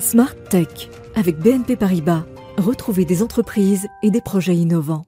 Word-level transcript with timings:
Smart 0.00 0.34
Tech 0.48 0.90
avec 1.16 1.38
BNP 1.38 1.76
Paribas. 1.76 2.22
Retrouvez 2.56 3.04
des 3.04 3.22
entreprises 3.22 3.88
et 4.02 4.10
des 4.10 4.20
projets 4.20 4.54
innovants. 4.54 5.04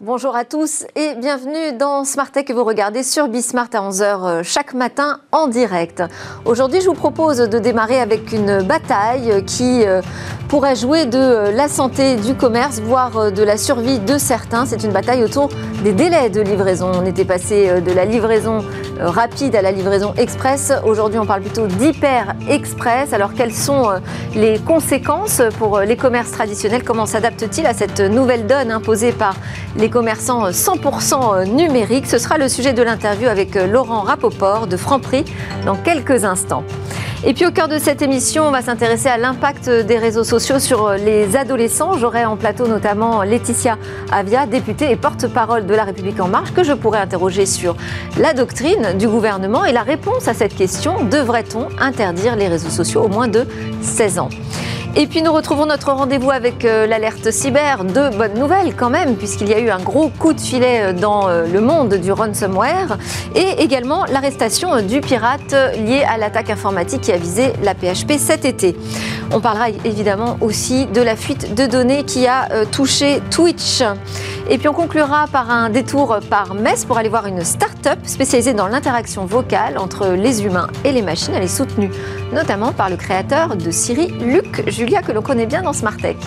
Bonjour 0.00 0.36
à 0.36 0.44
tous 0.44 0.84
et 0.96 1.14
bienvenue 1.14 1.78
dans 1.78 2.04
Smart 2.04 2.30
Tech 2.30 2.44
que 2.44 2.52
vous 2.52 2.64
regardez 2.64 3.02
sur 3.02 3.28
Bismart 3.28 3.70
à 3.72 3.88
11h 3.88 4.04
euh, 4.04 4.42
chaque 4.42 4.74
matin 4.74 5.20
en 5.32 5.46
direct. 5.46 6.02
Aujourd'hui, 6.44 6.82
je 6.82 6.88
vous 6.88 6.94
propose 6.94 7.38
de 7.38 7.58
démarrer 7.58 7.98
avec 7.98 8.30
une 8.32 8.62
bataille 8.62 9.42
qui 9.46 9.82
euh, 9.86 10.02
pourrait 10.48 10.76
jouer 10.76 11.06
de 11.06 11.18
euh, 11.18 11.52
la 11.52 11.68
santé 11.68 12.16
du 12.16 12.34
commerce, 12.34 12.80
voire 12.80 13.32
de 13.32 13.42
la 13.42 13.56
survie 13.56 13.98
de 13.98 14.18
certains. 14.18 14.66
C'est 14.66 14.84
une 14.84 14.92
bataille 14.92 15.22
autour 15.22 15.48
des 15.82 15.92
délais 15.92 16.30
de 16.30 16.40
livraison. 16.40 16.90
On 16.94 17.04
était 17.06 17.24
passé 17.24 17.80
de 17.80 17.92
la 17.92 18.04
livraison 18.04 18.64
rapide 18.98 19.56
à 19.56 19.62
la 19.62 19.72
livraison 19.72 20.14
express. 20.16 20.72
Aujourd'hui, 20.84 21.18
on 21.18 21.26
parle 21.26 21.42
plutôt 21.42 21.66
d'hyper 21.66 22.34
express. 22.48 23.12
Alors, 23.12 23.34
quelles 23.34 23.52
sont 23.52 23.90
les 24.34 24.58
conséquences 24.58 25.42
pour 25.58 25.80
les 25.80 25.96
commerces 25.96 26.30
traditionnels? 26.30 26.84
Comment 26.84 27.06
s'adaptent-ils 27.06 27.66
à 27.66 27.74
cette 27.74 28.00
nouvelle 28.00 28.46
donne 28.46 28.70
imposée 28.70 29.12
par 29.12 29.36
les 29.76 29.90
commerçants 29.90 30.50
100% 30.50 31.48
numériques? 31.50 32.06
Ce 32.06 32.18
sera 32.18 32.38
le 32.38 32.48
sujet 32.48 32.72
de 32.72 32.82
l'interview 32.82 33.28
avec 33.28 33.54
Laurent 33.54 34.02
Rapoport 34.02 34.66
de 34.66 34.76
Franprix 34.76 35.24
dans 35.64 35.76
quelques 35.76 36.24
instants. 36.24 36.64
Et 37.26 37.32
puis 37.32 37.46
au 37.46 37.50
cœur 37.50 37.68
de 37.68 37.78
cette 37.78 38.02
émission, 38.02 38.46
on 38.46 38.50
va 38.50 38.60
s'intéresser 38.60 39.08
à 39.08 39.16
l'impact 39.16 39.70
des 39.70 39.96
réseaux 39.96 40.24
sociaux 40.24 40.58
sur 40.58 40.90
les 40.90 41.36
adolescents. 41.36 41.96
J'aurai 41.96 42.26
en 42.26 42.36
plateau 42.36 42.66
notamment 42.66 43.22
Laetitia 43.22 43.78
Avia, 44.12 44.44
députée 44.44 44.90
et 44.90 44.96
porte-parole 44.96 45.64
de 45.64 45.74
La 45.74 45.84
République 45.84 46.20
en 46.20 46.28
marche, 46.28 46.52
que 46.52 46.62
je 46.62 46.74
pourrai 46.74 46.98
interroger 46.98 47.46
sur 47.46 47.76
la 48.18 48.34
doctrine 48.34 48.98
du 48.98 49.08
gouvernement 49.08 49.64
et 49.64 49.72
la 49.72 49.82
réponse 49.82 50.28
à 50.28 50.34
cette 50.34 50.54
question, 50.54 51.02
devrait-on 51.04 51.68
interdire 51.80 52.36
les 52.36 52.48
réseaux 52.48 52.68
sociaux 52.68 53.04
au 53.04 53.08
moins 53.08 53.28
de 53.28 53.46
16 53.80 54.18
ans? 54.18 54.28
Et 54.96 55.08
puis 55.08 55.22
nous 55.22 55.32
retrouvons 55.32 55.66
notre 55.66 55.90
rendez-vous 55.90 56.30
avec 56.30 56.64
euh, 56.64 56.86
l'alerte 56.86 57.30
cyber. 57.32 57.84
Deux 57.84 58.10
bonnes 58.10 58.38
nouvelles 58.38 58.76
quand 58.76 58.90
même, 58.90 59.16
puisqu'il 59.16 59.48
y 59.48 59.54
a 59.54 59.58
eu 59.58 59.68
un 59.70 59.80
gros 59.80 60.08
coup 60.08 60.32
de 60.32 60.40
filet 60.40 60.82
euh, 60.82 60.92
dans 60.92 61.28
euh, 61.28 61.46
le 61.52 61.60
monde 61.60 61.94
du 61.94 62.12
ransomware 62.12 62.96
et 63.34 63.62
également 63.62 64.04
l'arrestation 64.04 64.80
du 64.82 65.00
pirate 65.00 65.52
lié 65.84 66.04
à 66.08 66.16
l'attaque 66.16 66.50
informatique 66.50 67.00
qui 67.00 67.12
a 67.12 67.16
visé 67.16 67.52
la 67.62 67.74
PHP 67.74 68.18
cet 68.18 68.44
été. 68.44 68.76
On 69.32 69.40
parlera 69.40 69.70
évidemment 69.84 70.36
aussi 70.40 70.86
de 70.86 71.00
la 71.00 71.16
fuite 71.16 71.54
de 71.54 71.66
données 71.66 72.04
qui 72.04 72.26
a 72.28 72.48
touché 72.70 73.20
Twitch. 73.30 73.82
Et 74.48 74.58
puis 74.58 74.68
on 74.68 74.74
conclura 74.74 75.26
par 75.26 75.50
un 75.50 75.70
détour 75.70 76.18
par 76.28 76.54
Metz 76.54 76.84
pour 76.84 76.98
aller 76.98 77.08
voir 77.08 77.26
une 77.26 77.42
start-up 77.42 77.98
spécialisée 78.04 78.52
dans 78.52 78.68
l'interaction 78.68 79.24
vocale 79.24 79.78
entre 79.78 80.08
les 80.08 80.44
humains 80.44 80.68
et 80.84 80.92
les 80.92 81.02
machines. 81.02 81.32
Elle 81.34 81.44
est 81.44 81.48
soutenue 81.48 81.90
notamment 82.32 82.72
par 82.72 82.90
le 82.90 82.96
créateur 82.96 83.56
de 83.56 83.70
Siri, 83.70 84.08
Luc 84.08 84.62
Julia, 84.84 85.00
que 85.00 85.12
l'on 85.12 85.22
connaît 85.22 85.46
bien 85.46 85.62
dans 85.62 85.72
Smartech. 85.72 86.18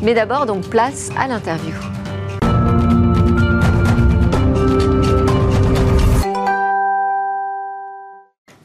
Mais 0.00 0.14
d'abord, 0.14 0.46
donc, 0.46 0.68
place 0.68 1.10
à 1.18 1.26
l'interview. 1.26 1.74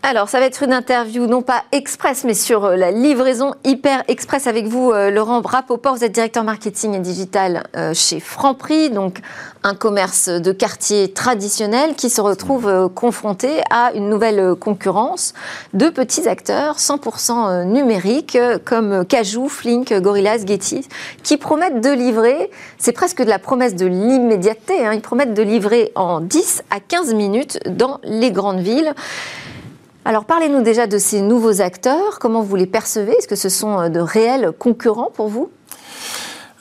Alors, 0.03 0.29
ça 0.29 0.39
va 0.39 0.47
être 0.47 0.63
une 0.63 0.73
interview, 0.73 1.27
non 1.27 1.43
pas 1.43 1.63
express, 1.71 2.23
mais 2.23 2.33
sur 2.33 2.65
euh, 2.65 2.75
la 2.75 2.89
livraison 2.89 3.53
hyper 3.63 4.03
express 4.07 4.47
avec 4.47 4.65
vous, 4.65 4.91
euh, 4.91 5.11
Laurent 5.11 5.41
Brapoport. 5.41 5.95
Vous 5.95 6.03
êtes 6.03 6.11
directeur 6.11 6.43
marketing 6.43 6.95
et 6.95 6.99
digital 6.99 7.67
euh, 7.77 7.93
chez 7.93 8.19
Franprix, 8.19 8.89
donc 8.89 9.19
un 9.61 9.75
commerce 9.75 10.27
de 10.27 10.51
quartier 10.51 11.13
traditionnel 11.13 11.93
qui 11.93 12.09
se 12.09 12.19
retrouve 12.19 12.89
confronté 12.95 13.61
à 13.69 13.91
une 13.93 14.09
nouvelle 14.09 14.55
concurrence 14.55 15.35
de 15.75 15.89
petits 15.89 16.27
acteurs 16.27 16.77
100% 16.77 17.65
numériques 17.65 18.39
comme 18.65 19.05
Cajou, 19.05 19.49
Flink, 19.49 19.93
Gorillaz, 19.93 20.47
Getty, 20.47 20.87
qui 21.21 21.37
promettent 21.37 21.79
de 21.79 21.91
livrer, 21.91 22.49
c'est 22.79 22.91
presque 22.91 23.21
de 23.21 23.29
la 23.29 23.37
promesse 23.37 23.75
de 23.75 23.85
l'immédiateté, 23.85 24.83
hein, 24.83 24.93
ils 24.93 25.01
promettent 25.01 25.35
de 25.35 25.43
livrer 25.43 25.91
en 25.93 26.21
10 26.21 26.63
à 26.71 26.79
15 26.79 27.13
minutes 27.13 27.59
dans 27.67 27.99
les 28.03 28.31
grandes 28.31 28.61
villes. 28.61 28.95
Alors 30.03 30.25
parlez-nous 30.25 30.63
déjà 30.63 30.87
de 30.87 30.97
ces 30.97 31.21
nouveaux 31.21 31.61
acteurs, 31.61 32.17
comment 32.17 32.41
vous 32.41 32.55
les 32.55 32.65
percevez? 32.65 33.11
Est-ce 33.11 33.27
que 33.27 33.35
ce 33.35 33.49
sont 33.49 33.79
euh, 33.79 33.89
de 33.89 33.99
réels 33.99 34.51
concurrents 34.57 35.11
pour 35.13 35.27
vous? 35.27 35.51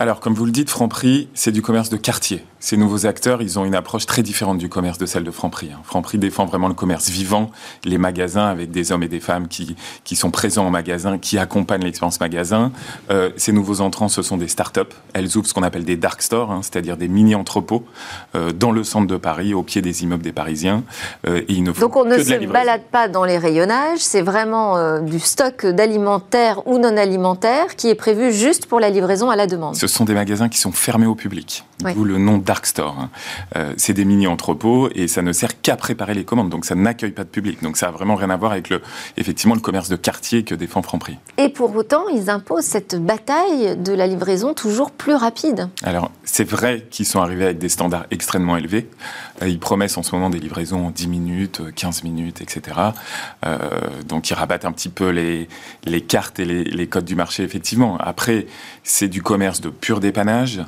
Alors, 0.00 0.20
comme 0.20 0.32
vous 0.32 0.46
le 0.46 0.50
dites, 0.50 0.70
Franprix, 0.70 1.28
c'est 1.34 1.52
du 1.52 1.60
commerce 1.60 1.90
de 1.90 1.98
quartier. 1.98 2.42
Ces 2.58 2.78
nouveaux 2.78 3.04
acteurs, 3.04 3.42
ils 3.42 3.58
ont 3.58 3.66
une 3.66 3.74
approche 3.74 4.06
très 4.06 4.22
différente 4.22 4.56
du 4.56 4.70
commerce 4.70 4.96
de 4.96 5.04
celle 5.04 5.24
de 5.24 5.30
Franprix. 5.30 5.72
Hein. 5.74 5.80
Franprix 5.84 6.16
défend 6.16 6.46
vraiment 6.46 6.68
le 6.68 6.74
commerce 6.74 7.10
vivant, 7.10 7.50
les 7.84 7.98
magasins 7.98 8.46
avec 8.46 8.70
des 8.70 8.92
hommes 8.92 9.02
et 9.02 9.08
des 9.08 9.20
femmes 9.20 9.46
qui, 9.46 9.76
qui 10.04 10.16
sont 10.16 10.30
présents 10.30 10.66
en 10.66 10.70
magasin, 10.70 11.18
qui 11.18 11.36
accompagnent 11.36 11.84
l'expérience 11.84 12.18
magasin. 12.18 12.72
Euh, 13.10 13.30
ces 13.36 13.52
nouveaux 13.52 13.82
entrants, 13.82 14.08
ce 14.08 14.22
sont 14.22 14.38
des 14.38 14.48
start-up. 14.48 14.94
Elles 15.12 15.36
ouvrent 15.36 15.46
ce 15.46 15.52
qu'on 15.52 15.62
appelle 15.62 15.84
des 15.84 15.96
dark 15.96 16.22
stores, 16.22 16.50
hein, 16.50 16.60
c'est-à-dire 16.62 16.96
des 16.96 17.08
mini-entrepôts 17.08 17.84
euh, 18.34 18.52
dans 18.52 18.72
le 18.72 18.84
centre 18.84 19.06
de 19.06 19.18
Paris, 19.18 19.52
au 19.52 19.62
pied 19.62 19.82
des 19.82 20.02
immeubles 20.02 20.22
des 20.22 20.32
Parisiens. 20.32 20.82
Euh, 21.26 21.40
et 21.40 21.52
ils 21.52 21.62
ne 21.62 21.72
Donc 21.72 21.96
on 21.96 22.06
ne 22.06 22.16
se 22.16 22.46
balade 22.46 22.84
pas 22.90 23.08
dans 23.08 23.24
les 23.24 23.36
rayonnages, 23.36 23.98
c'est 23.98 24.22
vraiment 24.22 24.78
euh, 24.78 25.00
du 25.00 25.18
stock 25.18 25.66
d'alimentaire 25.66 26.66
ou 26.66 26.78
non 26.78 26.96
alimentaire 26.96 27.76
qui 27.76 27.88
est 27.88 27.94
prévu 27.94 28.32
juste 28.32 28.64
pour 28.64 28.80
la 28.80 28.88
livraison 28.88 29.28
à 29.28 29.36
la 29.36 29.46
demande 29.46 29.76
ce 29.76 29.89
sont 29.90 30.04
des 30.04 30.14
magasins 30.14 30.48
qui 30.48 30.58
sont 30.58 30.72
fermés 30.72 31.06
au 31.06 31.14
public. 31.14 31.64
D'où 31.94 32.04
le 32.04 32.18
nom 32.18 32.38
Dark 32.38 32.66
Store. 32.66 33.08
Euh, 33.56 33.72
c'est 33.76 33.94
des 33.94 34.04
mini-entrepôts 34.04 34.90
et 34.94 35.08
ça 35.08 35.22
ne 35.22 35.32
sert 35.32 35.60
qu'à 35.60 35.76
préparer 35.76 36.14
les 36.14 36.24
commandes. 36.24 36.50
Donc 36.50 36.64
ça 36.64 36.74
n'accueille 36.74 37.12
pas 37.12 37.24
de 37.24 37.28
public. 37.28 37.62
Donc 37.62 37.76
ça 37.76 37.86
n'a 37.86 37.92
vraiment 37.92 38.16
rien 38.16 38.30
à 38.30 38.36
voir 38.36 38.52
avec 38.52 38.68
le, 38.68 38.82
effectivement 39.16 39.54
le 39.54 39.60
commerce 39.60 39.88
de 39.88 39.96
quartier 39.96 40.44
que 40.44 40.54
défend 40.54 40.82
Franprix. 40.82 41.18
Et 41.38 41.48
pour 41.48 41.74
autant, 41.74 42.08
ils 42.08 42.28
imposent 42.28 42.64
cette 42.64 42.96
bataille 42.96 43.76
de 43.76 43.92
la 43.92 44.06
livraison 44.06 44.54
toujours 44.54 44.90
plus 44.90 45.14
rapide. 45.14 45.68
Alors 45.82 46.10
c'est 46.24 46.48
vrai 46.48 46.86
qu'ils 46.90 47.06
sont 47.06 47.20
arrivés 47.20 47.44
avec 47.44 47.58
des 47.58 47.68
standards 47.68 48.06
extrêmement 48.10 48.56
élevés. 48.56 48.88
Euh, 49.42 49.48
ils 49.48 49.58
promettent 49.58 49.96
en 49.98 50.02
ce 50.02 50.14
moment 50.14 50.30
des 50.30 50.38
livraisons 50.38 50.86
en 50.86 50.90
10 50.90 51.08
minutes, 51.08 51.62
15 51.74 52.04
minutes, 52.04 52.40
etc. 52.40 52.78
Euh, 53.46 53.58
donc 54.06 54.30
ils 54.30 54.34
rabattent 54.34 54.64
un 54.64 54.72
petit 54.72 54.88
peu 54.88 55.10
les, 55.10 55.48
les 55.84 56.00
cartes 56.00 56.38
et 56.38 56.44
les, 56.44 56.64
les 56.64 56.86
codes 56.86 57.04
du 57.04 57.14
marché, 57.14 57.42
effectivement. 57.42 57.96
Après, 57.98 58.46
c'est 58.82 59.08
du 59.08 59.22
commerce 59.22 59.60
de 59.60 59.68
pur 59.68 60.00
dépannage. 60.00 60.60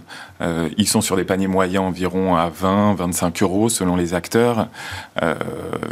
Euh, 0.43 0.69
ils 0.77 0.89
sont 0.89 1.01
sur 1.01 1.17
des 1.17 1.25
paniers 1.25 1.47
moyens 1.47 1.85
environ 1.85 2.37
à 2.37 2.49
20, 2.49 2.95
25 2.95 3.43
euros 3.43 3.69
selon 3.69 3.97
les 3.97 4.15
acteurs. 4.15 4.69
Euh, 5.23 5.35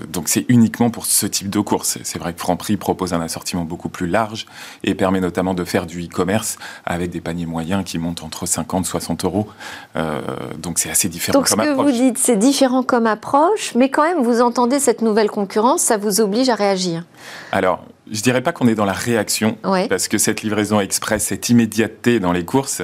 donc 0.08 0.28
c'est 0.28 0.44
uniquement 0.48 0.90
pour 0.90 1.06
ce 1.06 1.26
type 1.26 1.50
de 1.50 1.60
course. 1.60 1.98
C'est 2.02 2.18
vrai 2.18 2.32
que 2.32 2.40
Franprix 2.40 2.76
propose 2.76 3.12
un 3.12 3.20
assortiment 3.20 3.64
beaucoup 3.64 3.88
plus 3.88 4.06
large 4.06 4.46
et 4.84 4.94
permet 4.94 5.20
notamment 5.20 5.54
de 5.54 5.64
faire 5.64 5.86
du 5.86 6.04
e-commerce 6.04 6.58
avec 6.84 7.10
des 7.10 7.20
paniers 7.20 7.46
moyens 7.46 7.84
qui 7.84 7.98
montent 7.98 8.22
entre 8.22 8.46
50 8.46 8.86
60 8.86 9.24
euros. 9.24 9.48
Euh, 9.96 10.20
donc 10.58 10.78
c'est 10.78 10.90
assez 10.90 11.08
différent 11.08 11.38
donc, 11.38 11.48
comme 11.48 11.60
approche. 11.60 11.76
Donc 11.76 11.86
ce 11.86 11.92
que 11.92 11.98
vous 11.98 12.04
dites, 12.04 12.18
c'est 12.18 12.36
différent 12.36 12.69
comme 12.86 13.06
approche, 13.06 13.74
mais 13.74 13.90
quand 13.90 14.02
même 14.02 14.22
vous 14.22 14.40
entendez 14.40 14.78
cette 14.78 15.02
nouvelle 15.02 15.30
concurrence, 15.30 15.82
ça 15.82 15.96
vous 15.96 16.20
oblige 16.20 16.48
à 16.48 16.54
réagir. 16.54 17.04
Alors 17.52 17.84
je 18.10 18.22
dirais 18.22 18.40
pas 18.40 18.52
qu'on 18.52 18.66
est 18.66 18.74
dans 18.74 18.84
la 18.84 18.92
réaction, 18.92 19.56
parce 19.88 20.08
que 20.08 20.18
cette 20.18 20.42
livraison 20.42 20.80
express, 20.80 21.26
cette 21.26 21.48
immédiateté 21.48 22.18
dans 22.18 22.32
les 22.32 22.44
courses 22.44 22.82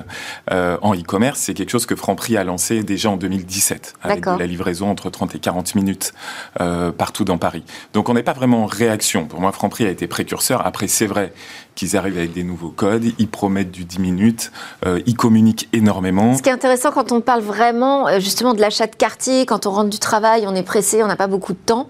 euh, 0.52 0.78
en 0.82 0.94
e-commerce, 0.94 1.40
c'est 1.40 1.54
quelque 1.54 1.70
chose 1.70 1.86
que 1.86 1.96
Franprix 1.96 2.36
a 2.36 2.44
lancé 2.44 2.82
déjà 2.84 3.10
en 3.10 3.16
2017, 3.16 3.94
avec 4.02 4.24
la 4.24 4.46
livraison 4.46 4.88
entre 4.88 5.10
30 5.10 5.34
et 5.34 5.38
40 5.40 5.74
minutes 5.74 6.12
euh, 6.60 6.92
partout 6.92 7.24
dans 7.24 7.38
Paris. 7.38 7.64
Donc 7.92 8.08
on 8.08 8.14
n'est 8.14 8.22
pas 8.22 8.34
vraiment 8.34 8.62
en 8.62 8.66
réaction. 8.66 9.26
Pour 9.26 9.40
moi, 9.40 9.50
Franprix 9.52 9.86
a 9.86 9.90
été 9.90 10.06
précurseur. 10.06 10.64
Après, 10.64 10.86
c'est 10.86 11.06
vrai 11.06 11.32
qu'ils 11.76 11.96
arrivent 11.96 12.16
avec 12.16 12.32
des 12.32 12.42
nouveaux 12.42 12.70
codes, 12.70 13.04
ils 13.18 13.28
promettent 13.28 13.70
du 13.70 13.84
10 13.84 14.00
minutes, 14.00 14.50
euh, 14.84 14.98
ils 15.06 15.14
communiquent 15.14 15.68
énormément. 15.72 16.34
Ce 16.34 16.42
qui 16.42 16.48
est 16.48 16.52
intéressant 16.52 16.90
quand 16.90 17.12
on 17.12 17.20
parle 17.20 17.42
vraiment 17.42 18.08
euh, 18.08 18.18
justement 18.18 18.54
de 18.54 18.60
l'achat 18.60 18.86
de 18.86 18.96
quartier, 18.96 19.46
quand 19.46 19.66
on 19.66 19.70
rentre 19.70 19.90
du 19.90 19.98
travail, 19.98 20.46
on 20.48 20.54
est 20.54 20.62
pressé, 20.62 21.04
on 21.04 21.06
n'a 21.06 21.16
pas 21.16 21.26
beaucoup 21.26 21.52
de 21.52 21.58
temps, 21.58 21.88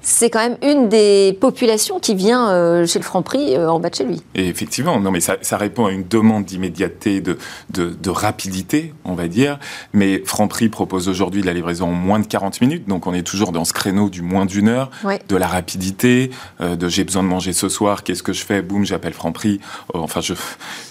c'est 0.00 0.30
quand 0.30 0.38
même 0.38 0.56
une 0.62 0.88
des 0.88 1.36
populations 1.40 1.98
qui 1.98 2.14
vient 2.14 2.50
euh, 2.50 2.86
chez 2.86 3.00
le 3.00 3.04
Franprix 3.04 3.58
en 3.58 3.80
bas 3.80 3.90
de 3.90 3.96
chez 3.96 4.04
lui. 4.04 4.22
Et 4.36 4.46
effectivement, 4.46 5.00
non 5.00 5.10
mais 5.10 5.20
ça, 5.20 5.36
ça 5.42 5.56
répond 5.56 5.86
à 5.86 5.90
une 5.90 6.06
demande 6.06 6.44
d'immédiateté, 6.44 7.20
de, 7.20 7.36
de, 7.70 7.88
de, 7.90 8.10
rapidité, 8.10 8.94
on 9.04 9.14
va 9.14 9.26
dire. 9.26 9.58
Mais 9.92 10.22
Franprix 10.24 10.68
propose 10.68 11.08
aujourd'hui 11.08 11.40
de 11.40 11.46
la 11.46 11.52
livraison 11.52 11.88
en 11.88 11.92
moins 11.92 12.20
de 12.20 12.26
40 12.26 12.60
minutes, 12.60 12.88
donc 12.88 13.08
on 13.08 13.14
est 13.14 13.26
toujours 13.26 13.50
dans 13.50 13.64
ce 13.64 13.72
créneau 13.72 14.08
du 14.08 14.22
moins 14.22 14.46
d'une 14.46 14.68
heure, 14.68 14.90
de 15.28 15.36
la 15.36 15.48
rapidité, 15.48 16.30
de 16.60 16.88
j'ai 16.88 17.02
besoin 17.02 17.24
de 17.24 17.28
manger 17.28 17.52
ce 17.52 17.68
soir, 17.68 18.04
qu'est-ce 18.04 18.22
que 18.22 18.32
je 18.32 18.44
fais, 18.44 18.62
boum, 18.62 18.84
j'appelle 18.84 19.15
Franprix. 19.16 19.60
Euh, 19.94 19.98
enfin, 19.98 20.20
je, 20.20 20.34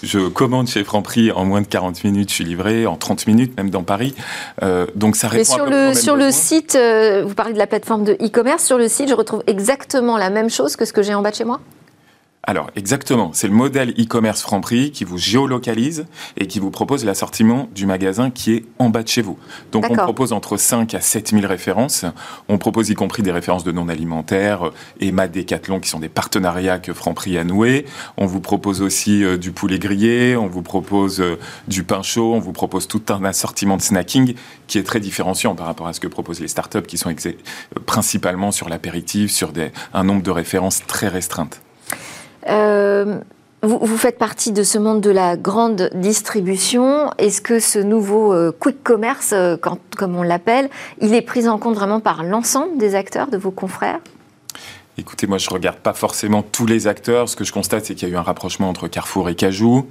je 0.02 0.28
commande 0.28 0.68
chez 0.68 0.84
Franprix 0.84 1.32
en 1.32 1.44
moins 1.44 1.62
de 1.62 1.66
40 1.66 2.04
minutes, 2.04 2.28
je 2.28 2.34
suis 2.34 2.44
livré 2.44 2.86
en 2.86 2.96
30 2.96 3.26
minutes, 3.26 3.56
même 3.56 3.70
dans 3.70 3.82
Paris. 3.82 4.14
Euh, 4.62 4.86
donc 4.94 5.16
ça 5.16 5.28
répond 5.28 5.38
Mais 5.38 5.44
sur 5.44 5.66
le, 5.66 5.94
sur 5.94 6.16
le 6.16 6.30
site, 6.30 6.74
euh, 6.74 7.24
vous 7.26 7.34
parlez 7.34 7.54
de 7.54 7.58
la 7.58 7.66
plateforme 7.66 8.04
de 8.04 8.12
e-commerce, 8.14 8.64
sur 8.64 8.78
le 8.78 8.88
site, 8.88 9.08
je 9.08 9.14
retrouve 9.14 9.42
exactement 9.46 10.18
la 10.18 10.30
même 10.30 10.50
chose 10.50 10.76
que 10.76 10.84
ce 10.84 10.92
que 10.92 11.02
j'ai 11.02 11.14
en 11.14 11.22
bas 11.22 11.30
de 11.30 11.36
chez 11.36 11.44
moi? 11.44 11.60
Alors, 12.48 12.70
exactement. 12.76 13.30
C'est 13.32 13.48
le 13.48 13.54
modèle 13.54 13.90
e-commerce 13.98 14.40
Franprix 14.40 14.92
qui 14.92 15.02
vous 15.02 15.18
géolocalise 15.18 16.06
et 16.36 16.46
qui 16.46 16.60
vous 16.60 16.70
propose 16.70 17.04
l'assortiment 17.04 17.68
du 17.74 17.86
magasin 17.86 18.30
qui 18.30 18.52
est 18.52 18.64
en 18.78 18.88
bas 18.88 19.02
de 19.02 19.08
chez 19.08 19.20
vous. 19.20 19.36
Donc, 19.72 19.86
on 19.90 19.96
propose 19.96 20.32
entre 20.32 20.56
5 20.56 20.94
à 20.94 21.00
7 21.00 21.30
000 21.30 21.44
références. 21.44 22.04
On 22.48 22.56
propose 22.58 22.88
y 22.88 22.94
compris 22.94 23.24
des 23.24 23.32
références 23.32 23.64
de 23.64 23.72
non 23.72 23.88
alimentaires, 23.88 24.70
Emma 25.00 25.26
Decathlon, 25.26 25.80
qui 25.80 25.88
sont 25.88 25.98
des 25.98 26.08
partenariats 26.08 26.78
que 26.78 26.92
Franprix 26.92 27.36
a 27.36 27.42
noués. 27.42 27.84
On 28.16 28.26
vous 28.26 28.40
propose 28.40 28.80
aussi 28.80 29.24
euh, 29.24 29.36
du 29.36 29.50
poulet 29.50 29.80
grillé, 29.80 30.36
on 30.36 30.46
vous 30.46 30.62
propose 30.62 31.20
euh, 31.20 31.40
du 31.66 31.82
pain 31.82 32.02
chaud, 32.02 32.32
on 32.32 32.38
vous 32.38 32.52
propose 32.52 32.86
tout 32.86 33.02
un 33.08 33.24
assortiment 33.24 33.76
de 33.76 33.82
snacking 33.82 34.34
qui 34.68 34.78
est 34.78 34.84
très 34.84 35.00
différenciant 35.00 35.56
par 35.56 35.66
rapport 35.66 35.88
à 35.88 35.92
ce 35.92 35.98
que 35.98 36.06
proposent 36.06 36.40
les 36.40 36.48
startups 36.48 36.82
qui 36.82 36.96
sont 36.96 37.10
euh, 37.10 37.32
principalement 37.86 38.52
sur 38.52 38.68
l'apéritif, 38.68 39.32
sur 39.32 39.50
des, 39.50 39.72
un 39.92 40.04
nombre 40.04 40.22
de 40.22 40.30
références 40.30 40.82
très 40.86 41.08
restreintes. 41.08 41.60
Euh, 42.48 43.18
vous, 43.62 43.96
faites 43.96 44.18
partie 44.18 44.52
de 44.52 44.62
ce 44.62 44.78
monde 44.78 45.00
de 45.00 45.10
la 45.10 45.36
grande 45.36 45.90
distribution. 45.94 47.10
Est-ce 47.18 47.40
que 47.40 47.58
ce 47.58 47.80
nouveau 47.80 48.32
euh, 48.32 48.52
quick 48.52 48.84
commerce, 48.84 49.32
euh, 49.32 49.56
comme 49.96 50.16
on 50.16 50.22
l'appelle, 50.22 50.70
il 51.00 51.14
est 51.14 51.22
pris 51.22 51.48
en 51.48 51.58
compte 51.58 51.74
vraiment 51.74 51.98
par 51.98 52.22
l'ensemble 52.22 52.78
des 52.78 52.94
acteurs, 52.94 53.28
de 53.28 53.36
vos 53.36 53.50
confrères? 53.50 53.98
Écoutez, 54.98 55.26
moi 55.26 55.36
je 55.36 55.50
regarde 55.50 55.78
pas 55.78 55.92
forcément 55.92 56.42
tous 56.42 56.64
les 56.64 56.86
acteurs. 56.86 57.28
Ce 57.28 57.36
que 57.36 57.44
je 57.44 57.52
constate, 57.52 57.84
c'est 57.84 57.94
qu'il 57.94 58.08
y 58.08 58.10
a 58.10 58.14
eu 58.14 58.16
un 58.16 58.22
rapprochement 58.22 58.68
entre 58.68 58.88
Carrefour 58.88 59.28
et 59.28 59.34
Cajou. 59.34 59.86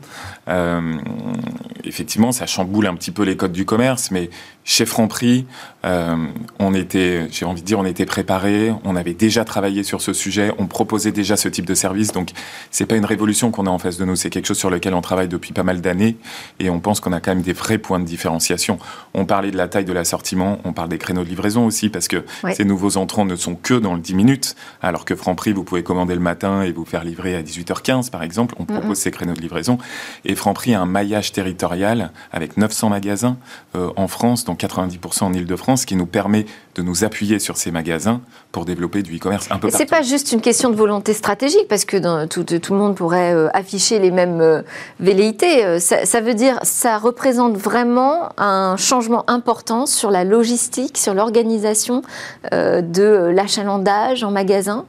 effectivement, 1.83 2.31
ça 2.31 2.47
chamboule 2.47 2.87
un 2.87 2.95
petit 2.95 3.11
peu 3.11 3.23
les 3.23 3.37
codes 3.37 3.51
du 3.51 3.65
commerce, 3.65 4.09
mais 4.09 4.29
chez 4.63 4.85
Franprix, 4.85 5.45
euh, 5.85 6.15
on 6.59 6.73
était, 6.73 7.27
j'ai 7.31 7.45
envie 7.45 7.61
de 7.61 7.65
dire, 7.65 7.79
on 7.79 7.85
était 7.85 8.05
préparé, 8.05 8.73
on 8.83 8.95
avait 8.95 9.13
déjà 9.13 9.45
travaillé 9.45 9.83
sur 9.83 10.01
ce 10.01 10.13
sujet, 10.13 10.51
on 10.57 10.67
proposait 10.67 11.11
déjà 11.11 11.37
ce 11.37 11.47
type 11.47 11.65
de 11.65 11.75
service. 11.75 12.11
Donc, 12.11 12.31
c'est 12.71 12.85
pas 12.85 12.95
une 12.95 13.05
révolution 13.05 13.51
qu'on 13.51 13.67
a 13.67 13.69
en 13.69 13.77
face 13.77 13.97
de 13.97 14.05
nous, 14.05 14.15
c'est 14.15 14.29
quelque 14.29 14.47
chose 14.47 14.57
sur 14.57 14.69
lequel 14.69 14.93
on 14.93 15.01
travaille 15.01 15.27
depuis 15.27 15.53
pas 15.53 15.63
mal 15.63 15.81
d'années 15.81 16.17
et 16.59 16.69
on 16.69 16.79
pense 16.79 16.99
qu'on 16.99 17.13
a 17.13 17.19
quand 17.19 17.31
même 17.31 17.43
des 17.43 17.53
vrais 17.53 17.77
points 17.77 17.99
de 17.99 18.05
différenciation. 18.05 18.79
On 19.13 19.25
parlait 19.25 19.51
de 19.51 19.57
la 19.57 19.67
taille 19.67 19.85
de 19.85 19.93
l'assortiment, 19.93 20.59
on 20.63 20.73
parle 20.73 20.89
des 20.89 20.97
créneaux 20.97 21.23
de 21.23 21.29
livraison 21.29 21.65
aussi 21.65 21.89
parce 21.89 22.07
que 22.07 22.25
ces 22.53 22.65
nouveaux 22.65 22.97
entrants 22.97 23.25
ne 23.25 23.35
sont 23.35 23.55
que 23.55 23.73
dans 23.73 23.93
le 23.93 23.99
10 23.99 24.15
minutes, 24.15 24.55
alors 24.81 25.05
que 25.05 25.15
Franprix, 25.15 25.53
vous 25.53 25.63
pouvez 25.63 25.83
commander 25.83 26.15
le 26.15 26.21
matin 26.21 26.63
et 26.63 26.71
vous 26.71 26.85
faire 26.85 27.03
livrer 27.03 27.35
à 27.35 27.43
18h15 27.43 28.09
par 28.09 28.23
exemple. 28.23 28.55
On 28.59 28.65
propose 28.65 28.97
ces 28.97 29.11
créneaux 29.11 29.33
de 29.33 29.41
livraison 29.41 29.77
et 30.23 30.35
Franprix 30.35 30.73
a 30.73 30.81
un 30.81 30.85
maillage 30.85 31.31
territorial 31.31 32.11
avec 32.31 32.57
900 32.57 32.89
magasins 32.89 33.37
euh, 33.75 33.91
en 33.95 34.07
France. 34.07 34.45
Donc 34.45 34.59
90% 34.59 35.23
en 35.23 35.33
Ile-de-France, 35.33 35.74
qui 35.83 35.97
nous 35.97 36.05
permet 36.05 36.45
de 36.75 36.81
nous 36.81 37.03
appuyer 37.03 37.39
sur 37.39 37.57
ces 37.57 37.71
magasins 37.71 38.21
pour 38.51 38.63
développer 38.63 39.01
du 39.01 39.17
e-commerce 39.17 39.47
un 39.49 39.57
peu 39.57 39.67
partout. 39.67 39.77
C'est 39.77 39.89
pas 39.89 40.01
juste 40.01 40.31
une 40.31 40.41
question 40.41 40.69
de 40.69 40.75
volonté 40.75 41.13
stratégique, 41.13 41.67
parce 41.67 41.83
que 41.83 41.97
dans, 41.97 42.27
tout, 42.27 42.43
tout, 42.43 42.73
le 42.73 42.79
monde 42.79 42.95
pourrait 42.95 43.33
euh, 43.33 43.49
afficher 43.53 43.99
les 43.99 44.11
mêmes 44.11 44.39
euh, 44.39 44.61
velléités. 44.99 45.65
Euh, 45.65 45.79
ça, 45.79 46.21
veut 46.21 46.33
dire, 46.35 46.59
ça 46.63 46.97
représente 46.97 47.57
vraiment 47.57 48.29
un 48.37 48.77
changement 48.77 49.29
important 49.29 49.85
sur 49.85 50.11
la 50.11 50.23
logistique, 50.23 50.97
sur 50.97 51.13
l'organisation 51.13 52.03
de 52.51 53.31
l'achalandage 53.33 54.23
en 54.23 54.31
magasin? 54.31 54.85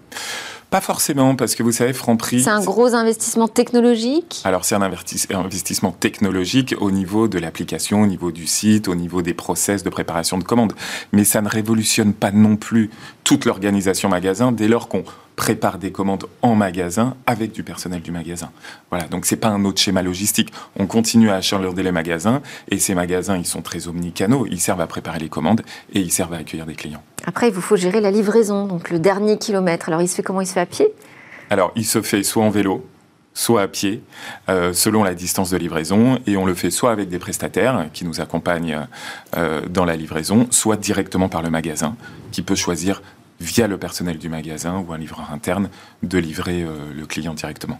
Pas 0.76 0.82
forcément, 0.82 1.36
parce 1.36 1.54
que 1.54 1.62
vous 1.62 1.72
savez, 1.72 1.94
Franprix... 1.94 2.42
C'est 2.42 2.50
un 2.50 2.62
gros 2.62 2.94
investissement 2.94 3.48
technologique? 3.48 4.42
Alors, 4.44 4.66
c'est 4.66 4.74
un 4.74 4.82
investissement 4.82 5.90
technologique 5.90 6.74
au 6.78 6.90
niveau 6.90 7.28
de 7.28 7.38
l'application, 7.38 8.02
au 8.02 8.06
niveau 8.06 8.30
du 8.30 8.46
site, 8.46 8.86
au 8.86 8.94
niveau 8.94 9.22
des 9.22 9.32
process 9.32 9.82
de 9.84 9.88
préparation 9.88 10.36
de 10.36 10.44
commandes. 10.44 10.74
Mais 11.12 11.24
ça 11.24 11.40
ne 11.40 11.48
révolutionne 11.48 12.12
pas 12.12 12.30
non 12.30 12.56
plus 12.56 12.90
toute 13.24 13.46
l'organisation 13.46 14.10
magasin 14.10 14.52
dès 14.52 14.68
lors 14.68 14.88
qu'on 14.88 15.02
prépare 15.36 15.78
des 15.78 15.92
commandes 15.92 16.24
en 16.42 16.54
magasin 16.54 17.14
avec 17.26 17.52
du 17.52 17.62
personnel 17.62 18.00
du 18.00 18.10
magasin. 18.10 18.50
Voilà, 18.90 19.06
donc 19.06 19.26
c'est 19.26 19.36
pas 19.36 19.48
un 19.48 19.64
autre 19.64 19.80
schéma 19.80 20.02
logistique. 20.02 20.52
On 20.78 20.86
continue 20.86 21.30
à 21.30 21.36
achalarder 21.36 21.82
les 21.82 21.92
magasins 21.92 22.42
et 22.70 22.78
ces 22.78 22.94
magasins, 22.94 23.36
ils 23.36 23.46
sont 23.46 23.62
très 23.62 23.86
omnicanaux, 23.86 24.46
ils 24.50 24.60
servent 24.60 24.80
à 24.80 24.86
préparer 24.86 25.18
les 25.18 25.28
commandes 25.28 25.62
et 25.92 26.00
ils 26.00 26.10
servent 26.10 26.32
à 26.32 26.38
accueillir 26.38 26.66
des 26.66 26.74
clients. 26.74 27.02
Après, 27.26 27.48
il 27.48 27.54
vous 27.54 27.60
faut 27.60 27.76
gérer 27.76 28.00
la 28.00 28.10
livraison, 28.10 28.66
donc 28.66 28.90
le 28.90 28.98
dernier 28.98 29.36
kilomètre. 29.36 29.88
Alors, 29.88 30.00
il 30.00 30.08
se 30.08 30.14
fait 30.14 30.22
comment? 30.22 30.40
Il 30.40 30.46
se 30.46 30.54
fait 30.54 30.60
à 30.60 30.66
pied? 30.66 30.88
Alors, 31.50 31.72
il 31.76 31.84
se 31.84 32.00
fait 32.02 32.22
soit 32.22 32.42
en 32.42 32.50
vélo, 32.50 32.86
soit 33.34 33.62
à 33.62 33.68
pied, 33.68 34.02
euh, 34.48 34.72
selon 34.72 35.04
la 35.04 35.14
distance 35.14 35.50
de 35.50 35.58
livraison, 35.58 36.18
et 36.26 36.36
on 36.36 36.46
le 36.46 36.54
fait 36.54 36.70
soit 36.70 36.90
avec 36.90 37.08
des 37.08 37.18
prestataires 37.18 37.88
qui 37.92 38.04
nous 38.04 38.20
accompagnent 38.20 38.86
euh, 39.36 39.60
dans 39.68 39.84
la 39.84 39.96
livraison, 39.96 40.46
soit 40.50 40.76
directement 40.76 41.28
par 41.28 41.42
le 41.42 41.50
magasin, 41.50 41.96
qui 42.32 42.42
peut 42.42 42.54
choisir 42.54 43.02
via 43.40 43.66
le 43.66 43.78
personnel 43.78 44.18
du 44.18 44.28
magasin 44.28 44.84
ou 44.86 44.92
un 44.92 44.98
livreur 44.98 45.30
interne, 45.32 45.68
de 46.02 46.18
livrer 46.18 46.62
euh, 46.62 46.76
le 46.94 47.06
client 47.06 47.34
directement. 47.34 47.78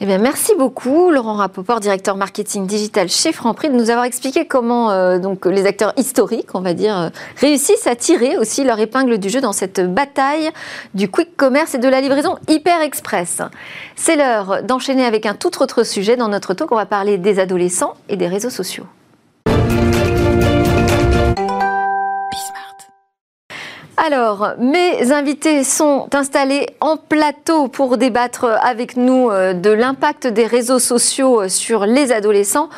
Eh 0.00 0.06
bien, 0.06 0.18
merci 0.18 0.52
beaucoup, 0.56 1.10
Laurent 1.10 1.34
Rapoport, 1.34 1.80
directeur 1.80 2.16
marketing 2.16 2.66
digital 2.66 3.08
chez 3.08 3.32
Franprix, 3.32 3.68
de 3.68 3.74
nous 3.74 3.90
avoir 3.90 4.04
expliqué 4.04 4.46
comment 4.46 4.90
euh, 4.90 5.18
donc, 5.18 5.44
les 5.44 5.66
acteurs 5.66 5.92
historiques, 5.96 6.54
on 6.54 6.60
va 6.60 6.72
dire, 6.72 6.96
euh, 6.96 7.08
réussissent 7.36 7.86
à 7.86 7.96
tirer 7.96 8.38
aussi 8.38 8.64
leur 8.64 8.78
épingle 8.78 9.18
du 9.18 9.28
jeu 9.28 9.40
dans 9.40 9.52
cette 9.52 9.80
bataille 9.80 10.50
du 10.94 11.10
quick 11.10 11.36
commerce 11.36 11.74
et 11.74 11.78
de 11.78 11.88
la 11.88 12.00
livraison 12.00 12.36
hyper 12.48 12.80
express. 12.80 13.42
C'est 13.96 14.16
l'heure 14.16 14.62
d'enchaîner 14.62 15.04
avec 15.04 15.26
un 15.26 15.34
tout 15.34 15.62
autre 15.62 15.84
sujet 15.84 16.16
dans 16.16 16.28
notre 16.28 16.54
talk. 16.54 16.70
On 16.72 16.76
va 16.76 16.86
parler 16.86 17.18
des 17.18 17.40
adolescents 17.40 17.94
et 18.08 18.16
des 18.16 18.28
réseaux 18.28 18.50
sociaux. 18.50 18.86
Alors, 24.06 24.52
mes 24.60 25.10
invités 25.10 25.64
sont 25.64 26.08
installés 26.14 26.68
en 26.80 26.96
plateau 26.96 27.66
pour 27.66 27.98
débattre 27.98 28.44
avec 28.44 28.96
nous 28.96 29.28
euh, 29.28 29.54
de 29.54 29.70
l'impact 29.70 30.28
des 30.28 30.46
réseaux 30.46 30.78
sociaux 30.78 31.42
euh, 31.42 31.48
sur 31.48 31.84
les 31.84 32.12
adolescents. 32.12 32.68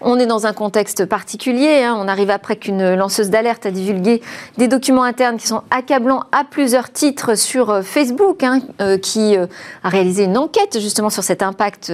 On 0.00 0.20
est 0.20 0.26
dans 0.26 0.46
un 0.46 0.52
contexte 0.52 1.04
particulier. 1.04 1.82
Hein. 1.82 1.96
On 1.98 2.06
arrive 2.06 2.30
après 2.30 2.54
qu'une 2.54 2.94
lanceuse 2.94 3.28
d'alerte 3.28 3.66
a 3.66 3.72
divulgué 3.72 4.22
des 4.56 4.68
documents 4.68 5.02
internes 5.02 5.36
qui 5.36 5.48
sont 5.48 5.62
accablants 5.72 6.22
à 6.30 6.44
plusieurs 6.44 6.92
titres 6.92 7.34
sur 7.34 7.70
euh, 7.70 7.82
Facebook, 7.82 8.44
hein, 8.44 8.60
qui 9.02 9.36
a 9.36 9.88
réalisé 9.88 10.24
une 10.24 10.38
enquête 10.38 10.78
justement 10.78 11.10
sur 11.10 11.24
cet 11.24 11.42
impact 11.42 11.92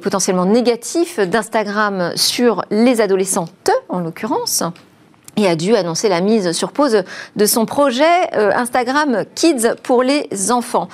potentiellement 0.00 0.46
négatif 0.46 1.20
d'Instagram 1.20 2.12
sur 2.16 2.64
les 2.70 3.02
adolescentes, 3.02 3.70
en 3.90 4.00
l'occurrence 4.00 4.64
et 5.38 5.46
a 5.46 5.54
dû 5.54 5.76
annoncer 5.76 6.08
la 6.08 6.20
mise 6.20 6.50
sur 6.52 6.72
pause 6.72 7.04
de 7.36 7.46
son 7.46 7.64
projet 7.64 8.04
euh, 8.34 8.50
Instagram 8.54 9.24
Kids 9.36 9.74
pour 9.84 10.02
les 10.02 10.26
enfants. 10.50 10.88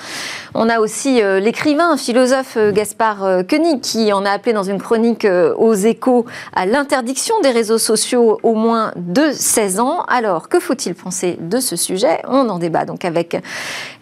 On 0.53 0.69
a 0.69 0.79
aussi 0.79 1.21
euh, 1.21 1.39
l'écrivain, 1.39 1.97
philosophe 1.97 2.55
euh, 2.55 2.71
Gaspard 2.71 3.43
Koenig 3.49 3.81
qui 3.81 4.13
en 4.13 4.23
a 4.23 4.29
appelé 4.29 4.53
dans 4.53 4.63
une 4.63 4.79
chronique 4.79 5.27
aux 5.57 5.73
échos 5.73 6.25
à 6.55 6.65
l'interdiction 6.65 7.39
des 7.41 7.49
réseaux 7.49 7.79
sociaux 7.79 8.39
au 8.43 8.53
moins 8.53 8.91
de 8.95 9.31
16 9.31 9.79
ans. 9.79 10.03
Alors, 10.07 10.47
que 10.47 10.59
faut-il 10.59 10.93
penser 10.93 11.37
de 11.41 11.59
ce 11.59 11.75
sujet? 11.75 12.21
On 12.27 12.47
en 12.49 12.59
débat 12.59 12.85
donc 12.85 13.03
avec 13.03 13.37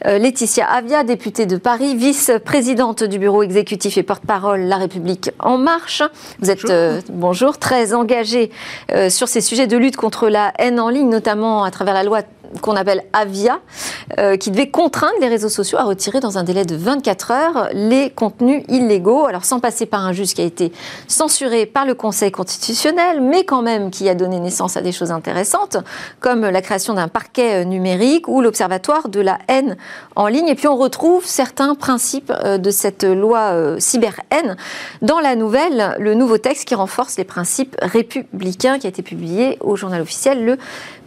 Laetitia 0.04 0.66
Avia, 0.66 1.04
députée 1.04 1.46
de 1.46 1.56
Paris, 1.56 1.96
vice-présidente 1.96 3.04
du 3.04 3.20
bureau 3.20 3.44
exécutif 3.44 3.98
et 3.98 4.04
porte-parole 4.04 4.62
La 4.62 4.78
République 4.78 5.32
En 5.40 5.58
Marche. 5.58 6.04
Vous 6.40 6.52
êtes, 6.52 6.72
bonjour, 7.10 7.58
très 7.58 7.94
engagée 7.94 8.52
sur 9.10 9.28
ces 9.28 9.42
sujets 9.42 9.68
de 9.68 9.78
lutte 9.78 9.96
contre 9.96 10.30
la 10.34 10.52
haine 10.58 10.80
en 10.80 10.90
ligne, 10.90 11.10
notamment 11.10 11.64
à 11.64 11.72
travers 11.72 11.94
la 11.94 12.04
loi 12.04 12.22
qu'on 12.62 12.76
appelle 12.76 13.04
Avia, 13.14 13.60
euh, 14.20 14.38
qui 14.38 14.52
devait 14.52 14.70
contraindre 14.70 15.16
les 15.22 15.28
réseaux 15.28 15.50
sociaux 15.50 15.78
à 15.78 15.84
retirer 15.84 16.20
dans 16.20 16.38
un 16.38 16.44
délai 16.44 16.66
de 16.66 16.76
24 16.76 17.32
heures 17.32 17.70
les 17.74 18.10
contenus 18.10 18.64
illégaux, 18.68 19.26
alors 19.26 19.46
sans 19.46 19.60
passer 19.60 19.86
par 19.86 20.06
un 20.06 20.14
juge 20.14 20.34
qui 20.34 20.42
a 20.42 20.46
été 20.46 20.72
censuré 21.08 21.66
par 21.66 21.86
le 21.86 21.94
Conseil 21.94 22.32
constitutionnel, 22.32 23.22
mais 23.22 23.44
quand 23.44 23.62
même 23.62 23.92
qui 23.92 24.10
a 24.10 24.16
donné 24.16 24.40
naissance 24.40 24.78
à 24.78 24.82
des 24.82 24.92
choses 24.92 25.12
intéressantes, 25.12 25.78
comme 26.20 26.42
la 26.42 26.62
création 26.62 26.94
d'un 26.94 27.08
parquet 27.08 27.62
euh, 27.62 27.64
numérique 27.64 28.28
ou 28.28 28.42
l'observatoire 28.42 29.10
de 29.10 29.20
la 29.20 29.40
haine 29.48 29.78
en 30.16 30.28
ligne. 30.28 30.48
Et 30.48 30.56
puis 30.56 30.68
on 30.68 30.78
retrouve 30.78 31.26
certains 31.26 31.76
principes 31.76 32.32
euh, 32.44 32.58
de 32.58 32.72
cette 32.72 33.04
loi 33.04 33.78
cyber-haine 33.80 34.56
dans 35.02 35.20
la 35.20 35.36
nouvelle, 35.36 35.96
le 36.00 36.14
nouveau 36.14 36.38
texte 36.38 36.66
qui 36.66 36.76
renforce 36.76 37.18
les 37.18 37.24
principes 37.24 37.76
républicains 37.82 38.80
qui 38.80 38.88
a 38.88 38.90
été 38.90 39.02
publié 39.02 39.58
au 39.62 39.76
journal 39.76 40.02
officiel 40.02 40.46
le 40.46 40.58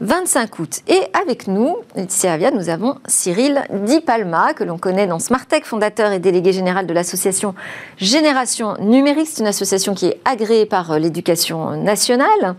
25 0.00 0.58
août. 0.58 0.80
Et 0.88 1.00
avec 1.20 1.35
nous, 1.46 1.76
Laetitia 1.94 2.50
nous 2.50 2.68
avons 2.68 2.96
Cyril 3.06 3.62
Di 3.70 4.00
Palma, 4.00 4.54
que 4.54 4.64
l'on 4.64 4.78
connaît 4.78 5.06
dans 5.06 5.18
Smartech, 5.18 5.64
fondateur 5.64 6.12
et 6.12 6.18
délégué 6.18 6.52
général 6.52 6.86
de 6.86 6.92
l'association 6.92 7.54
Génération 7.98 8.74
Numérique. 8.80 9.28
C'est 9.28 9.40
une 9.40 9.46
association 9.46 9.94
qui 9.94 10.06
est 10.06 10.20
agréée 10.24 10.66
par 10.66 10.92
euh, 10.92 10.98
l'éducation 10.98 11.72
nationale 11.72 12.56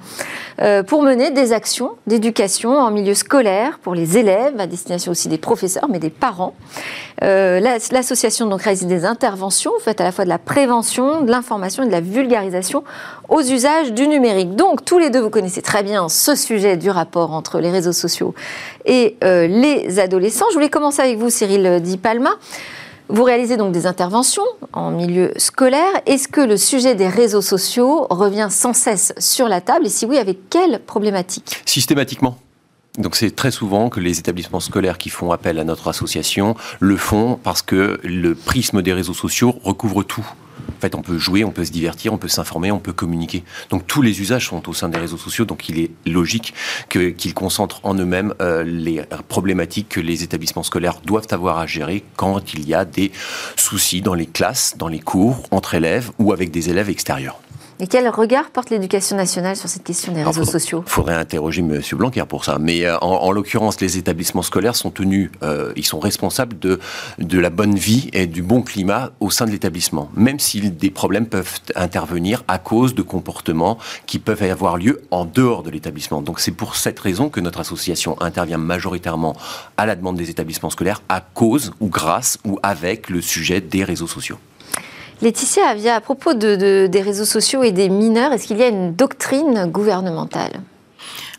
euh, 0.61 0.83
pour 0.83 1.03
mener 1.03 1.31
des 1.31 1.53
actions 1.53 1.91
d'éducation 2.07 2.71
en 2.77 2.91
milieu 2.91 3.13
scolaire 3.13 3.79
pour 3.79 3.95
les 3.95 4.17
élèves, 4.17 4.59
à 4.59 4.67
destination 4.67 5.11
aussi 5.11 5.27
des 5.27 5.37
professeurs, 5.37 5.87
mais 5.89 5.99
des 5.99 6.09
parents. 6.09 6.53
Euh, 7.23 7.59
l'association 7.59 8.49
réalise 8.49 8.85
des 8.85 9.05
interventions 9.05 9.71
faites 9.83 10.01
à 10.01 10.03
la 10.03 10.11
fois 10.11 10.23
de 10.23 10.29
la 10.29 10.37
prévention, 10.37 11.21
de 11.21 11.31
l'information 11.31 11.83
et 11.83 11.87
de 11.87 11.91
la 11.91 12.01
vulgarisation 12.01 12.83
aux 13.29 13.41
usages 13.41 13.91
du 13.93 14.07
numérique. 14.07 14.55
Donc, 14.55 14.85
tous 14.85 14.99
les 14.99 15.09
deux, 15.09 15.21
vous 15.21 15.29
connaissez 15.29 15.61
très 15.61 15.83
bien 15.83 16.09
ce 16.09 16.35
sujet 16.35 16.77
du 16.77 16.89
rapport 16.89 17.33
entre 17.33 17.59
les 17.59 17.71
réseaux 17.71 17.91
sociaux 17.91 18.33
et 18.85 19.17
euh, 19.23 19.47
les 19.47 19.99
adolescents. 19.99 20.45
Je 20.49 20.55
voulais 20.55 20.69
commencer 20.69 21.01
avec 21.01 21.17
vous, 21.17 21.29
Cyril 21.29 21.81
Di 21.81 21.97
Palma. 21.97 22.31
Vous 23.09 23.23
réalisez 23.23 23.55
donc 23.55 23.71
des 23.71 23.85
interventions 23.87 24.43
en 24.73 24.91
milieu 24.91 25.31
scolaire. 25.37 26.01
Est-ce 26.05 26.27
que 26.27 26.41
le 26.41 26.57
sujet 26.57 26.93
des 26.93 27.07
réseaux 27.07 27.41
sociaux 27.41 28.05
revient 28.09 28.49
sans 28.49 28.73
cesse 28.73 29.13
sur 29.17 29.47
la 29.47 29.61
table? 29.61 29.85
Et 29.85 29.89
si 29.89 30.05
oui, 30.05 30.17
avec 30.17 30.49
quelles 30.49 30.79
problématiques 30.79 31.61
Systématiquement. 31.65 32.37
Donc 32.97 33.15
c'est 33.15 33.31
très 33.31 33.51
souvent 33.51 33.89
que 33.89 33.99
les 33.99 34.19
établissements 34.19 34.59
scolaires 34.59 34.97
qui 34.97 35.09
font 35.09 35.31
appel 35.31 35.59
à 35.59 35.63
notre 35.63 35.87
association 35.87 36.55
le 36.79 36.97
font 36.97 37.39
parce 37.41 37.61
que 37.61 37.99
le 38.03 38.35
prisme 38.35 38.81
des 38.81 38.91
réseaux 38.91 39.13
sociaux 39.13 39.55
recouvre 39.63 40.03
tout. 40.03 40.27
En 40.77 40.79
fait, 40.79 40.95
on 40.95 41.01
peut 41.01 41.17
jouer, 41.17 41.43
on 41.43 41.51
peut 41.51 41.65
se 41.65 41.71
divertir, 41.71 42.13
on 42.13 42.17
peut 42.17 42.27
s'informer, 42.27 42.71
on 42.71 42.79
peut 42.79 42.93
communiquer. 42.93 43.43
Donc 43.69 43.87
tous 43.87 44.01
les 44.01 44.21
usages 44.21 44.47
sont 44.47 44.69
au 44.69 44.73
sein 44.73 44.89
des 44.89 44.99
réseaux 44.99 45.17
sociaux, 45.17 45.45
donc 45.45 45.69
il 45.69 45.79
est 45.79 45.91
logique 46.05 46.53
qu'ils 46.89 47.33
concentrent 47.33 47.79
en 47.83 47.95
eux-mêmes 47.95 48.33
euh, 48.41 48.63
les 48.63 49.03
problématiques 49.27 49.89
que 49.89 49.99
les 49.99 50.23
établissements 50.23 50.63
scolaires 50.63 51.01
doivent 51.03 51.27
avoir 51.31 51.57
à 51.57 51.65
gérer 51.65 52.03
quand 52.15 52.53
il 52.53 52.67
y 52.67 52.73
a 52.73 52.85
des 52.85 53.11
soucis 53.55 54.01
dans 54.01 54.13
les 54.13 54.27
classes, 54.27 54.75
dans 54.77 54.87
les 54.87 54.99
cours, 54.99 55.43
entre 55.51 55.73
élèves 55.73 56.11
ou 56.19 56.31
avec 56.31 56.51
des 56.51 56.69
élèves 56.69 56.89
extérieurs. 56.89 57.39
Et 57.79 57.85
quel 57.85 58.09
regard 58.09 58.49
porte 58.49 58.71
l'éducation 58.71 59.15
nationale 59.15 59.55
sur 59.55 59.69
cette 59.69 59.83
question 59.83 60.11
des 60.11 60.23
réseaux 60.23 60.45
sociaux? 60.45 60.83
Il 60.87 60.89
faudrait 60.89 61.13
interroger 61.13 61.61
M. 61.61 61.79
Blanquer 61.93 62.23
pour 62.27 62.43
ça. 62.43 62.57
Mais 62.59 62.85
euh, 62.85 62.97
en, 63.01 63.31
l'occurrence, 63.31 63.79
les 63.81 63.99
établissements 63.99 64.41
scolaires 64.41 64.75
sont 64.75 64.89
tenus, 64.89 65.29
euh, 65.43 65.73
ils 65.75 65.85
sont 65.85 65.99
responsables 65.99 66.57
de, 66.57 66.79
de 67.19 67.39
la 67.39 67.51
bonne 67.51 67.75
vie 67.75 68.09
et 68.13 68.25
du 68.25 68.41
bon 68.41 68.63
climat 68.63 69.11
au 69.19 69.29
sein 69.29 69.45
de 69.45 69.51
l'établissement, 69.51 70.09
même 70.15 70.39
si 70.39 70.71
des 70.71 70.89
problèmes 70.89 71.27
peuvent 71.27 71.59
intervenir 71.75 72.43
à 72.47 72.57
cause 72.57 72.95
de 72.95 73.03
comportements 73.03 73.77
qui 74.07 74.17
peuvent 74.17 74.41
avoir 74.41 74.77
lieu 74.77 75.03
en 75.11 75.25
dehors 75.25 75.61
de 75.61 75.69
l'établissement. 75.69 76.23
Donc 76.23 76.39
c'est 76.39 76.51
pour 76.51 76.75
cette 76.75 76.99
raison 76.99 77.29
que 77.29 77.39
notre 77.39 77.59
association 77.59 78.19
intervient 78.21 78.57
majoritairement 78.57 79.35
à 79.77 79.85
la 79.85 79.95
demande 79.95 80.15
des 80.15 80.31
établissements 80.31 80.71
scolaires 80.71 81.03
à 81.09 81.21
cause 81.21 81.73
ou 81.79 81.89
grâce 81.89 82.39
ou 82.43 82.57
avec 82.63 83.11
le 83.11 83.21
sujet 83.21 83.61
des 83.61 83.83
réseaux 83.83 84.07
sociaux. 84.07 84.39
Laetitia 85.21 85.67
Avia, 85.67 85.95
à 85.95 86.01
propos 86.01 86.33
des 86.33 87.01
réseaux 87.01 87.25
sociaux 87.25 87.63
et 87.63 87.71
des 87.71 87.89
mineurs, 87.89 88.33
est-ce 88.33 88.47
qu'il 88.47 88.57
y 88.57 88.63
a 88.63 88.67
une 88.67 88.93
doctrine 88.93 89.65
gouvernementale? 89.65 90.61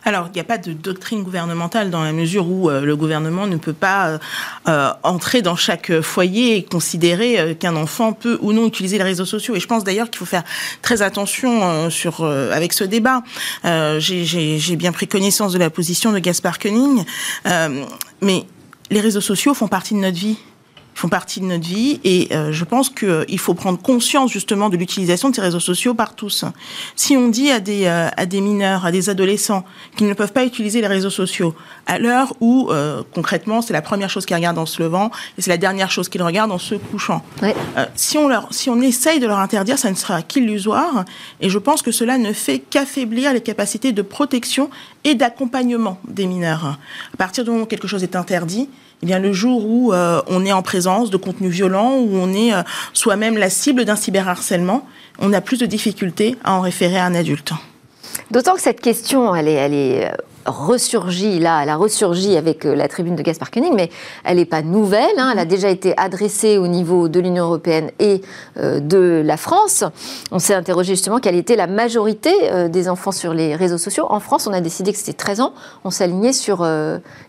Alors, 0.04 0.28
il 0.28 0.32
n'y 0.32 0.40
a 0.40 0.44
pas 0.44 0.56
de 0.56 0.72
doctrine 0.72 1.22
gouvernementale 1.22 1.90
dans 1.90 2.02
la 2.02 2.12
mesure 2.12 2.48
où 2.48 2.70
euh, 2.70 2.80
le 2.80 2.96
gouvernement 2.96 3.46
ne 3.46 3.56
peut 3.56 3.74
pas 3.74 4.08
euh, 4.08 4.18
euh, 4.66 4.90
entrer 5.02 5.42
dans 5.42 5.56
chaque 5.56 6.00
foyer 6.00 6.56
et 6.56 6.62
considérer 6.62 7.56
qu'un 7.60 7.76
enfant 7.76 8.14
peut 8.14 8.38
ou 8.40 8.54
non 8.54 8.66
utiliser 8.66 8.96
les 8.96 9.04
réseaux 9.04 9.26
sociaux. 9.26 9.54
Et 9.54 9.60
je 9.60 9.66
pense 9.66 9.84
d'ailleurs 9.84 10.08
qu'il 10.08 10.18
faut 10.18 10.24
faire 10.24 10.44
très 10.80 11.02
attention 11.02 11.88
avec 12.52 12.72
ce 12.72 12.84
débat. 12.84 13.22
J'ai 13.98 14.76
bien 14.76 14.92
pris 14.92 15.08
connaissance 15.08 15.52
de 15.52 15.58
la 15.58 15.68
position 15.68 16.12
de 16.12 16.18
Gaspard 16.20 16.58
Koenig, 16.58 17.04
mais 18.22 18.46
les 18.90 19.00
réseaux 19.00 19.20
sociaux 19.20 19.52
font 19.52 19.68
partie 19.68 19.94
de 19.94 19.98
notre 19.98 20.16
vie 20.16 20.38
font 20.98 21.08
partie 21.08 21.38
de 21.38 21.44
notre 21.44 21.64
vie 21.64 22.00
et 22.02 22.26
euh, 22.32 22.50
je 22.50 22.64
pense 22.64 22.90
qu'il 22.90 23.08
euh, 23.08 23.36
faut 23.36 23.54
prendre 23.54 23.78
conscience 23.80 24.32
justement 24.32 24.68
de 24.68 24.76
l'utilisation 24.76 25.30
de 25.30 25.34
ces 25.36 25.40
réseaux 25.40 25.60
sociaux 25.60 25.94
par 25.94 26.16
tous. 26.16 26.44
Si 26.96 27.16
on 27.16 27.28
dit 27.28 27.52
à 27.52 27.60
des, 27.60 27.86
euh, 27.86 28.08
à 28.16 28.26
des 28.26 28.40
mineurs, 28.40 28.84
à 28.84 28.90
des 28.90 29.08
adolescents 29.08 29.64
qu'ils 29.96 30.08
ne 30.08 30.14
peuvent 30.14 30.32
pas 30.32 30.44
utiliser 30.44 30.80
les 30.80 30.88
réseaux 30.88 31.10
sociaux 31.10 31.54
à 31.86 32.00
l'heure 32.00 32.34
où 32.40 32.70
concrètement 33.14 33.62
c'est 33.62 33.72
la 33.72 33.80
première 33.80 34.10
chose 34.10 34.26
qu'ils 34.26 34.36
regardent 34.36 34.58
en 34.58 34.66
se 34.66 34.82
levant 34.82 35.10
et 35.38 35.42
c'est 35.42 35.50
la 35.50 35.56
dernière 35.56 35.90
chose 35.90 36.08
qu'ils 36.08 36.22
regardent 36.22 36.52
en 36.52 36.58
se 36.58 36.74
couchant. 36.74 37.22
si, 37.94 38.18
on 38.18 38.28
leur, 38.28 38.48
si 38.50 38.68
on 38.68 38.80
essaye 38.80 39.20
de 39.20 39.26
leur 39.26 39.38
interdire, 39.38 39.78
ça 39.78 39.90
ne 39.90 39.94
sera 39.94 40.22
qu'illusoire 40.22 41.04
et 41.40 41.48
je 41.48 41.58
pense 41.58 41.82
que 41.82 41.92
cela 41.92 42.18
ne 42.18 42.32
fait 42.32 42.58
qu'affaiblir 42.58 43.32
les 43.32 43.40
capacités 43.40 43.92
de 43.92 44.02
protection 44.02 44.68
et 45.04 45.14
d'accompagnement 45.14 45.98
des 46.06 46.26
mineurs. 46.26 46.78
À 47.14 47.16
partir 47.16 47.44
du 47.44 47.50
moment 47.50 47.62
où 47.62 47.66
quelque 47.66 47.88
chose 47.88 48.02
est 48.02 48.16
interdit, 48.16 48.68
eh 49.02 49.06
bien, 49.06 49.20
le 49.20 49.32
jour 49.32 49.64
où 49.64 49.92
euh, 49.92 50.20
on 50.26 50.44
est 50.44 50.52
en 50.52 50.62
présence 50.62 51.10
de 51.10 51.16
contenus 51.16 51.52
violents, 51.52 51.94
où 51.98 52.16
on 52.16 52.32
est 52.32 52.52
euh, 52.52 52.62
soi-même 52.92 53.38
la 53.38 53.48
cible 53.48 53.84
d'un 53.84 53.94
cyberharcèlement, 53.94 54.84
on 55.20 55.32
a 55.32 55.40
plus 55.40 55.58
de 55.58 55.66
difficultés 55.66 56.36
à 56.42 56.54
en 56.54 56.60
référer 56.60 56.98
à 56.98 57.04
un 57.04 57.14
adulte. 57.14 57.52
D'autant 58.32 58.54
que 58.54 58.60
cette 58.60 58.80
question, 58.80 59.36
elle 59.36 59.46
est, 59.46 59.52
elle 59.52 59.72
euh, 59.72 60.10
là, 61.38 61.62
elle 61.62 61.68
a 61.68 61.76
ressurgi 61.76 62.36
avec 62.36 62.64
la 62.64 62.88
tribune 62.88 63.14
de 63.14 63.22
Gaspard 63.22 63.52
Koenig, 63.52 63.72
mais 63.72 63.88
elle 64.24 64.38
n'est 64.38 64.46
pas 64.46 64.62
nouvelle. 64.62 65.04
Hein. 65.16 65.30
elle 65.32 65.38
a 65.38 65.44
déjà 65.44 65.68
été 65.68 65.96
adressée 65.96 66.58
au 66.58 66.66
niveau 66.66 67.08
de 67.08 67.20
l'Union 67.20 67.44
européenne 67.44 67.90
et 68.00 68.22
de 68.56 69.22
la 69.24 69.36
France. 69.36 69.84
On 70.32 70.38
s'est 70.38 70.54
interrogé 70.54 70.94
justement 70.94 71.18
quelle 71.18 71.36
était 71.36 71.54
la 71.54 71.66
majorité 71.66 72.32
des 72.70 72.88
enfants 72.88 73.12
sur 73.12 73.34
les 73.34 73.54
réseaux 73.56 73.76
sociaux. 73.76 74.06
En 74.08 74.20
France, 74.20 74.46
on 74.46 74.54
a 74.54 74.62
décidé 74.62 74.92
que 74.92 74.98
c'était 74.98 75.12
13 75.12 75.42
ans. 75.42 75.52
On 75.84 75.90
s'alignait 75.90 76.32
sur 76.32 76.66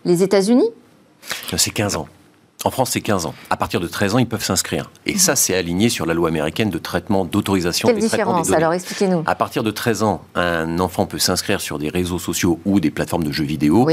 les 0.05 0.23
États-Unis. 0.23 0.69
C'est 1.57 1.71
15 1.71 1.95
ans. 1.95 2.07
En 2.65 2.71
France, 2.71 2.89
c'est 2.91 3.01
15 3.01 3.25
ans. 3.25 3.33
À 3.49 3.55
partir 3.55 3.79
de 3.79 3.87
13 3.87 4.15
ans, 4.15 4.19
ils 4.19 4.27
peuvent 4.27 4.43
s'inscrire. 4.43 4.91
Et 5.05 5.17
ça, 5.17 5.37
c'est 5.37 5.55
aligné 5.55 5.87
sur 5.87 6.05
la 6.05 6.13
loi 6.13 6.27
américaine 6.27 6.69
de 6.69 6.77
traitement 6.77 7.23
d'autorisation 7.23 7.87
des 7.87 8.01
différence 8.01 8.47
des 8.49 8.53
Alors, 8.53 8.73
expliquez-nous. 8.73 9.23
À 9.25 9.35
partir 9.35 9.63
de 9.63 9.71
13 9.71 10.03
ans, 10.03 10.21
un 10.35 10.79
enfant 10.79 11.05
peut 11.05 11.19
s'inscrire 11.19 11.61
sur 11.61 11.79
des 11.79 11.87
réseaux 11.87 12.19
sociaux 12.19 12.59
ou 12.65 12.81
des 12.81 12.91
plateformes 12.91 13.23
de 13.23 13.31
jeux 13.31 13.45
vidéo. 13.45 13.87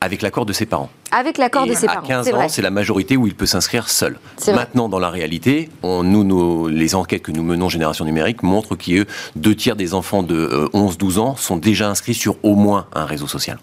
Avec 0.00 0.22
l'accord 0.22 0.44
de 0.44 0.52
ses 0.52 0.66
parents. 0.66 0.90
Avec 1.12 1.38
l'accord 1.38 1.66
de 1.66 1.72
ses 1.72 1.86
parents. 1.86 2.00
À 2.00 2.08
15 2.08 2.34
ans, 2.34 2.48
c'est 2.48 2.62
la 2.62 2.70
majorité 2.70 3.16
où 3.16 3.28
il 3.28 3.34
peut 3.34 3.46
s'inscrire 3.46 3.88
seul. 3.88 4.18
Maintenant, 4.48 4.88
dans 4.88 4.98
la 4.98 5.08
réalité, 5.08 5.70
on, 5.84 6.02
nous, 6.02 6.66
les 6.66 6.96
enquêtes 6.96 7.22
que 7.22 7.32
nous 7.32 7.44
menons 7.44 7.68
Génération 7.68 8.04
Numérique 8.04 8.42
montrent 8.42 8.74
que 8.74 9.06
deux 9.36 9.54
tiers 9.54 9.76
des 9.76 9.94
enfants 9.94 10.24
de 10.24 10.68
11-12 10.74 11.18
euh, 11.18 11.20
ans 11.20 11.36
sont 11.36 11.56
déjà 11.56 11.88
inscrits 11.88 12.14
sur 12.14 12.36
au 12.42 12.56
moins 12.56 12.86
un 12.92 13.06
réseau 13.06 13.28
social. 13.28 13.58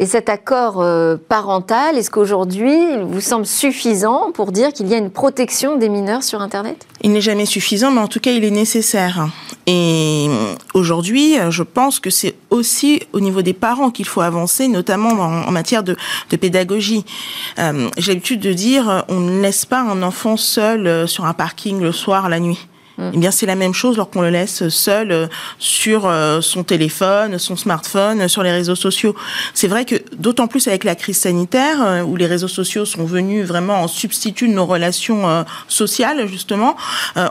Et 0.00 0.06
cet 0.06 0.28
accord 0.28 0.80
euh, 0.80 1.16
parental, 1.16 1.98
est-ce 1.98 2.10
qu'aujourd'hui, 2.10 2.72
il 2.94 3.00
vous 3.00 3.20
semble 3.20 3.46
suffisant 3.46 4.30
pour 4.32 4.52
dire 4.52 4.72
qu'il 4.72 4.86
y 4.86 4.94
a 4.94 4.96
une 4.96 5.10
protection 5.10 5.76
des 5.76 5.88
mineurs 5.88 6.22
sur 6.22 6.40
Internet? 6.40 6.86
Il 7.02 7.12
n'est 7.12 7.20
jamais 7.20 7.46
suffisant, 7.46 7.90
mais 7.90 8.00
en 8.00 8.06
tout 8.06 8.20
cas, 8.20 8.30
il 8.30 8.44
est 8.44 8.50
nécessaire. 8.50 9.28
Et 9.66 10.26
euh, 10.28 10.54
aujourd'hui, 10.74 11.34
je 11.50 11.62
pense 11.64 11.98
que 11.98 12.10
c'est 12.10 12.36
aussi 12.50 13.02
au 13.12 13.18
niveau 13.18 13.42
des 13.42 13.54
parents 13.54 13.90
qu'il 13.90 14.06
faut 14.06 14.20
avancer, 14.20 14.68
notamment 14.68 15.10
en, 15.10 15.50
matière 15.50 15.82
de, 15.82 15.96
pédagogie. 16.30 17.04
Euh, 17.58 17.88
j'ai 17.98 18.12
l'habitude 18.12 18.40
de 18.40 18.52
dire, 18.52 19.04
on 19.08 19.18
ne 19.18 19.40
laisse 19.40 19.66
pas 19.66 19.80
un 19.80 20.02
enfant 20.02 20.36
seul 20.36 21.08
sur 21.08 21.24
un 21.24 21.34
parking 21.34 21.80
le 21.80 21.90
soir, 21.90 22.28
la 22.28 22.38
nuit. 22.38 22.67
Mm. 22.98 23.10
Eh 23.14 23.18
bien, 23.18 23.30
c'est 23.30 23.46
la 23.46 23.54
même 23.54 23.74
chose 23.74 23.96
lorsqu'on 23.96 24.22
le 24.22 24.30
laisse 24.30 24.68
seul 24.68 25.12
euh, 25.12 25.26
sur 25.58 26.06
euh, 26.06 26.40
son 26.40 26.64
téléphone, 26.64 27.38
son 27.38 27.56
smartphone, 27.56 28.28
sur 28.28 28.42
les 28.42 28.50
réseaux 28.50 28.74
sociaux. 28.74 29.14
C'est 29.54 29.68
vrai 29.68 29.84
que 29.84 29.94
d'autant 30.16 30.48
plus 30.48 30.66
avec 30.66 30.84
la 30.84 30.96
crise 30.96 31.18
sanitaire, 31.18 31.82
euh, 31.82 32.02
où 32.02 32.16
les 32.16 32.26
réseaux 32.26 32.48
sociaux 32.48 32.84
sont 32.84 33.04
venus 33.04 33.46
vraiment 33.46 33.82
en 33.82 33.88
substitut 33.88 34.48
de 34.48 34.52
nos 34.52 34.66
relations 34.66 35.44
sociales, 35.68 36.26
justement, 36.26 36.76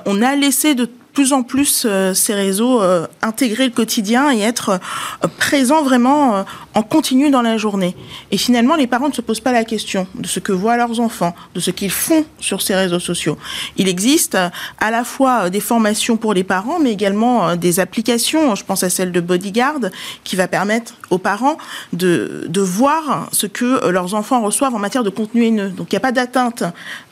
on 0.05 0.21
a 0.21 0.36
laissé 0.36 0.75
de 0.75 0.89
plus 1.13 1.33
en 1.33 1.43
plus 1.43 1.88
ces 2.13 2.33
réseaux 2.33 2.81
intégrer 3.21 3.65
le 3.65 3.71
quotidien 3.71 4.31
et 4.31 4.41
être 4.41 4.69
euh, 4.69 5.27
présents 5.39 5.83
vraiment 5.83 6.45
en 6.77 6.84
continu 6.84 7.31
dans 7.31 7.41
la 7.41 7.57
journée. 7.57 7.96
Et 8.29 8.38
finalement, 8.38 8.75
les 8.75 8.86
parents 8.86 9.10
ne 9.10 9.13
se 9.13 9.22
posent 9.22 9.39
pas 9.39 9.51
la 9.51 9.63
question 9.63 10.05
de 10.13 10.27
ce 10.27 10.39
que 10.39 10.51
voient 10.51 10.77
leurs 10.77 11.00
enfants, 11.00 11.34
de 11.55 11.60
ce 11.60 11.72
qu'ils 11.72 11.89
font 11.89 12.24
sur 12.39 12.62
ces 12.62 12.75
réseaux 12.75 13.00
sociaux. 13.00 13.36
Il 13.77 13.88
existe 13.88 14.38
à 14.79 14.91
la 14.91 15.03
fois 15.03 15.50
des 15.50 15.60
formations 15.60 16.17
pour 16.17 16.36
les 16.36 16.43
parents, 16.43 16.77
mais 16.79 16.91
également 16.91 17.55
des 17.55 17.79
applications. 17.79 18.53
Je 18.53 18.63
pense 18.63 18.84
à 18.84 18.91
celle 18.91 19.12
de 19.12 19.19
Bodyguard, 19.22 19.79
qui 20.24 20.36
va 20.36 20.48
permettre 20.48 20.93
aux 21.10 21.17
parents 21.17 21.57
de, 21.93 22.46
de 22.48 22.62
voir 22.62 23.27
ce 23.31 23.48
que 23.48 23.89
leurs 23.89 24.13
enfants 24.13 24.43
reçoivent 24.43 24.75
en 24.75 24.79
matière 24.79 25.03
de 25.03 25.10
contenu 25.10 25.48
haineux. 25.48 25.69
Donc 25.69 25.91
il 25.91 25.96
n'y 25.96 25.98
a 25.98 26.01
pas 26.01 26.12
d'atteinte 26.12 26.63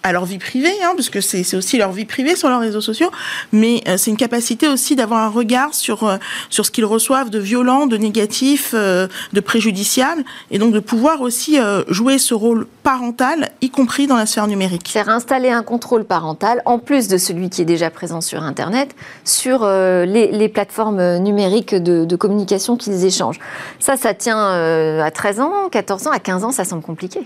à 0.05 0.11
leur 0.11 0.25
vie 0.25 0.37
privée, 0.37 0.75
hein, 0.83 0.93
parce 0.95 1.09
que 1.09 1.19
c'est 1.19 1.55
aussi 1.55 1.79
leur 1.79 1.91
vie 1.91 2.05
privée 2.05 2.35
sur 2.35 2.47
leurs 2.47 2.59
réseaux 2.59 2.79
sociaux, 2.79 3.09
mais 3.51 3.81
euh, 3.87 3.97
c'est 3.97 4.11
une 4.11 4.17
capacité 4.17 4.67
aussi 4.67 4.95
d'avoir 4.95 5.21
un 5.21 5.29
regard 5.29 5.73
sur, 5.73 6.03
euh, 6.03 6.17
sur 6.51 6.63
ce 6.63 6.69
qu'ils 6.69 6.85
reçoivent 6.85 7.31
de 7.31 7.39
violent, 7.39 7.87
de 7.87 7.97
négatif, 7.97 8.71
euh, 8.75 9.07
de 9.33 9.39
préjudiciable, 9.55 10.25
et 10.51 10.59
donc 10.59 10.73
de 10.73 10.81
pouvoir 10.81 11.21
aussi 11.21 11.57
jouer 11.87 12.17
ce 12.17 12.33
rôle 12.33 12.67
parental, 12.83 13.51
y 13.61 13.69
compris 13.69 14.05
dans 14.05 14.17
la 14.17 14.25
sphère 14.25 14.47
numérique. 14.47 14.89
C'est 14.91 15.07
installer 15.07 15.49
un 15.49 15.63
contrôle 15.63 16.03
parental, 16.03 16.61
en 16.65 16.77
plus 16.77 17.07
de 17.07 17.17
celui 17.17 17.49
qui 17.49 17.61
est 17.61 17.65
déjà 17.65 17.89
présent 17.89 18.19
sur 18.19 18.43
Internet, 18.43 18.93
sur 19.23 19.65
les, 19.65 20.29
les, 20.31 20.49
plateformes 20.49 21.19
numériques 21.19 21.73
de, 21.73 22.03
de 22.03 22.15
communication 22.17 22.75
qu'ils 22.75 23.05
échangent. 23.05 23.39
Ça, 23.79 23.95
ça 23.95 24.13
tient 24.13 24.37
à 24.37 25.09
13 25.09 25.39
ans, 25.39 25.69
14 25.71 26.07
ans, 26.07 26.11
à 26.11 26.19
15 26.19 26.43
ans, 26.43 26.51
ça 26.51 26.65
semble 26.65 26.83
compliqué. 26.83 27.21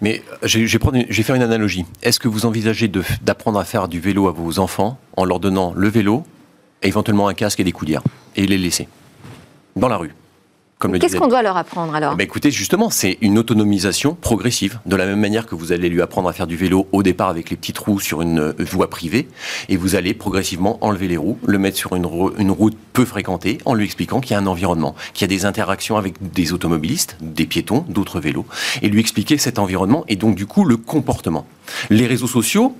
Mais 0.00 0.22
euh, 0.42 0.46
je 0.46 0.78
vais 0.78 1.22
faire 1.22 1.34
une 1.36 1.42
analogie. 1.42 1.84
Est-ce 2.02 2.18
que 2.18 2.28
vous 2.28 2.46
envisagez 2.46 2.90
d'apprendre 3.22 3.58
à 3.58 3.64
faire 3.64 3.88
du 3.88 4.00
vélo 4.00 4.28
à 4.28 4.32
vos 4.32 4.58
enfants 4.58 4.98
en 5.16 5.26
leur 5.26 5.38
donnant 5.38 5.74
le 5.76 5.88
vélo, 5.88 6.24
et 6.82 6.88
éventuellement 6.88 7.28
un 7.28 7.34
casque 7.34 7.60
et 7.60 7.64
des 7.64 7.72
coudières, 7.72 8.02
et 8.36 8.46
les 8.46 8.58
laisser 8.58 8.88
dans 9.76 9.88
la 9.88 9.96
rue? 9.96 10.14
Qu'est-ce 11.00 11.16
qu'on 11.16 11.28
doit 11.28 11.42
leur 11.42 11.56
apprendre 11.56 11.94
alors 11.94 12.12
eh 12.14 12.16
ben, 12.16 12.24
Écoutez, 12.24 12.50
justement, 12.50 12.90
c'est 12.90 13.18
une 13.20 13.38
autonomisation 13.38 14.14
progressive. 14.14 14.78
De 14.86 14.96
la 14.96 15.06
même 15.06 15.20
manière 15.20 15.46
que 15.46 15.54
vous 15.54 15.72
allez 15.72 15.88
lui 15.88 16.02
apprendre 16.02 16.28
à 16.28 16.32
faire 16.32 16.46
du 16.46 16.56
vélo 16.56 16.88
au 16.92 17.02
départ 17.02 17.28
avec 17.28 17.50
les 17.50 17.56
petites 17.56 17.78
roues 17.78 18.00
sur 18.00 18.22
une 18.22 18.38
euh, 18.38 18.52
voie 18.58 18.90
privée, 18.90 19.28
et 19.68 19.76
vous 19.76 19.94
allez 19.94 20.14
progressivement 20.14 20.78
enlever 20.80 21.08
les 21.08 21.16
roues, 21.16 21.38
le 21.46 21.58
mettre 21.58 21.76
sur 21.76 21.94
une, 21.94 22.06
une 22.38 22.50
route 22.50 22.76
peu 22.92 23.04
fréquentée, 23.04 23.58
en 23.64 23.74
lui 23.74 23.84
expliquant 23.84 24.20
qu'il 24.20 24.32
y 24.32 24.34
a 24.34 24.38
un 24.38 24.46
environnement, 24.46 24.94
qu'il 25.14 25.22
y 25.22 25.32
a 25.32 25.36
des 25.36 25.44
interactions 25.44 25.96
avec 25.96 26.14
des 26.32 26.52
automobilistes, 26.52 27.16
des 27.20 27.46
piétons, 27.46 27.84
d'autres 27.88 28.20
vélos, 28.20 28.46
et 28.82 28.88
lui 28.88 29.00
expliquer 29.00 29.38
cet 29.38 29.58
environnement 29.58 30.04
et 30.08 30.16
donc 30.16 30.34
du 30.34 30.46
coup 30.46 30.64
le 30.64 30.76
comportement. 30.76 31.46
Les 31.90 32.06
réseaux 32.06 32.26
sociaux, 32.26 32.76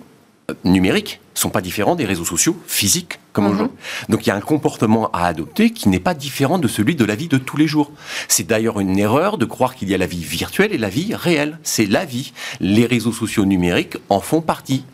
numériques 0.65 1.21
sont 1.35 1.51
pas 1.51 1.61
différents 1.61 1.97
des 1.97 2.05
réseaux 2.05 2.25
sociaux 2.25 2.57
physiques 2.67 3.19
comme 3.33 3.45
mhm. 3.45 3.53
aujourd'hui. 3.53 3.77
Donc 4.09 4.27
il 4.27 4.29
y 4.29 4.33
a 4.33 4.37
un 4.37 4.41
comportement 4.41 5.11
à 5.13 5.27
adopter 5.27 5.71
qui 5.71 5.89
n'est 5.89 6.01
pas 6.01 6.15
différent 6.15 6.59
de 6.59 6.69
celui 6.69 6.95
de 6.95 7.05
la 7.05 7.15
vie 7.15 7.29
de 7.29 7.39
tous 7.39 7.57
les 7.57 7.67
jours. 7.67 7.91
C'est 8.29 8.47
d'ailleurs 8.47 8.81
une 8.81 8.99
erreur 8.99 9.39
de 9.39 9.45
croire 9.45 9.75
qu'il 9.75 9.89
y 9.89 9.95
a 9.95 9.99
la 9.99 10.07
vie 10.07 10.23
virtuelle 10.23 10.73
et 10.73 10.79
la 10.79 10.89
vie 10.89 11.15
réelle. 11.15 11.59
C'est 11.63 11.87
la 11.87 12.05
vie. 12.05 12.33
Les 12.61 12.87
réseaux 12.87 13.13
sociaux 13.13 13.45
numériques 13.45 13.97
en 14.09 14.21
font 14.21 14.41
partie. 14.41 14.85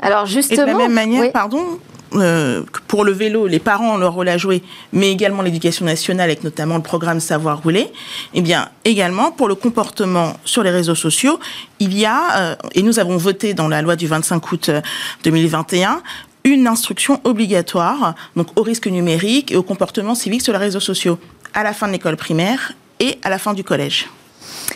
Alors 0.00 0.26
justement, 0.26 0.62
et 0.62 0.66
de 0.66 0.70
la 0.70 0.76
même 0.76 0.92
manière, 0.92 1.32
pardon, 1.32 1.78
euh, 2.16 2.62
pour 2.88 3.04
le 3.04 3.12
vélo, 3.12 3.46
les 3.46 3.58
parents 3.58 3.94
ont 3.94 3.98
leur 3.98 4.14
rôle 4.14 4.28
à 4.28 4.38
jouer, 4.38 4.62
mais 4.92 5.10
également 5.10 5.42
l'éducation 5.42 5.84
nationale 5.84 6.30
avec 6.30 6.44
notamment 6.44 6.76
le 6.76 6.82
programme 6.82 7.20
Savoir 7.20 7.62
rouler. 7.62 7.92
Eh 8.34 8.40
bien, 8.40 8.68
également 8.84 9.30
pour 9.30 9.48
le 9.48 9.54
comportement 9.54 10.34
sur 10.44 10.62
les 10.62 10.70
réseaux 10.70 10.94
sociaux, 10.94 11.38
il 11.78 11.96
y 11.96 12.04
a, 12.04 12.38
euh, 12.38 12.56
et 12.74 12.82
nous 12.82 12.98
avons 12.98 13.16
voté 13.16 13.54
dans 13.54 13.68
la 13.68 13.82
loi 13.82 13.96
du 13.96 14.06
25 14.06 14.52
août 14.52 14.70
2021, 15.24 15.90
euh, 15.90 15.96
une 16.44 16.66
instruction 16.66 17.20
obligatoire, 17.24 18.14
donc 18.36 18.48
au 18.58 18.62
risque 18.62 18.86
numérique 18.86 19.52
et 19.52 19.56
au 19.56 19.62
comportement 19.62 20.14
civique 20.14 20.42
sur 20.42 20.52
les 20.52 20.58
réseaux 20.58 20.80
sociaux, 20.80 21.18
à 21.54 21.62
la 21.62 21.72
fin 21.72 21.88
de 21.88 21.92
l'école 21.92 22.16
primaire 22.16 22.72
et 23.00 23.18
à 23.22 23.30
la 23.30 23.38
fin 23.38 23.52
du 23.52 23.64
collège. 23.64 24.08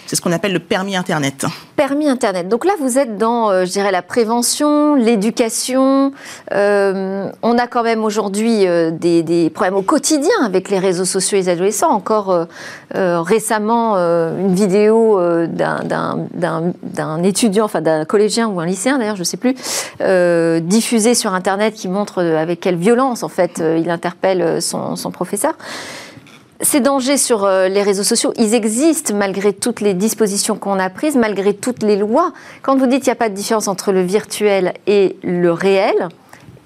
C'est 0.07 0.17
ce 0.17 0.23
qu'on 0.23 0.33
appelle 0.33 0.53
le 0.53 0.59
permis 0.59 0.97
Internet. 0.97 1.47
Permis 1.77 2.09
Internet. 2.09 2.49
Donc 2.49 2.65
là, 2.65 2.73
vous 2.81 2.99
êtes 2.99 3.17
dans, 3.17 3.51
euh, 3.51 3.65
je 3.65 3.71
dirais, 3.71 3.93
la 3.93 4.03
prévention, 4.03 4.97
l'éducation. 4.97 6.13
Euh, 6.53 7.31
on 7.43 7.57
a 7.59 7.67
quand 7.69 7.85
même 7.85 8.05
aujourd'hui 8.05 8.67
euh, 8.67 8.91
des, 8.91 9.51
problèmes 9.55 9.77
au 9.77 9.83
quotidien 9.83 10.35
avec 10.45 10.69
les 10.69 10.81
réseaux 10.81 11.05
sociaux 11.05 11.39
et 11.39 11.43
les 11.43 11.49
adolescents. 11.49 11.91
Encore 11.91 12.47
récemment, 12.93 13.95
une 13.97 14.55
vidéo 14.55 15.21
d'un 15.47 17.23
étudiant, 17.23 17.67
enfin 17.67 17.81
d'un 17.81 18.05
collégien 18.05 18.49
ou 18.49 18.59
un 18.61 18.67
lycéen 18.67 18.99
d'ailleurs, 18.99 19.17
je 19.17 19.21
ne 19.21 19.25
sais 19.25 19.37
plus, 19.37 19.55
diffusée 20.63 21.15
sur 21.15 21.35
Internet 21.35 21.75
qui 21.75 21.89
montre 21.89 22.23
avec 22.23 22.61
quelle 22.61 22.77
violence, 22.77 23.23
en 23.23 23.29
fait, 23.29 23.63
il 23.79 23.89
interpelle 23.91 24.61
son, 24.61 24.97
son 24.97 25.11
professeur. 25.11 25.55
Ces 26.63 26.81
dangers 26.81 27.17
sur 27.17 27.45
euh, 27.45 27.69
les 27.69 27.83
réseaux 27.83 28.03
sociaux, 28.03 28.35
ils 28.37 28.55
existent 28.55 29.15
malgré 29.15 29.55
toutes 29.55 29.81
les 29.81 29.95
dispositions 29.95 30.57
qu'on 30.57 30.79
a 30.79 30.91
prises, 30.91 31.17
malgré 31.17 31.55
toutes 31.55 31.83
les 31.83 31.97
lois. 31.97 32.33
Quand 32.61 32.77
vous 32.77 32.87
dites 32.87 33.01
qu'il 33.03 33.09
n'y 33.09 33.13
a 33.13 33.17
pas 33.17 33.31
de 33.31 33.35
différence 33.35 33.67
entre 33.67 33.93
le 33.93 34.03
virtuel 34.03 34.75
et 34.87 35.17
le 35.23 35.53
réel, 35.53 36.09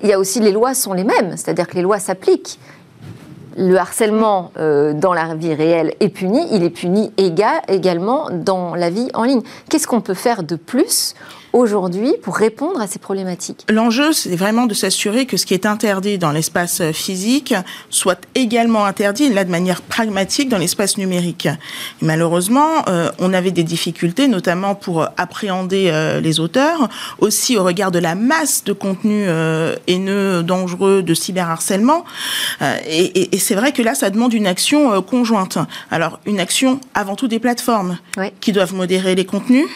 il 0.03 0.09
y 0.09 0.13
a 0.13 0.19
aussi 0.19 0.41
les 0.41 0.51
lois 0.51 0.75
sont 0.75 0.95
les 0.95 1.05
mêmes, 1.05 1.37
c'est-à-dire 1.37 1.69
que 1.69 1.77
les 1.77 1.83
lois 1.83 2.01
s'appliquent. 2.01 2.59
Le 3.57 3.77
harcèlement 3.77 4.51
euh, 4.59 4.95
dans 4.95 5.15
la 5.15 5.37
vie 5.37 5.55
réelle 5.55 5.95
est 6.01 6.09
puni, 6.09 6.45
il 6.51 6.65
est 6.65 6.71
puni 6.71 7.13
également 7.17 8.31
dans 8.33 8.75
la 8.75 8.91
vie 8.91 9.09
en 9.15 9.23
ligne. 9.23 9.43
Qu'est-ce 9.71 9.87
qu'on 9.87 10.01
peut 10.01 10.15
faire 10.15 10.43
de 10.43 10.57
plus 10.57 11.15
aujourd'hui 11.55 12.15
pour 12.21 12.37
répondre 12.37 12.81
à 12.81 12.87
ces 12.87 12.99
problématiques 12.99 13.65
L'enjeu, 13.71 14.13
c'est 14.13 14.35
vraiment 14.35 14.67
de 14.67 14.75
s'assurer 14.75 15.25
que 15.25 15.37
ce 15.37 15.47
qui 15.47 15.55
est 15.55 15.67
interdit 15.67 16.19
dans 16.19 16.33
l'espace 16.33 16.83
physique 16.93 17.55
soit 17.91 18.21
également 18.35 18.85
interdit, 18.85 19.33
là 19.33 19.45
de 19.45 19.51
manière 19.51 19.81
pragmatique, 19.81 20.49
dans 20.49 20.59
l'espace 20.59 20.99
numérique. 20.99 21.47
Et 21.47 22.05
malheureusement, 22.05 22.89
euh, 22.89 23.11
on 23.21 23.33
avait 23.33 23.53
des 23.53 23.63
difficultés, 23.63 24.27
notamment 24.27 24.75
pour 24.75 25.07
appréhender 25.17 25.91
euh, 25.93 26.21
les 26.21 26.41
auteurs, 26.41 26.89
aussi 27.21 27.57
au 27.57 27.63
regard 27.63 27.93
de 27.93 28.01
la 28.01 28.17
masse 28.17 28.65
de 28.65 28.73
contenus 28.73 29.27
euh, 29.29 29.77
haineux, 29.87 30.43
dangereux, 30.43 31.03
de 31.03 31.15
cyberharcèlement. 31.15 32.05
et, 32.87 33.35
et, 33.35 33.39
c'est 33.39 33.55
vrai 33.55 33.73
que 33.73 33.83
là, 33.83 33.95
ça 33.95 34.11
demande 34.11 34.35
une 34.35 34.47
action 34.47 35.01
conjointe. 35.03 35.59
Alors, 35.91 36.19
une 36.27 36.41
action 36.41 36.81
avant 36.95 37.15
tout 37.15 37.29
des 37.29 37.39
plateformes 37.39 37.99
qui 38.41 38.53
doivent 38.53 38.75
modérer 38.75 39.15
les 39.15 39.25
contenus, 39.25 39.67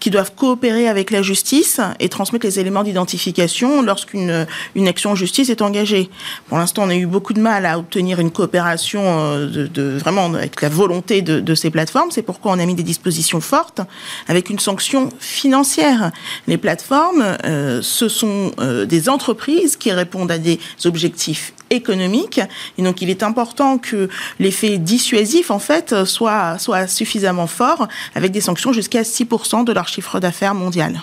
qui 0.00 0.10
doivent 0.10 0.34
coopérer 0.34 0.88
avec 0.88 1.10
la 1.10 1.22
justice 1.22 1.80
et 2.00 2.08
transmettre 2.08 2.46
les 2.46 2.60
éléments 2.60 2.82
d'identification 2.82 3.82
lorsqu'une 3.82 4.46
une 4.74 4.88
action 4.88 5.10
en 5.10 5.14
justice 5.14 5.50
est 5.50 5.62
engagée. 5.62 6.10
Pour 6.48 6.58
l'instant, 6.58 6.84
on 6.84 6.88
a 6.88 6.94
eu 6.94 7.06
beaucoup 7.06 7.32
de 7.32 7.40
mal 7.40 7.66
à 7.66 7.78
obtenir 7.78 8.20
une 8.20 8.30
coopération 8.30 9.02
euh, 9.04 9.68
de, 9.68 9.96
vraiment 9.98 10.32
avec 10.34 10.62
la 10.62 10.68
volonté 10.68 11.22
de, 11.22 11.40
de 11.40 11.54
ces 11.54 11.70
plateformes. 11.70 12.10
C'est 12.10 12.22
pourquoi 12.22 12.52
on 12.52 12.58
a 12.58 12.66
mis 12.66 12.74
des 12.74 12.82
dispositions 12.82 13.40
fortes 13.40 13.80
avec 14.28 14.50
une 14.50 14.58
sanction 14.58 15.10
financière. 15.18 16.12
Les 16.46 16.58
plateformes, 16.58 17.36
euh, 17.44 17.80
ce 17.82 18.08
sont 18.08 18.52
euh, 18.60 18.84
des 18.86 19.08
entreprises 19.08 19.76
qui 19.76 19.92
répondent 19.92 20.30
à 20.30 20.38
des 20.38 20.58
objectifs 20.84 21.52
économiques 21.70 22.40
et 22.78 22.82
donc 22.82 23.02
il 23.02 23.10
est 23.10 23.22
important 23.22 23.78
que 23.78 24.08
l'effet 24.38 24.78
dissuasif 24.78 25.50
en 25.50 25.58
fait 25.58 26.04
soit 26.04 26.58
soit 26.58 26.86
suffisamment 26.86 27.46
fort 27.46 27.88
avec 28.14 28.32
des 28.32 28.40
sanctions 28.40 28.72
jusqu'à 28.72 29.02
6% 29.02 29.64
de 29.64 29.72
leur 29.72 29.88
chiffre 29.88 30.20
d'affaires 30.20 30.54
mondial. 30.54 31.00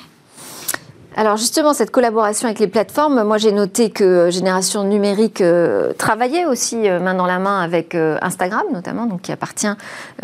Alors 1.15 1.38
justement, 1.38 1.73
cette 1.73 1.91
collaboration 1.91 2.47
avec 2.47 2.60
les 2.60 2.67
plateformes, 2.67 3.23
moi 3.23 3.38
j'ai 3.38 3.52
noté 3.52 3.91
que 3.91 4.32
Génération 4.32 4.84
Numérique 4.84 5.41
euh, 5.41 5.93
travaillait 5.93 6.45
aussi 6.45 6.89
euh, 6.89 6.99
main 6.99 7.13
dans 7.13 7.28
la 7.28 7.38
main 7.38 7.60
avec 7.60 7.93
euh, 7.93 8.17
Instagram 8.23 8.63
notamment, 8.73 9.08
qui 9.21 9.32
appartient 9.32 9.67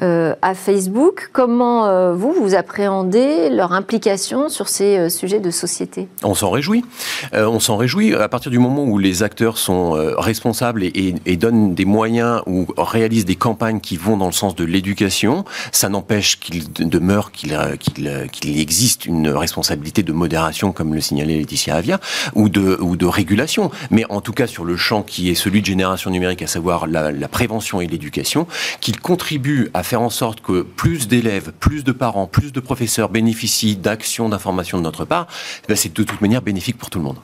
à 0.01 0.53
Facebook. 0.55 1.29
Comment 1.33 2.13
vous, 2.13 2.33
vous 2.33 2.55
appréhendez 2.55 3.49
leur 3.49 3.73
implication 3.73 4.49
sur 4.49 4.69
ces 4.69 5.09
sujets 5.09 5.39
de 5.39 5.51
société? 5.51 6.07
On 6.23 6.33
s'en 6.33 6.49
réjouit. 6.49 6.85
on 7.33 7.59
s'en 7.59 7.77
réjouit 7.77 8.15
à 8.15 8.27
partir 8.29 8.51
du 8.51 8.59
moment 8.59 8.83
où 8.83 8.97
les 8.97 9.23
acteurs 9.23 9.57
sont 9.57 9.91
responsables 10.17 10.83
et, 10.83 11.37
donnent 11.37 11.75
des 11.75 11.85
moyens 11.85 12.41
ou 12.47 12.65
réalisent 12.77 13.25
des 13.25 13.35
campagnes 13.35 13.79
qui 13.79 13.97
vont 13.97 14.17
dans 14.17 14.27
le 14.27 14.31
sens 14.31 14.55
de 14.55 14.63
l'éducation. 14.63 15.43
Ça 15.71 15.89
n'empêche 15.89 16.39
qu'il 16.39 16.71
demeure 16.71 17.31
qu'il 17.31 18.59
existe 18.59 19.05
une 19.05 19.29
responsabilité 19.29 20.03
de 20.03 20.13
modération 20.13 20.71
comme 20.79 20.93
le 20.93 21.01
signalait 21.01 21.35
Laetitia 21.35 21.75
Avia, 21.75 21.99
ou 22.35 22.47
de, 22.47 23.05
régulation. 23.05 23.69
Mais 23.91 24.05
en 24.07 24.21
tout 24.21 24.31
cas, 24.31 24.47
sur 24.47 24.63
le 24.63 24.77
champ 24.77 25.03
qui 25.03 25.29
est 25.29 25.35
celui 25.35 25.59
de 25.59 25.65
génération 25.65 26.09
numérique, 26.09 26.41
à 26.41 26.47
savoir 26.47 26.87
la, 26.87 27.27
prévention 27.27 27.81
et 27.81 27.87
l'éducation, 27.87 28.47
qu'il 28.79 28.97
contribue 29.01 29.71
à 29.73 29.83
faire 29.83 30.01
en 30.01 30.09
sorte 30.09 30.39
que 30.39 30.61
plus 30.61 31.09
d'élèves, 31.09 31.51
plus 31.59 31.83
de 31.83 31.91
parents, 31.91 32.27
plus 32.27 32.53
de 32.53 32.61
professeurs 32.61 33.09
bénéficient 33.09 33.75
d'actions 33.75 34.29
d'information 34.29 34.77
de 34.77 34.83
notre 34.83 35.03
part, 35.03 35.27
ben, 35.67 35.75
c'est 35.75 35.93
de 35.93 36.03
toute 36.03 36.21
manière 36.21 36.41
bénéfique 36.41 36.77
pour 36.77 36.89
tout 36.89 36.99
le 36.99 37.03
monde. 37.03 37.17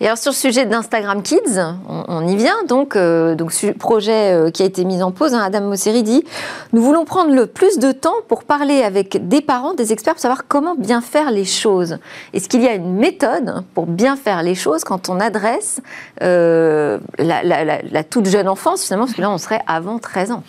Et 0.00 0.06
alors 0.06 0.18
sur 0.18 0.32
le 0.32 0.36
sujet 0.36 0.66
d'Instagram 0.66 1.22
Kids, 1.22 1.60
on, 1.88 2.26
y 2.26 2.36
vient 2.36 2.64
donc, 2.66 2.96
euh, 2.96 3.34
donc 3.34 3.52
projet 3.78 4.32
euh, 4.32 4.50
qui 4.50 4.62
a 4.62 4.66
été 4.66 4.84
mis 4.84 5.02
en 5.02 5.12
pause. 5.12 5.34
Hein, 5.34 5.42
Adam 5.44 5.62
Mosseri 5.62 6.02
dit 6.02 6.24
nous 6.72 6.82
voulons 6.82 7.04
prendre 7.04 7.34
le 7.34 7.46
plus 7.46 7.78
de 7.78 7.92
temps 7.92 8.14
pour 8.28 8.44
parler 8.44 8.82
avec 8.82 9.28
des 9.28 9.40
parents, 9.40 9.74
des 9.74 9.92
experts, 9.92 10.14
pour 10.14 10.22
savoir 10.22 10.42
comment 10.48 10.74
bien 10.74 11.00
faire 11.00 11.30
les 11.30 11.44
choses. 11.44 11.98
Est-ce 12.32 12.48
qu'il 12.48 12.62
y 12.62 12.68
a 12.68 12.74
une 12.74 12.94
méthode 12.94 13.62
pour 13.74 13.86
bien 13.86 14.16
faire 14.16 14.42
les 14.42 14.54
choses 14.54 14.84
quand 14.84 15.08
on 15.08 15.20
adresse 15.20 15.80
euh, 16.22 16.98
la, 17.18 17.42
la, 17.42 18.04
toute 18.04 18.26
jeune 18.26 18.48
enfance 18.48 18.84
finalement, 18.84 19.06
parce 19.06 19.16
que 19.16 19.22
là 19.22 19.30
on 19.30 19.38
serait 19.38 19.60
avant 19.66 19.98
13 19.98 20.32
ans? 20.32 20.42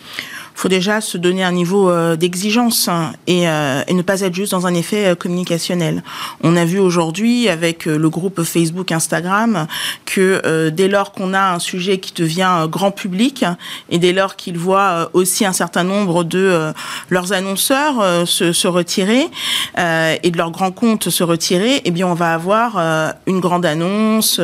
Faut 0.56 0.68
déjà 0.68 1.02
se 1.02 1.18
donner 1.18 1.44
un 1.44 1.52
niveau 1.52 1.90
euh, 1.90 2.16
d'exigence 2.16 2.88
hein, 2.88 3.12
et, 3.26 3.46
euh, 3.48 3.82
et, 3.86 3.92
ne 3.92 4.00
pas 4.00 4.22
être 4.22 4.34
juste 4.34 4.52
dans 4.52 4.66
un 4.66 4.72
effet 4.72 5.08
euh, 5.08 5.14
communicationnel. 5.14 6.02
On 6.42 6.56
a 6.56 6.64
vu 6.64 6.78
aujourd'hui 6.78 7.48
avec 7.50 7.84
le 7.84 8.08
groupe 8.08 8.42
Facebook, 8.42 8.90
Instagram, 8.90 9.66
que 10.06 10.70
dès 10.70 10.88
lors 10.88 11.12
qu'on 11.12 11.34
a 11.34 11.52
un 11.52 11.58
sujet 11.58 11.98
qui 11.98 12.12
devient 12.14 12.66
grand 12.70 12.90
public 12.90 13.44
et 13.90 13.98
dès 13.98 14.12
lors 14.12 14.36
qu'ils 14.36 14.58
voient 14.58 15.10
aussi 15.12 15.44
un 15.44 15.52
certain 15.52 15.84
nombre 15.84 16.24
de 16.24 16.72
leurs 17.10 17.32
annonceurs 17.32 18.26
se, 18.26 18.52
se, 18.52 18.68
retirer 18.68 19.28
et 19.76 20.30
de 20.30 20.36
leurs 20.36 20.50
grands 20.50 20.70
comptes 20.70 21.10
se 21.10 21.24
retirer, 21.24 21.82
eh 21.84 21.90
bien 21.90 22.06
on 22.06 22.14
va 22.14 22.32
avoir 22.32 23.14
une 23.26 23.40
grande 23.40 23.66
annonce, 23.66 24.40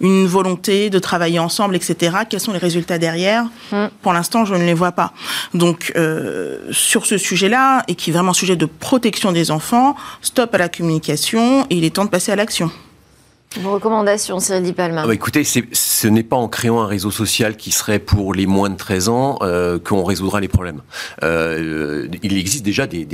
une 0.00 0.26
volonté 0.26 0.90
de 0.90 0.98
travailler 0.98 1.38
ensemble, 1.38 1.76
etc. 1.76 2.18
Quels 2.28 2.40
sont 2.40 2.52
les 2.52 2.58
résultats 2.58 2.98
derrière? 2.98 3.44
Mmh. 3.72 3.86
Pour 4.02 4.12
l'instant, 4.12 4.44
je 4.44 4.54
ne 4.54 4.64
les 4.64 4.74
vois 4.74 4.92
pas. 4.92 5.12
Donc, 5.54 5.92
euh, 5.96 6.58
sur 6.70 7.06
ce 7.06 7.18
sujet-là, 7.18 7.82
et 7.88 7.94
qui 7.94 8.10
est 8.10 8.12
vraiment 8.12 8.32
sujet 8.32 8.56
de 8.56 8.66
protection 8.66 9.32
des 9.32 9.50
enfants, 9.50 9.96
stop 10.22 10.54
à 10.54 10.58
la 10.58 10.68
communication 10.68 11.66
et 11.70 11.76
il 11.76 11.84
est 11.84 11.94
temps 11.94 12.04
de 12.04 12.10
passer 12.10 12.30
à 12.30 12.36
l'action. 12.36 12.70
Vos 13.58 13.72
recommandations, 13.72 14.38
Cyril 14.38 14.62
Di 14.62 14.72
Palma 14.72 15.02
ah 15.02 15.06
bah 15.08 15.14
Écoutez, 15.14 15.42
ce 15.42 16.06
n'est 16.06 16.22
pas 16.22 16.36
en 16.36 16.46
créant 16.46 16.82
un 16.82 16.86
réseau 16.86 17.10
social 17.10 17.56
qui 17.56 17.72
serait 17.72 17.98
pour 17.98 18.32
les 18.32 18.46
moins 18.46 18.70
de 18.70 18.76
13 18.76 19.08
ans 19.08 19.38
euh, 19.42 19.80
qu'on 19.80 20.04
résoudra 20.04 20.38
les 20.40 20.46
problèmes. 20.46 20.82
Euh, 21.24 22.06
il 22.22 22.38
existe 22.38 22.64
déjà 22.64 22.86
des, 22.86 23.04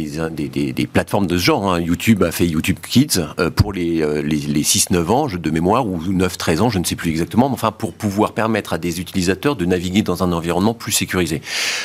plateformes 0.93 1.27
de 1.27 1.39
ce 1.39 1.43
genre. 1.43 1.73
Hein. 1.73 1.81
YouTube 1.81 2.23
a 2.23 2.33
fait 2.33 2.47
YouTube 2.47 2.77
Kids 2.87 3.19
euh, 3.39 3.49
pour 3.49 3.73
les, 3.73 4.05
les, 4.23 4.37
les 4.37 4.63
6-9 4.63 5.07
ans, 5.09 5.27
de 5.27 5.51
mémoire, 5.51 5.87
ou 5.87 5.99
9-13 5.99 6.61
ans, 6.61 6.69
je 6.69 6.81
ne 6.81 6.85
sais 6.85 6.97
plus 6.97 7.09
exactement, 7.09 7.49
mais 7.49 7.55
enfin 7.55 7.73
pour 7.73 7.95
pouvoir 7.95 8.33
permettre 8.33 8.75
à 8.75 8.79
des 8.79 9.01
utilisateurs 9.01 9.57
de 9.57 9.65
naviguer 9.65 10.03
dans 10.03 10.23
un 10.23 10.33
environnement 10.33 10.75
plus 10.75 10.93
sécurisé. 10.93 11.41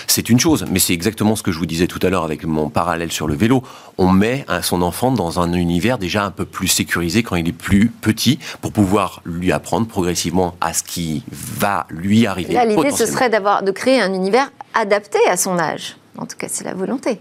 C'est 0.08 0.30
une 0.30 0.42
chose, 0.42 0.66
mais 0.70 0.80
c'est 0.80 0.94
exactement 0.94 1.38
ce 1.38 1.44
que 1.44 1.54
je 1.54 1.58
vous 1.58 1.66
disais 1.66 1.88
tout 1.88 2.00
à 2.04 2.10
l'heure 2.10 2.26
avec 2.26 2.44
mon 2.44 2.70
parallèle 2.70 3.14
sur 3.14 3.28
le 3.28 3.34
vélo. 3.34 3.64
On 3.98 4.10
met 4.10 4.46
son 4.62 4.82
enfant 4.82 5.14
dans 5.14 5.40
un 5.40 5.54
univers 5.54 5.98
déjà 5.98 6.26
un 6.26 6.32
peu 6.32 6.44
plus 6.44 6.68
sécurisé 6.68 7.24
quand 7.24 7.38
il 7.38 7.48
est 7.48 7.54
plus 7.54 7.88
petit 8.02 8.40
pour 8.62 8.72
pouvoir 8.72 9.22
lui 9.26 9.52
apprendre 9.52 9.88
progressivement 9.88 10.56
à 10.62 10.74
ce 10.74 10.84
qui 10.84 11.24
va 11.32 11.86
lui 11.90 12.28
arriver. 12.28 12.54
Là, 12.54 12.66
l'idée, 12.66 12.92
ce 12.92 13.06
serait 13.06 13.30
d'avoir, 13.30 13.64
de 13.64 13.72
créer 13.72 14.02
un 14.02 14.14
univers 14.14 14.52
adapté 14.74 15.20
à 15.30 15.38
son 15.38 15.60
âge. 15.60 15.98
En 16.18 16.26
tout 16.26 16.38
cas, 16.38 16.48
c'est 16.50 16.64
la 16.64 16.74
volonté. 16.74 17.20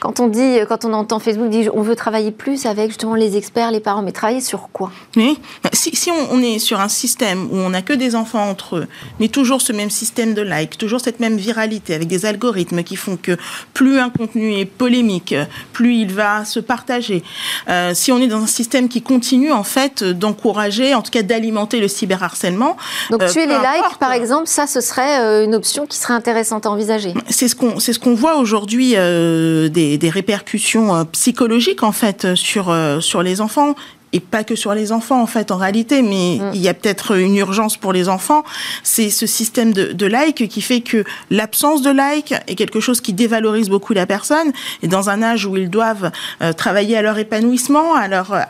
Quand 0.00 0.20
on 0.20 0.28
dit, 0.28 0.58
quand 0.68 0.84
on 0.84 0.92
entend 0.92 1.18
Facebook 1.18 1.50
dire 1.50 1.70
on 1.74 1.82
veut 1.82 1.96
travailler 1.96 2.30
plus 2.30 2.66
avec 2.66 2.88
justement 2.88 3.14
les 3.14 3.36
experts, 3.36 3.70
les 3.70 3.80
parents, 3.80 4.02
mais 4.02 4.12
travailler 4.12 4.40
sur 4.40 4.70
quoi? 4.72 4.90
Oui, 5.16 5.38
si, 5.72 5.94
si 5.94 6.10
on, 6.10 6.40
est 6.40 6.58
sur 6.58 6.80
un 6.80 6.88
système 6.88 7.48
où 7.50 7.56
on 7.56 7.70
n'a 7.70 7.82
que 7.82 7.92
des 7.92 8.14
enfants 8.14 8.48
entre 8.48 8.76
eux, 8.76 8.86
mais 9.18 9.28
toujours 9.28 9.60
ce 9.60 9.72
même 9.72 9.90
système 9.90 10.34
de 10.34 10.42
like, 10.42 10.78
toujours 10.78 11.00
cette 11.00 11.20
même 11.20 11.36
viralité 11.36 11.94
avec 11.94 12.08
des 12.08 12.26
algorithmes 12.26 12.82
qui 12.82 12.96
font 12.96 13.16
que 13.16 13.36
plus 13.74 13.98
un 13.98 14.10
contenu 14.10 14.54
est 14.54 14.64
polémique, 14.64 15.34
plus 15.72 15.96
il 15.96 16.12
va 16.12 16.44
se 16.44 16.60
partager. 16.60 17.22
Euh, 17.68 17.92
si 17.94 18.12
on 18.12 18.18
est 18.18 18.26
dans 18.26 18.42
un 18.42 18.46
système 18.46 18.88
qui 18.88 19.02
continue 19.02 19.52
en 19.52 19.64
fait 19.64 20.02
d'encourager, 20.02 20.94
en 20.94 21.02
tout 21.02 21.10
cas 21.10 21.22
d'alimenter 21.22 21.80
le 21.80 21.88
cyberharcèlement. 21.88 22.76
Donc 23.10 23.26
tuer 23.26 23.42
euh, 23.42 23.46
les 23.46 23.54
likes, 23.54 23.98
par 23.98 24.12
exemple, 24.12 24.46
ça 24.46 24.66
ce 24.66 24.80
serait 24.80 25.20
euh, 25.20 25.44
une 25.44 25.54
option 25.54 25.86
qui 25.86 25.98
serait 25.98 26.14
intéressante 26.14 26.66
à 26.66 26.70
envisager. 26.70 27.14
C'est 27.28 27.48
ce 27.48 27.54
qu'on 27.54 27.78
c'est 27.78 27.92
ce 27.92 27.98
qu'on 27.98 28.14
voit 28.14 28.36
aujourd'hui 28.36 28.92
des 28.92 29.89
des, 29.98 30.10
répercussions 30.10 30.94
euh, 30.94 31.04
psychologiques 31.04 31.82
en 31.82 31.92
fait 31.92 32.34
sur 32.34 32.70
euh, 32.70 33.00
sur 33.00 33.22
les 33.22 33.40
enfants 33.40 33.74
et 34.12 34.20
pas 34.20 34.44
que 34.44 34.56
sur 34.56 34.74
les 34.74 34.92
enfants 34.92 35.20
en 35.22 35.26
fait 35.26 35.50
en 35.50 35.56
réalité, 35.56 36.02
mais 36.02 36.38
mm. 36.40 36.50
il 36.54 36.60
y 36.60 36.68
a 36.68 36.74
peut-être 36.74 37.16
une 37.16 37.36
urgence 37.36 37.76
pour 37.76 37.92
les 37.92 38.08
enfants. 38.08 38.42
C'est 38.82 39.10
ce 39.10 39.26
système 39.26 39.72
de, 39.72 39.92
de 39.92 40.06
like 40.06 40.48
qui 40.48 40.62
fait 40.62 40.80
que 40.80 41.04
l'absence 41.30 41.82
de 41.82 41.90
like 41.90 42.34
est 42.46 42.54
quelque 42.54 42.80
chose 42.80 43.00
qui 43.00 43.12
dévalorise 43.12 43.68
beaucoup 43.68 43.92
la 43.92 44.06
personne. 44.06 44.52
Et 44.82 44.88
dans 44.88 45.10
un 45.10 45.22
âge 45.22 45.46
où 45.46 45.56
ils 45.56 45.70
doivent 45.70 46.10
euh, 46.42 46.52
travailler 46.52 46.96
à 46.96 47.02
leur 47.02 47.18
épanouissement, 47.18 47.94
à 47.94 48.08
leur 48.08 48.32
euh, 48.32 48.40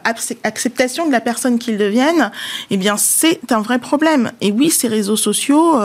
acceptation 0.44 1.07
de 1.07 1.12
la 1.12 1.20
personne 1.20 1.59
qu'ils 1.59 1.79
deviennent, 1.79 2.31
eh 2.70 2.77
bien 2.77 2.96
c'est 2.96 3.53
un 3.53 3.61
vrai 3.61 3.79
problème. 3.79 4.33
Et 4.40 4.53
oui, 4.53 4.70
ces 4.70 4.88
réseaux 4.88 5.16
sociaux, 5.16 5.79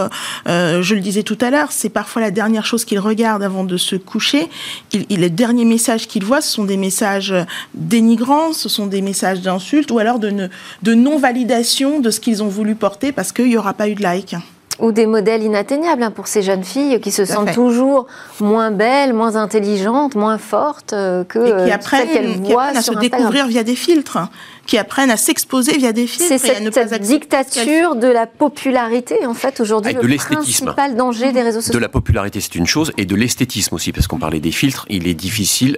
euh, 0.48 0.82
je 0.82 0.96
le 0.96 1.02
disais 1.02 1.24
tout 1.24 1.38
à 1.42 1.50
l'heure, 1.50 1.72
c'est 1.72 1.90
parfois 1.90 2.22
la 2.22 2.32
dernière 2.32 2.66
chose 2.66 2.86
qu'ils 2.86 3.00
regardent 3.00 3.44
avant 3.44 3.64
de 3.64 3.78
se 3.78 3.96
coucher. 3.96 4.50
Il, 4.94 5.06
les 5.10 5.30
derniers 5.30 5.66
messages 5.66 6.08
qu'ils 6.08 6.24
voient, 6.24 6.42
ce 6.42 6.52
sont 6.52 6.66
des 6.66 6.78
messages 6.78 7.34
dénigrants, 7.74 8.54
ce 8.54 8.70
sont 8.70 8.88
des 8.88 9.02
messages 9.02 9.42
d'insultes 9.42 9.65
ou 9.92 10.00
alors 10.00 10.20
de, 10.20 10.50
de 10.84 10.94
non-validation 10.94 12.00
de 12.00 12.10
ce 12.12 12.20
qu'ils 12.20 12.44
ont 12.44 12.48
voulu 12.48 12.76
porter 12.76 13.12
parce 13.12 13.32
qu'il 13.32 13.48
n'y 13.48 13.58
aura 13.58 13.74
pas 13.74 13.90
eu 13.90 13.96
de 13.96 14.02
like 14.02 14.36
ou 14.80 14.92
des 14.92 15.06
modèles 15.06 15.44
inatteignables 15.44 16.04
hein, 16.04 16.12
pour 16.12 16.28
ces 16.28 16.42
jeunes 16.42 16.64
filles 16.64 17.00
qui 17.00 17.12
se 17.12 17.26
sentent 17.26 17.54
toujours 17.54 18.08
moins 18.40 18.72
belles, 18.72 19.14
moins 19.14 19.36
intelligentes, 19.36 20.16
moins 20.16 20.38
fortes 20.38 20.94
euh, 20.94 21.24
que 21.24 21.40
et 21.40 21.66
qui 21.66 21.72
euh, 21.72 21.74
apprennent, 21.74 22.10
qu'elles 22.10 22.42
voient 22.42 22.66
à 22.76 22.82
se 22.82 22.94
découvrir 22.94 23.48
via 23.48 23.64
des 23.64 23.76
filtres 23.76 24.18
qui 24.66 24.78
apprennent 24.78 25.12
à 25.12 25.18
s'exposer 25.18 25.78
via 25.78 25.94
des 25.94 26.08
films. 26.08 26.28
C'est 26.28 26.38
cette, 26.38 27.02
dictature 27.02 27.96
de 27.96 28.08
la 28.08 28.26
popularité, 28.26 29.26
en 29.26 29.34
fait, 29.34 29.60
aujourd'hui, 29.60 29.94
le 29.94 30.16
principal 30.16 30.96
danger 30.96 31.32
des 31.32 31.44
réseaux 31.44 31.62
sociaux. 31.62 31.74
De 31.74 31.80
la 31.80 31.90
popularité, 31.90 32.40
c'est 32.42 32.56
une 32.56 32.66
chose, 32.66 32.92
et 32.98 33.06
de 33.06 33.16
l'esthétisme 33.16 33.76
aussi, 33.76 33.92
parce 33.92 34.08
qu'on 34.08 34.18
parlait 34.18 34.40
des 34.40 34.52
filtres. 34.52 34.86
Il 34.90 35.08
est 35.08 35.14
difficile, 35.14 35.78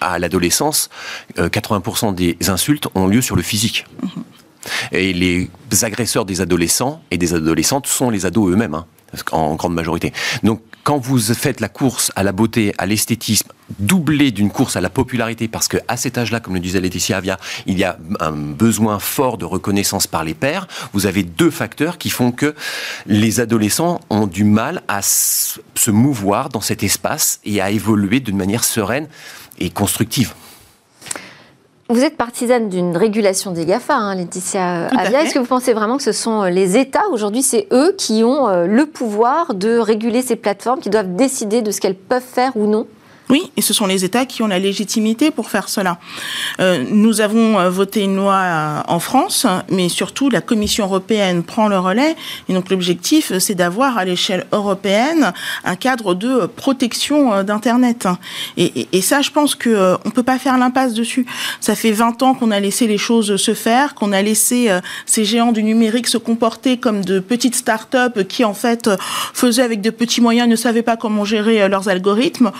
à 0.00 0.18
l'adolescence, 0.18 0.90
80% 1.38 2.08
euh, 2.08 2.12
des 2.12 2.36
insultes 2.48 2.88
ont 2.94 3.06
lieu 3.06 3.22
sur 3.22 3.36
le 3.36 3.42
physique. 3.42 3.86
Mhm. 4.02 4.22
Et 4.92 5.12
les 5.12 5.50
agresseurs 5.82 6.24
des 6.24 6.40
adolescents 6.40 7.02
et 7.10 7.18
des 7.18 7.34
adolescentes 7.34 7.86
sont 7.86 8.10
les 8.10 8.26
ados 8.26 8.52
eux-mêmes. 8.52 8.74
Hein 8.74 8.86
en 9.32 9.54
grande 9.54 9.74
majorité. 9.74 10.12
Donc, 10.42 10.60
quand 10.84 10.98
vous 10.98 11.18
faites 11.18 11.60
la 11.60 11.68
course 11.68 12.12
à 12.16 12.22
la 12.22 12.32
beauté, 12.32 12.72
à 12.78 12.86
l'esthétisme, 12.86 13.48
doublée 13.78 14.30
d'une 14.30 14.50
course 14.50 14.76
à 14.76 14.80
la 14.80 14.90
popularité, 14.90 15.48
parce 15.48 15.68
que 15.68 15.78
à 15.88 15.96
cet 15.96 16.18
âge-là, 16.18 16.40
comme 16.40 16.54
le 16.54 16.60
disait 16.60 16.80
Laetitia 16.80 17.16
Avia, 17.16 17.38
il 17.66 17.78
y 17.78 17.84
a 17.84 17.98
un 18.20 18.32
besoin 18.32 18.98
fort 18.98 19.38
de 19.38 19.44
reconnaissance 19.44 20.06
par 20.06 20.22
les 20.22 20.34
pairs, 20.34 20.68
vous 20.92 21.06
avez 21.06 21.22
deux 21.22 21.50
facteurs 21.50 21.98
qui 21.98 22.10
font 22.10 22.30
que 22.30 22.54
les 23.06 23.40
adolescents 23.40 24.00
ont 24.10 24.26
du 24.26 24.44
mal 24.44 24.82
à 24.86 25.02
se 25.02 25.90
mouvoir 25.90 26.48
dans 26.48 26.60
cet 26.60 26.82
espace 26.82 27.40
et 27.44 27.60
à 27.60 27.70
évoluer 27.70 28.20
d'une 28.20 28.36
manière 28.36 28.64
sereine 28.64 29.08
et 29.58 29.70
constructive. 29.70 30.34
Vous 31.88 32.02
êtes 32.02 32.16
partisane 32.16 32.68
d'une 32.68 32.96
régulation 32.96 33.52
des 33.52 33.64
GAFA, 33.64 33.94
hein, 33.94 34.16
Laetitia 34.16 34.86
Avia. 34.88 35.22
Est-ce 35.22 35.34
que 35.34 35.38
vous 35.38 35.46
pensez 35.46 35.72
vraiment 35.72 35.96
que 35.96 36.02
ce 36.02 36.10
sont 36.10 36.42
euh, 36.42 36.50
les 36.50 36.76
États, 36.76 37.08
aujourd'hui, 37.12 37.42
c'est 37.42 37.68
eux 37.72 37.94
qui 37.96 38.24
ont 38.24 38.48
euh, 38.48 38.66
le 38.66 38.86
pouvoir 38.86 39.54
de 39.54 39.78
réguler 39.78 40.20
ces 40.20 40.34
plateformes, 40.34 40.80
qui 40.80 40.90
doivent 40.90 41.14
décider 41.14 41.62
de 41.62 41.70
ce 41.70 41.80
qu'elles 41.80 41.94
peuvent 41.94 42.20
faire 42.20 42.56
ou 42.56 42.66
non? 42.66 42.88
Oui, 43.28 43.50
et 43.56 43.62
ce 43.62 43.74
sont 43.74 43.86
les 43.86 44.04
États 44.04 44.24
qui 44.24 44.42
ont 44.42 44.46
la 44.46 44.60
légitimité 44.60 45.32
pour 45.32 45.50
faire 45.50 45.68
cela. 45.68 45.98
Euh, 46.60 46.84
nous 46.88 47.20
avons 47.20 47.58
euh, 47.58 47.70
voté 47.70 48.02
une 48.02 48.16
loi 48.16 48.34
euh, 48.34 48.80
en 48.86 49.00
France, 49.00 49.46
mais 49.68 49.88
surtout 49.88 50.30
la 50.30 50.40
Commission 50.40 50.84
européenne 50.84 51.42
prend 51.42 51.66
le 51.66 51.78
relais. 51.78 52.14
Et 52.48 52.54
donc 52.54 52.70
l'objectif, 52.70 53.36
c'est 53.38 53.56
d'avoir 53.56 53.98
à 53.98 54.04
l'échelle 54.04 54.46
européenne 54.52 55.32
un 55.64 55.74
cadre 55.74 56.14
de 56.14 56.46
protection 56.46 57.42
d'Internet. 57.42 58.06
Et, 58.56 59.00
ça, 59.00 59.22
je 59.22 59.30
pense 59.30 59.54
que 59.54 59.96
on 60.04 60.10
peut 60.10 60.22
pas 60.22 60.38
faire 60.38 60.58
l'impasse 60.58 60.94
dessus. 60.94 61.26
Ça 61.60 61.74
fait 61.74 61.92
20 61.92 62.22
ans 62.22 62.34
qu'on 62.34 62.50
a 62.50 62.60
laissé 62.60 62.86
les 62.86 62.98
choses 62.98 63.36
se 63.36 63.54
faire, 63.54 63.94
qu'on 63.94 64.12
a 64.12 64.22
laissé 64.22 64.70
ces 65.04 65.24
géants 65.24 65.52
du 65.52 65.62
numérique 65.62 66.08
se 66.08 66.18
comporter 66.18 66.76
comme 66.78 67.04
de 67.04 67.20
petites 67.20 67.54
start-up 67.54 68.26
qui 68.26 68.44
en 68.44 68.54
fait 68.54 68.90
faisaient 69.32 69.62
avec 69.62 69.80
de 69.80 69.90
petits 69.90 70.20
moyens, 70.20 70.48
ne 70.48 70.56
savaient 70.56 70.82
pas 70.82 70.96
comment 70.96 71.24
gérer 71.24 71.68
leurs 71.68 71.88
algorithmes. 71.88 72.52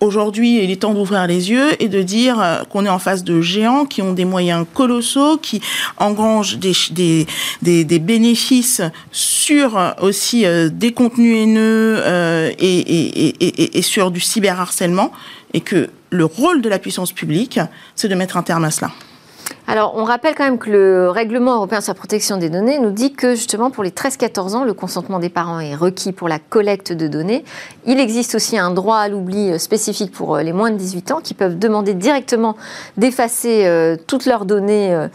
Aujourd'hui, 0.00 0.64
il 0.64 0.70
est 0.70 0.76
temps 0.76 0.94
d'ouvrir 0.94 1.26
les 1.26 1.50
yeux 1.50 1.70
et 1.78 1.88
de 1.88 2.00
dire 2.00 2.40
euh, 2.40 2.62
qu'on 2.64 2.86
est 2.86 2.90
en 2.90 2.98
face 2.98 3.22
de 3.22 3.42
géants 3.42 3.84
qui 3.84 4.00
ont 4.00 4.14
des 4.14 4.24
moyens 4.24 4.64
colossaux, 4.72 5.36
qui 5.36 5.60
engrangent 5.98 6.56
des, 6.56 7.26
bénéfices 7.62 8.80
sur 9.12 9.76
euh, 9.76 9.90
aussi 10.00 10.46
euh, 10.46 10.70
des 10.70 10.92
contenus 10.92 11.36
haineux 11.36 12.02
et, 12.58 13.78
et 13.78 13.82
sur 13.82 14.10
du 14.10 14.20
cyberharcèlement, 14.20 15.12
et 15.52 15.60
que 15.60 15.90
le 16.08 16.24
rôle 16.24 16.62
de 16.62 16.70
la 16.70 16.78
puissance 16.78 17.12
publique, 17.12 17.60
c'est 17.94 18.08
de 18.08 18.14
mettre 18.14 18.38
un 18.38 18.42
terme 18.42 18.64
à 18.64 18.70
cela. 18.70 18.90
Alors, 19.70 19.92
on 19.94 20.02
rappelle 20.02 20.34
quand 20.34 20.42
même 20.42 20.58
que 20.58 20.68
le 20.68 21.10
règlement 21.10 21.54
européen 21.54 21.80
sur 21.80 21.92
la 21.92 21.94
protection 21.94 22.36
des 22.36 22.50
données 22.50 22.80
nous 22.80 22.90
dit 22.90 23.12
que 23.12 23.36
justement 23.36 23.70
pour 23.70 23.84
les 23.84 23.90
13-14 23.90 24.56
ans, 24.56 24.64
le 24.64 24.74
consentement 24.74 25.20
des 25.20 25.28
parents 25.28 25.60
est 25.60 25.76
requis 25.76 26.10
pour 26.10 26.26
la 26.26 26.40
collecte 26.40 26.92
de 26.92 27.06
données. 27.06 27.44
Il 27.86 28.00
existe 28.00 28.34
aussi 28.34 28.58
un 28.58 28.72
droit 28.72 28.96
à 28.96 29.08
l'oubli 29.08 29.52
euh, 29.52 29.58
spécifique 29.58 30.10
pour 30.10 30.34
euh, 30.34 30.42
les 30.42 30.52
moins 30.52 30.72
de 30.72 30.76
18 30.76 31.12
ans 31.12 31.20
qui 31.22 31.34
peuvent 31.34 31.56
demander 31.56 31.94
directement 31.94 32.56
d'effacer 32.96 33.64
euh, 33.64 33.94
toutes 34.08 34.26
leurs 34.26 34.44
données 34.44 35.06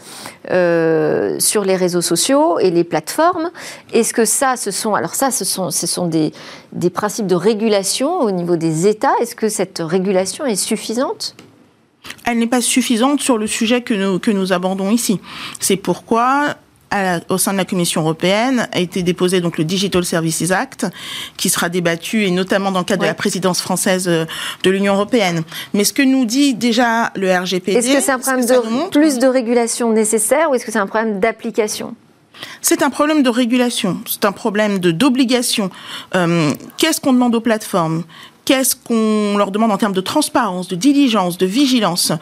sur 1.38 1.64
les 1.66 1.76
réseaux 1.76 2.00
sociaux 2.00 2.58
et 2.58 2.70
les 2.70 2.84
plateformes. 2.84 3.50
Est-ce 3.92 4.14
que 4.14 4.24
ça, 4.24 4.56
ce 4.56 4.70
sont 4.70 4.94
alors 4.94 5.14
ce 5.14 5.44
sont, 5.44 6.06
des 6.06 6.90
principes 6.90 7.26
de 7.26 7.34
régulation 7.34 8.20
au 8.20 8.30
niveau 8.30 8.56
des 8.56 8.86
États? 8.86 9.12
Est-ce 9.20 9.34
que 9.34 9.50
cette 9.50 9.80
régulation 9.80 10.46
est 10.46 10.56
suffisante? 10.56 11.36
Elle 12.24 12.38
n'est 12.38 12.46
pas 12.46 12.60
suffisante 12.60 13.20
sur 13.20 13.38
le 13.38 13.46
sujet 13.46 13.82
que 13.82 13.94
nous, 13.94 14.18
que 14.18 14.30
nous 14.30 14.52
abordons 14.52 14.90
ici. 14.90 15.20
C'est 15.60 15.76
pourquoi 15.76 16.56
au 17.28 17.38
sein 17.38 17.52
de 17.52 17.58
la 17.58 17.64
Commission 17.64 18.02
européenne 18.02 18.68
a 18.72 18.80
été 18.80 19.02
déposé 19.02 19.40
donc 19.40 19.58
le 19.58 19.64
Digital 19.64 20.04
Services 20.04 20.50
Act 20.50 20.86
qui 21.36 21.48
sera 21.48 21.68
débattu 21.68 22.24
et 22.24 22.30
notamment 22.30 22.70
dans 22.70 22.80
le 22.80 22.84
cadre 22.84 23.02
de 23.02 23.06
la 23.06 23.14
présidence 23.14 23.60
française 23.60 24.08
euh, 24.08 24.24
de 24.62 24.70
l'Union 24.70 24.94
européenne. 24.94 25.42
Mais 25.74 25.84
ce 25.84 25.92
que 25.92 26.02
nous 26.02 26.24
dit 26.24 26.54
déjà 26.54 27.12
le 27.16 27.32
RGPD, 27.34 27.78
est-ce 27.78 27.92
que 27.92 28.00
c'est 28.00 28.12
un 28.12 28.18
problème 28.18 28.46
de 28.46 28.90
plus 28.90 29.18
de 29.18 29.26
régulation 29.26 29.92
nécessaire 29.92 30.50
ou 30.50 30.54
est-ce 30.54 30.64
que 30.64 30.72
c'est 30.72 30.78
un 30.78 30.86
problème 30.86 31.20
d'application? 31.20 31.94
C'est 32.60 32.82
un 32.82 32.90
problème 32.90 33.22
de 33.22 33.30
régulation, 33.30 33.98
c'est 34.06 34.26
un 34.26 34.32
problème 34.32 34.78
de 34.78 34.90
d'obligation. 34.90 35.70
Euh, 36.14 36.52
qu'est-ce 36.76 37.00
qu'on 37.00 37.14
demande 37.14 37.34
aux 37.34 37.40
plateformes? 37.40 38.04
Qu'est-ce 38.46 38.76
qu'on 38.76 39.36
leur 39.36 39.50
demande 39.50 39.72
en 39.72 39.76
termes 39.76 39.92
de 39.92 40.00
transparence, 40.00 40.68
de 40.68 40.76
diligence, 40.76 41.36
de 41.36 41.46
vigilance? 41.46 42.12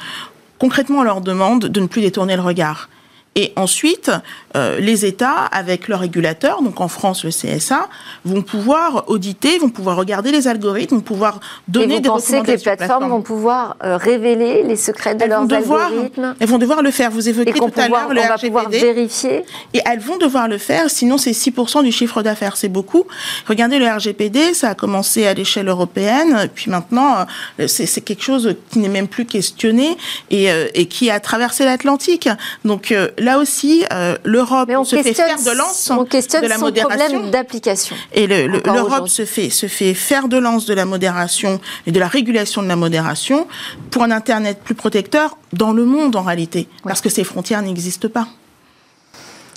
Concrètement, 0.59 1.01
on 1.01 1.03
leur 1.03 1.21
demande 1.21 1.67
de 1.67 1.81
ne 1.81 1.87
plus 1.87 2.01
détourner 2.01 2.35
le 2.35 2.43
regard 2.43 2.89
Et 3.37 3.53
ensuite, 3.57 4.13
euh, 4.57 4.79
les 4.79 5.05
États, 5.05 5.47
avec 5.51 5.89
leurs 5.89 6.01
régulateurs, 6.01 6.63
donc 6.63 6.81
en 6.81 6.87
France 6.87 7.25
le 7.25 7.31
CSA, 7.31 7.89
vont 8.25 8.43
pouvoir 8.43 9.05
auditer, 9.09 9.59
vont 9.59 9.71
pouvoir 9.71 9.97
regarder 9.97 10.31
les 10.31 10.47
algorithmes, 10.47 10.97
vont 10.97 11.03
pouvoir 11.03 11.41
donner 11.67 11.95
Et 11.95 11.97
vous 11.97 12.03
des 12.03 12.09
pensez 12.11 12.27
que 12.27 12.47
les 12.47 12.53
recommandations. 12.53 12.77
plateformes 12.77 13.09
vont 13.09 13.23
pouvoir 13.23 13.77
euh, 13.83 13.97
révéler 13.97 14.63
les 14.63 14.77
secrets 14.77 15.17
de 15.17 15.25
elles 15.25 15.31
leurs 15.31 15.41
vont, 15.41 15.47
devoir, 15.47 15.87
algorithmes 15.87 16.35
elles 16.39 16.49
vont 16.49 16.59
devoir 16.59 16.83
le 16.83 16.93
faire. 16.93 17.11
Vous 17.11 17.29
et 17.29 17.35
qu'on 17.53 17.71
tout 17.71 17.81
à 17.81 17.89
l'heure 17.89 18.09
le 18.09 18.21
on 18.21 18.29
va 18.29 18.39
pouvoir 18.39 18.69
vérifier 18.69 19.45
Et 19.73 19.81
elles 19.85 19.99
vont 19.99 20.17
devoir 20.17 20.47
le 20.47 20.59
faire, 20.59 20.89
sinon 20.89 21.19
c'est 21.19 21.33
6% 21.33 21.83
du 21.83 21.91
chiffre 21.91 22.23
d'affaires, 22.23 22.57
c'est 22.57 22.69
beaucoup. 22.69 23.05
Regardez 23.49 23.81
le 23.81 23.89
RGPD, 23.89 24.55
ça 24.55 24.71
a 24.71 24.75
commencé 24.77 25.27
à 25.27 25.35
l'échelle 25.35 25.67
européenne, 25.67 26.49
puis 26.55 26.71
maintenant 26.71 27.27
euh, 27.59 27.67
c'est 27.67 28.01
quelque 28.01 28.23
chose 28.23 28.55
qui 28.71 28.79
n'est 28.79 28.89
même 28.89 29.09
plus 29.09 29.25
questionné 29.25 29.97
et, 30.31 30.49
et 30.75 30.87
qui 30.87 31.11
a 31.11 31.19
traversé 31.19 31.65
l'Atlantique. 31.65 32.29
Donc 32.65 32.95
là 33.25 33.39
aussi, 33.39 33.85
euh, 33.93 34.17
l'Europe 34.25 34.71
se 34.85 34.97
fait 35.03 35.15
faire 35.15 35.37
de 35.37 35.51
lance 35.57 35.91
on 35.91 36.05
questionne 36.05 36.43
de 36.43 36.49
la 36.49 36.55
son 36.57 36.67
modération. 36.67 37.07
problème 37.09 37.31
d'application. 37.31 37.97
Et 38.13 38.27
le- 38.27 38.47
l'Europe 38.47 38.87
aujourd'hui. 38.87 39.11
se 39.11 39.25
fait, 39.25 39.51
se 39.51 39.67
fait 39.67 39.95
faire 39.95 40.29
de 40.29 40.37
lance 40.37 40.67
de 40.67 40.75
la 40.75 40.85
modération 40.85 41.61
et 41.87 41.93
de 41.93 41.99
la 41.99 42.07
régulation 42.07 42.63
de 42.63 42.69
la 42.69 42.77
modération 42.77 43.49
pour 43.91 44.03
un 44.05 44.11
Internet 44.11 44.61
plus 44.63 44.75
protecteur 44.77 45.37
dans 45.53 45.73
le 45.73 45.85
monde 45.85 46.15
en 46.15 46.23
réalité, 46.23 46.69
parce 46.85 47.01
que 47.01 47.09
ces 47.09 47.25
frontières 47.25 47.63
n'existent 47.63 48.09
pas. 48.09 48.29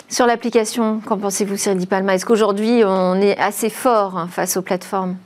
Sur 0.09 0.25
l'application, 0.25 1.01
qu'en 1.05 1.17
pensez-vous, 1.17 1.57
Cyril 1.57 1.77
Di 1.79 1.85
Palma? 1.85 2.15
Est-ce 2.15 2.25
qu'aujourd'hui, 2.25 2.81
on 2.85 3.19
est 3.21 3.37
assez 3.37 3.69
fort 3.69 4.17
hein, 4.17 4.29
face 4.31 4.55
aux 4.55 4.61
plateformes? 4.61 5.17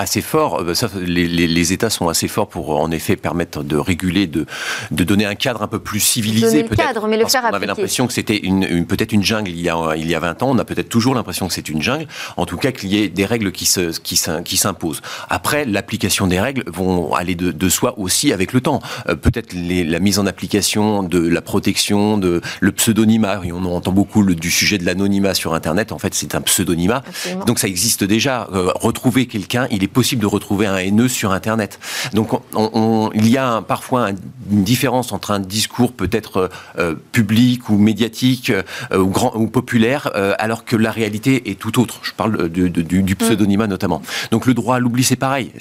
Assez 0.00 0.20
fort. 0.22 0.60
euh, 0.62 0.74
Ça, 0.74 0.88
les, 1.00 1.26
les- 1.28 1.46
les 1.46 1.72
États 1.72 1.90
sont 1.90 2.08
assez 2.08 2.28
forts 2.28 2.48
pour, 2.48 2.70
en 2.80 2.90
effet, 2.90 3.16
permettre 3.16 3.62
de 3.62 3.76
réguler, 3.76 4.26
de, 4.26 4.46
de 4.90 5.04
donner 5.04 5.26
un 5.26 5.34
cadre 5.34 5.62
un 5.62 5.66
peu 5.68 5.78
plus 5.78 6.00
civilisé. 6.00 6.64
Peut-être. 6.64 6.76
cadre, 6.86 7.06
mais 7.08 7.16
le 7.16 7.22
Parce 7.22 7.32
faire 7.32 7.42
qu'on 7.42 7.54
avait 7.54 7.66
l'impression 7.66 8.06
que 8.06 8.12
c'était 8.12 8.36
une, 8.38 8.62
une- 8.64 8.86
peut-être 8.86 9.12
une 9.12 9.22
jungle 9.22 9.50
il 9.50 9.60
y, 9.60 9.68
a, 9.68 9.94
il 9.96 10.08
y 10.08 10.14
a 10.14 10.20
20 10.20 10.42
ans. 10.42 10.50
On 10.50 10.58
a 10.58 10.64
peut-être 10.64 10.88
toujours 10.88 11.14
l'impression 11.14 11.46
que 11.48 11.54
c'est 11.54 11.68
une 11.68 11.82
jungle. 11.82 12.06
En 12.36 12.46
tout 12.46 12.56
cas, 12.56 12.72
qu'il 12.72 12.88
y 12.92 13.02
ait 13.02 13.08
des 13.08 13.24
règles 13.24 13.52
qui, 13.52 13.66
se, 13.66 13.98
qui, 14.00 14.16
s'im- 14.16 14.42
qui 14.42 14.56
s'imposent. 14.56 15.00
Après, 15.28 15.64
l'application 15.64 16.26
des 16.26 16.40
règles 16.40 16.64
vont 16.66 17.14
aller 17.14 17.34
de, 17.34 17.52
de 17.52 17.68
soi 17.68 17.98
aussi 17.98 18.32
avec 18.32 18.52
le 18.52 18.60
temps. 18.60 18.80
Euh, 19.08 19.14
peut-être 19.16 19.52
la 19.54 19.98
mise 19.98 20.18
en 20.18 20.26
application 20.26 21.02
de 21.02 21.18
la 21.18 21.40
protection, 21.42 22.18
de 22.18 22.40
le 22.60 22.72
pseudonymat. 22.72 23.40
Et 23.44 23.52
on 23.52 23.64
entend 23.64 23.92
beaucoup 23.92 24.22
le- 24.22 24.34
du 24.34 24.50
sujet 24.50 24.78
de 24.78 24.84
l'anonymat 24.86 25.34
sur 25.34 25.54
Internet. 25.54 25.92
En 25.92 25.98
fait, 25.98 26.14
c'est 26.14 26.34
un 26.34 26.40
pseudonymat. 26.40 27.02
Absolument. 27.06 27.44
Donc 27.44 27.58
ça 27.58 27.68
existe 27.68 28.04
déjà. 28.04 28.48
Euh, 28.52 28.70
retrouver 28.74 29.26
quelqu'un, 29.26 29.66
il 29.70 29.82
est 29.84 29.88
possible 29.92 30.22
de 30.22 30.26
retrouver 30.26 30.66
un 30.66 30.76
haineux 30.76 31.08
sur 31.08 31.32
Internet. 31.32 31.78
Donc 32.14 32.32
on- 32.32 32.40
on- 32.54 33.10
il 33.14 33.28
y 33.28 33.36
a 33.36 33.46
un- 33.48 33.62
parfois 33.62 34.08
un- 34.08 34.14
une 34.50 34.64
différence 34.64 35.12
entre 35.12 35.30
un 35.30 35.40
discours 35.40 35.92
peut-être 35.92 36.50
euh, 36.78 36.94
public 37.12 37.68
ou 37.68 37.76
médiatique 37.76 38.50
euh, 38.50 38.98
ou, 38.98 39.06
grand, 39.06 39.32
ou 39.36 39.46
populaire, 39.48 40.10
euh, 40.14 40.34
alors 40.38 40.64
que 40.64 40.76
la 40.76 40.90
réalité 40.90 41.50
est 41.50 41.58
tout 41.58 41.80
autre. 41.80 42.00
Je 42.02 42.12
parle 42.12 42.48
de- 42.48 42.68
de- 42.68 42.82
du, 42.82 43.02
du 43.02 43.16
pseudonymat 43.16 43.66
notamment. 43.66 44.02
Donc 44.30 44.46
le 44.46 44.54
droit 44.54 44.76
à 44.76 44.78
l'oubli, 44.78 45.04
c'est 45.04 45.16
pareil. 45.16 45.52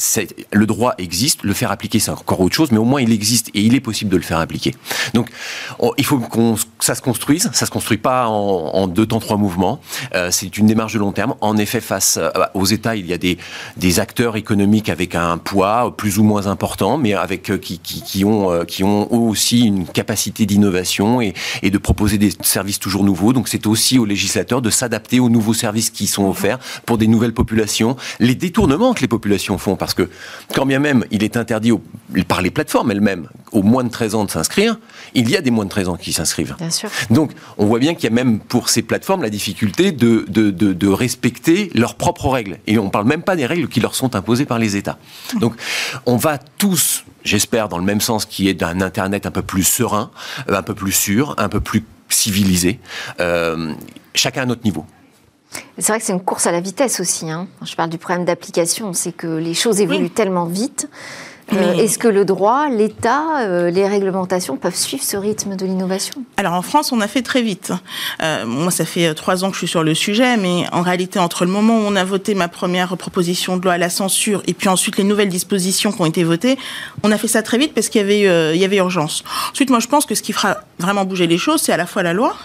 Le 0.52 0.66
droit 0.66 0.94
existe, 0.98 1.44
le 1.44 1.54
faire 1.54 1.72
appliquer, 1.72 2.00
c'est 2.00 2.12
encore 2.12 2.40
autre 2.42 2.56
chose, 2.56 2.72
mais 2.72 2.78
au 2.78 2.86
moins 2.86 3.02
il 3.02 3.12
existe 3.12 3.50
et 3.54 3.62
il 3.62 3.76
est 3.76 3.80
possible 3.80 4.12
de 4.12 4.18
le 4.18 4.24
faire 4.24 4.40
appliquer. 4.40 4.76
Donc 5.14 5.30
on- 5.80 5.94
il 5.98 6.06
faut 6.06 6.20
qu'on 6.20 6.56
ça 6.80 6.96
se 6.96 7.02
construise. 7.02 7.50
Ça 7.54 7.66
se 7.66 7.72
construit 7.72 7.98
pas 7.98 8.28
en, 8.28 8.32
en 8.74 8.88
deux 8.88 9.06
temps, 9.06 9.20
trois 9.20 9.38
mouvements. 9.38 9.80
C'est 10.32 10.58
une 10.58 10.68
démarche 10.68 10.94
de 10.94 11.00
long 11.00 11.12
terme. 11.12 11.36
En 11.42 11.58
effet, 11.58 11.82
face 11.82 12.20
aux 12.54 12.66
États, 12.66 12.96
il 12.96 13.06
y 13.06 13.14
a 13.14 13.18
des, 13.18 13.38
des 13.78 14.00
acteurs 14.00 14.19
économiques 14.20 14.90
avec 14.90 15.16
un 15.16 15.38
poids 15.38 15.96
plus 15.96 16.18
ou 16.20 16.24
moins 16.24 16.48
important, 16.48 16.98
mais 16.98 17.14
avec 17.14 17.50
euh, 17.50 17.58
qui, 17.58 17.80
qui, 17.80 18.02
qui 18.02 18.26
ont 18.26 18.52
euh, 18.52 18.64
qui 18.66 18.84
ont 18.84 19.08
eux 19.12 19.18
aussi 19.18 19.62
une 19.66 19.86
capacité 19.86 20.46
d'innovation 20.46 21.22
et, 21.22 21.34
et 21.64 21.70
de 21.72 21.78
proposer 21.78 22.18
des 22.18 22.32
services 22.42 22.80
toujours 22.80 23.04
nouveaux. 23.04 23.34
Donc 23.34 23.48
c'est 23.48 23.66
aussi 23.68 23.98
aux 23.98 24.06
législateurs 24.06 24.62
de 24.62 24.70
s'adapter 24.70 25.20
aux 25.20 25.30
nouveaux 25.30 25.54
services 25.54 25.90
qui 25.90 26.08
sont 26.08 26.26
offerts 26.28 26.60
pour 26.86 26.98
des 26.98 27.08
nouvelles 27.08 27.34
populations. 27.34 27.96
Les 28.20 28.36
détournements 28.36 28.94
que 28.94 29.02
les 29.02 29.08
populations 29.08 29.58
font, 29.58 29.76
parce 29.76 29.94
que 29.94 30.10
quand 30.54 30.66
bien 30.66 30.80
même 30.80 31.06
il 31.12 31.24
est 31.24 31.38
interdit 31.38 31.72
au- 31.72 31.82
par 32.28 32.42
les 32.42 32.52
plateformes 32.52 32.92
elles-mêmes 32.92 33.28
aux 33.52 33.64
moins 33.64 33.84
de 33.84 33.90
13 33.90 34.16
ans 34.16 34.26
de 34.26 34.32
s'inscrire, 34.32 34.78
il 35.16 35.30
y 35.30 35.36
a 35.38 35.42
des 35.42 35.52
moins 35.52 35.66
de 35.66 35.70
13 35.70 35.90
ans 35.90 35.96
qui 35.96 36.14
s'inscrivent. 36.14 36.56
Donc, 37.10 37.32
on 37.58 37.66
voit 37.66 37.80
bien 37.80 37.96
qu'il 37.96 38.04
y 38.04 38.08
a 38.08 38.16
même 38.16 38.40
pour 38.40 38.70
ces 38.70 38.82
plateformes 38.84 39.22
la 39.24 39.30
difficulté 39.30 39.92
de, 39.92 40.26
de, 40.28 40.52
de- 40.52 40.74
de 40.74 40.88
respecter 40.88 41.72
leurs 41.74 41.96
propres 41.96 42.28
règles. 42.30 42.60
Et 42.68 42.78
on 42.78 42.86
ne 42.86 42.90
parle 42.90 43.06
même 43.08 43.24
pas 43.24 43.36
des 43.36 43.46
règles 43.46 43.68
qui 43.68 43.80
leur 43.80 43.96
sont 43.96 44.09
imposées 44.16 44.46
par 44.46 44.60
les 44.60 44.76
États. 44.76 44.98
Donc, 45.40 45.54
on 46.06 46.18
va 46.18 46.38
tous, 46.38 47.04
j'espère, 47.24 47.70
dans 47.70 47.78
le 47.78 47.84
même 47.84 48.02
sens 48.02 48.26
qui 48.26 48.48
est 48.50 48.54
d'un 48.54 48.82
Internet 48.82 49.26
un 49.26 49.32
peu 49.32 49.42
plus 49.42 49.64
serein, 49.64 50.12
euh, 50.50 50.56
un 50.58 50.64
peu 50.64 50.74
plus 50.76 50.92
sûr, 50.92 51.36
un 51.38 51.50
peu 51.50 51.60
plus 51.60 51.84
civilisé, 52.10 52.80
euh, 53.20 53.74
chacun 54.14 54.44
à 54.44 54.46
notre 54.46 54.64
niveau. 54.64 54.86
C'est 55.80 55.88
vrai 55.92 56.00
que 56.00 56.06
c'est 56.06 56.14
une 56.14 56.22
course 56.24 56.46
à 56.48 56.52
la 56.52 56.62
vitesse 56.62 57.00
aussi. 57.00 57.30
hein. 57.30 57.48
Je 57.64 57.76
parle 57.76 57.90
du 57.90 57.98
problème 57.98 58.26
d'application, 58.26 58.94
c'est 58.94 59.12
que 59.12 59.28
les 59.28 59.54
choses 59.56 59.82
évoluent 59.82 60.04
Oui. 60.04 60.10
tellement 60.12 60.46
vite. 60.46 60.88
Euh, 61.54 61.74
Mais- 61.76 61.84
Est-ce 61.84 61.98
que 61.98 62.08
le 62.08 62.26
droit, 62.26 62.70
l'État, 62.70 63.40
euh, 63.42 63.70
les 63.72 63.88
réglementations 63.88 64.56
peuvent 64.58 64.76
suivre 64.76 65.04
ce 65.04 65.18
rythme 65.18 65.56
de 65.56 65.66
l'innovation? 65.66 66.24
Alors 66.38 66.54
en 66.54 66.62
France, 66.62 66.92
on 66.92 67.02
a 67.02 67.08
fait 67.08 67.22
très 67.22 67.42
vite. 67.42 67.72
Euh, 68.22 68.46
moi, 68.46 68.72
ça 68.72 68.86
fait 68.86 69.08
euh, 69.08 69.14
trois 69.14 69.44
ans 69.44 69.50
que 69.50 69.54
je 69.56 69.60
suis 69.60 69.68
sur 69.68 69.84
le 69.84 69.94
sujet, 69.96 70.38
mais 70.38 70.66
en 70.72 70.82
réalité, 70.82 71.20
entre 71.20 71.46
le 71.46 71.52
moment 71.52 71.74
où 71.78 71.82
on 71.88 71.96
a 71.96 72.04
voté 72.04 72.36
ma 72.36 72.48
première 72.48 72.96
proposition 72.98 73.58
de 73.58 73.64
loi 73.64 73.74
à 73.74 73.78
la 73.78 73.90
censure 73.90 74.44
et 74.48 74.54
puis 74.54 74.70
ensuite 74.70 74.98
les 74.98 75.04
nouvelles 75.04 75.30
dispositions 75.30 75.92
qui 75.92 76.02
ont 76.02 76.06
été 76.06 76.24
votées, 76.24 76.58
on 77.04 77.12
a 77.12 77.18
fait 77.18 77.28
ça 77.28 77.42
très 77.42 77.58
vite 77.58 77.74
parce 77.74 77.90
qu'il 77.90 78.02
y 78.02 78.04
avait, 78.04 78.54
il 78.56 78.62
y 78.62 78.66
avait 78.66 78.78
urgence. 78.78 79.24
Ensuite, 79.52 79.70
moi, 79.70 79.80
je 79.80 79.88
pense 79.88 80.06
que 80.06 80.16
ce 80.16 80.22
qui 80.22 80.34
fera 80.34 80.58
vraiment 80.80 81.06
bouger 81.06 81.28
les 81.28 81.38
choses, 81.38 81.62
c'est 81.62 81.74
à 81.74 81.78
la 81.78 81.86
fois 81.86 82.04
la 82.04 82.14
loi, 82.14 82.36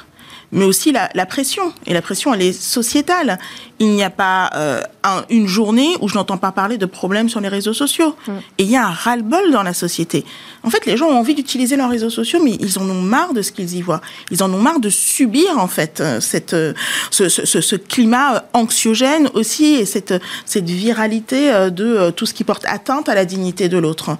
mais 0.52 0.64
aussi 0.64 0.92
la, 0.92 1.08
la 1.14 1.26
pression. 1.26 1.72
Et 1.86 1.94
la 1.94 2.02
pression, 2.02 2.32
elle 2.34 2.42
est 2.42 2.52
sociétale. 2.52 3.38
Il 3.80 3.88
n'y 3.88 4.04
a 4.04 4.10
pas 4.10 4.50
euh, 4.54 4.80
un- 5.02 5.24
une 5.30 5.46
journée 5.48 5.96
où 6.00 6.08
je 6.08 6.14
n'entends 6.14 6.36
pas 6.38 6.52
parler 6.52 6.78
de 6.78 6.86
problèmes 6.86 7.28
sur 7.28 7.40
les 7.40 7.48
réseaux 7.48 7.72
sociaux. 7.74 8.14
Et 8.58 8.62
il 8.64 8.70
y 8.70 8.76
a 8.76 8.86
un 8.86 8.90
ras-le-bol 8.90 9.50
dans 9.50 9.62
la 9.64 9.74
société. 9.74 10.24
En 10.62 10.70
fait, 10.70 10.86
les 10.86 10.96
gens 10.96 11.06
ont 11.08 11.18
envie 11.18 11.34
d'utiliser 11.34 11.76
leurs 11.76 11.90
réseaux 11.90 12.10
sociaux, 12.10 12.40
mais 12.42 12.52
ils 12.60 12.78
en 12.78 12.88
ont 12.88 13.02
marre 13.02 13.34
de 13.34 13.42
ce 13.42 13.50
qu'ils 13.52 13.74
y 13.74 13.82
voient. 13.82 14.00
Ils 14.30 14.42
en 14.42 14.52
ont 14.52 14.60
marre 14.60 14.80
de 14.80 14.88
subir, 14.90 15.58
en 15.58 15.66
fait, 15.68 16.00
euh, 16.00 16.20
cette, 16.20 16.54
euh, 16.54 16.72
ce, 17.10 17.28
ce- 17.28 17.44
ce- 17.44 17.60
ce 17.60 17.76
climat 17.76 18.44
anxiogène 18.52 19.28
aussi 19.34 19.74
et 19.74 19.84
cette, 19.86 20.14
cette 20.46 20.68
viralité 20.70 21.50
de 21.70 22.10
tout 22.10 22.26
ce 22.26 22.34
qui 22.34 22.44
porte 22.44 22.64
atteinte 22.66 23.08
à 23.08 23.14
la 23.14 23.24
dignité 23.24 23.68
de 23.68 23.78
l'autre. 23.78 24.16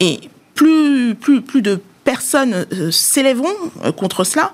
Et 0.00 0.20
plus, 0.54 1.14
plus, 1.16 1.42
plus 1.42 1.62
de 1.62 1.80
personnes 2.04 2.64
s'élèveront 2.92 3.54
contre 3.96 4.24
cela, 4.24 4.52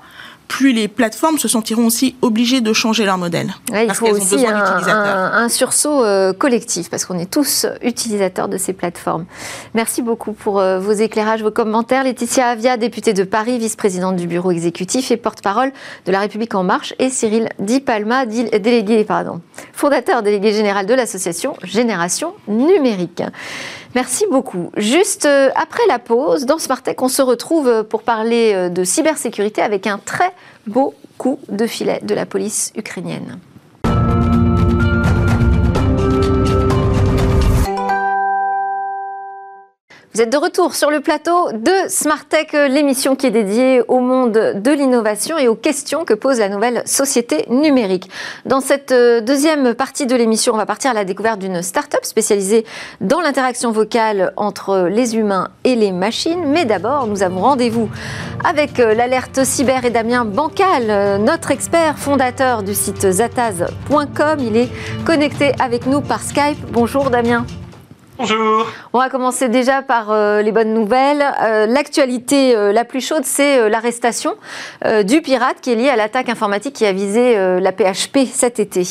plus 0.51 0.73
les 0.73 0.89
plateformes 0.89 1.39
se 1.39 1.47
sentiront 1.47 1.87
aussi 1.87 2.17
obligées 2.23 2.61
de 2.61 2.73
changer 2.73 3.05
leur 3.05 3.19
modèle. 3.19 3.55
Ouais, 3.71 3.87
il 3.87 3.95
faut 3.95 4.09
ont 4.09 4.11
aussi 4.11 4.35
un, 4.45 4.59
d'utilisateurs. 4.59 4.97
un- 4.97 5.45
un 5.45 5.49
sursaut 5.49 6.05
euh, 6.05 6.33
collectif, 6.33 6.91
parce 6.91 7.05
qu'on 7.05 7.21
est 7.21 7.31
tous 7.31 7.67
utilisateurs 7.83 8.49
de 8.49 8.59
ces 8.59 8.73
plateformes. 8.73 9.27
Merci 9.75 10.03
beaucoup 10.03 10.33
pour 10.33 10.59
euh, 10.59 10.81
vos 10.81 10.91
éclairages, 10.91 11.45
vos 11.45 11.53
commentaires. 11.53 12.03
Laetitia 12.03 12.49
Avia, 12.49 12.77
députée 12.77 13.13
de 13.13 13.23
Paris, 13.23 13.59
vice-présidente 13.61 14.17
du 14.17 14.27
bureau 14.27 14.51
exécutif 14.51 15.13
et 15.13 15.17
porte-parole 15.17 15.71
de 16.05 16.11
La 16.11 16.19
République 16.19 16.55
En 16.57 16.65
Marche, 16.65 16.95
et 16.99 17.11
Cyril 17.11 17.49
Di 17.61 17.79
Palma, 17.79 18.27
délégué, 18.27 19.05
pardon, 19.05 19.41
fondateur 19.73 20.23
délégué 20.25 20.51
général 20.53 20.85
de 20.87 20.95
l'association 20.95 21.55
Génération 21.63 22.35
Numérique. 22.49 23.23
Merci 23.95 24.25
beaucoup. 24.31 24.71
Juste 24.77 25.27
euh, 25.27 25.51
après 25.57 25.83
la 25.89 25.99
pause, 25.99 26.47
dans 26.47 26.59
Smart 26.59 26.81
Tech, 26.81 26.97
on 27.01 27.09
se 27.09 27.23
retrouve 27.23 27.67
euh, 27.67 27.83
pour 27.83 28.03
parler 28.03 28.53
euh, 28.55 28.69
de 28.69 28.85
cybersécurité 28.85 29.63
avec 29.63 29.87
un 29.87 29.99
très 29.99 30.33
beau 30.67 30.95
coup 31.19 31.41
de 31.49 31.67
filet 31.67 32.01
de 32.03 32.15
la 32.15 32.25
police 32.25 32.73
ukrainienne. 32.77 33.39
Vous 40.13 40.21
êtes 40.21 40.33
de 40.33 40.37
retour 40.37 40.75
sur 40.75 40.91
le 40.91 40.99
plateau 40.99 41.53
de 41.53 41.71
Smart 41.89 42.25
Tech, 42.29 42.49
l'émission 42.53 43.15
qui 43.15 43.27
est 43.27 43.31
dédiée 43.31 43.81
au 43.87 44.01
monde 44.01 44.33
de 44.33 44.71
l'innovation 44.73 45.39
et 45.39 45.47
aux 45.47 45.55
questions 45.55 46.05
que 46.05 46.15
pose 46.15 46.41
la 46.41 46.49
nouvelle 46.49 46.83
société 46.85 47.45
numérique. 47.49 48.11
Dans 48.45 48.61
cette 48.61 48.91
euh, 48.91 49.21
deuxième 49.21 49.73
partie 49.73 50.07
de 50.07 50.17
l'émission, 50.17 50.55
on 50.55 50.57
va 50.57 50.67
partir 50.67 50.91
à 50.91 50.95
la 50.95 51.05
découverte 51.05 51.39
d'une 51.39 51.63
start-up 51.63 52.05
spécialisée 52.05 52.67
dans 53.01 53.21
l'interaction 53.21 53.71
vocale 53.71 54.33
entre 54.37 54.89
les 54.91 55.15
humains 55.15 55.47
et 55.63 55.77
les 55.77 55.93
machines. 55.93 56.45
Mais 56.45 56.65
d'abord, 56.65 57.07
nous 57.07 57.23
avons 57.23 57.43
rendez-vous 57.43 57.89
avec 58.45 58.81
euh, 58.81 58.95
l'alerte 58.95 59.45
cyber 59.45 59.85
et 59.85 59.91
Damien 59.91 60.25
Bancal, 60.25 60.87
euh, 60.89 61.19
notre 61.19 61.53
expert 61.53 61.97
fondateur 62.01 62.65
du 62.65 62.75
site 62.75 63.09
zataz.com. 63.09 64.41
Il 64.41 64.57
est 64.57 64.71
connecté 65.05 65.53
avec 65.61 65.87
nous 65.87 66.01
par 66.01 66.21
Skype. 66.21 66.59
Bonjour 66.73 67.11
Damien. 67.11 67.47
Bonjour. 68.21 68.67
On 68.93 68.99
va 68.99 69.09
commencer 69.09 69.49
déjà 69.49 69.81
par 69.81 70.11
euh, 70.11 70.43
les 70.43 70.53
bonnes 70.53 70.75
nouvelles. 70.75 71.25
Euh, 71.41 71.65
L'actualité 71.65 72.55
euh, 72.55 72.71
la 72.71 72.85
plus 72.85 73.01
chaude, 73.01 73.25
c'est 73.25 73.71
l'arrestation 73.71 74.35
du 75.05 75.23
pirate 75.23 75.57
qui 75.63 75.73
est 75.73 75.75
lié 75.75 75.89
à 75.89 75.97
l'attaque 75.97 76.29
informatique 76.29 76.75
qui 76.75 76.85
a 76.85 76.93
visé 76.93 77.35
la 77.61 77.73
PHP 77.73 78.27
cet 78.31 78.59
été. 78.61 78.83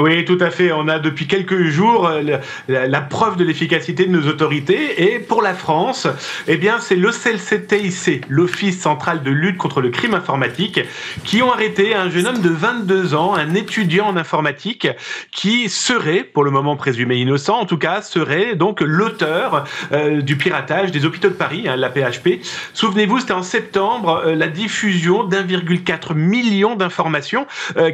Oui, 0.00 0.24
tout 0.24 0.38
à 0.40 0.50
fait. 0.50 0.72
On 0.72 0.88
a 0.88 0.98
depuis 0.98 1.28
quelques 1.28 1.66
jours 1.66 2.08
euh, 2.08 2.38
la, 2.66 3.00
preuve 3.00 3.36
de 3.36 3.44
l'efficacité 3.44 4.06
de 4.06 4.10
nos 4.10 4.26
autorités. 4.28 5.04
Et 5.04 5.20
pour 5.20 5.40
la 5.40 5.54
France, 5.54 6.08
eh 6.48 6.56
bien, 6.56 6.80
c'est 6.80 6.96
l'OCLCTIC, 6.96 8.24
l'Office 8.28 8.80
central 8.80 9.22
de 9.22 9.30
lutte 9.30 9.56
contre 9.56 9.80
le 9.80 9.90
crime 9.90 10.14
informatique, 10.14 10.80
qui 11.22 11.42
ont 11.42 11.52
arrêté 11.52 11.94
un 11.94 12.10
jeune 12.10 12.26
homme 12.26 12.40
de 12.40 12.48
22 12.48 13.14
ans, 13.14 13.36
un 13.36 13.54
étudiant 13.54 14.08
en 14.08 14.16
informatique, 14.16 14.88
qui 15.30 15.68
serait, 15.68 16.24
pour 16.24 16.42
le 16.42 16.50
moment 16.50 16.74
présumé 16.74 17.18
innocent, 17.18 17.56
en 17.56 17.66
tout 17.66 17.78
cas, 17.78 18.02
serait 18.02 18.56
donc 18.56 18.80
l'auteur 18.80 19.62
euh, 19.92 20.22
du 20.22 20.36
piratage 20.36 20.90
des 20.90 21.04
hôpitaux 21.04 21.28
de 21.28 21.34
Paris, 21.34 21.68
hein, 21.68 21.76
la 21.76 21.88
PHP. 21.88 22.40
Souvenez-vous, 22.72 23.20
c'était 23.20 23.32
en 23.32 23.44
septembre, 23.44 24.24
euh, 24.26 24.34
la 24.34 24.48
diffusion 24.48 25.22
d'1,4 25.22 26.14
million 26.14 26.74
d'informations 26.74 27.46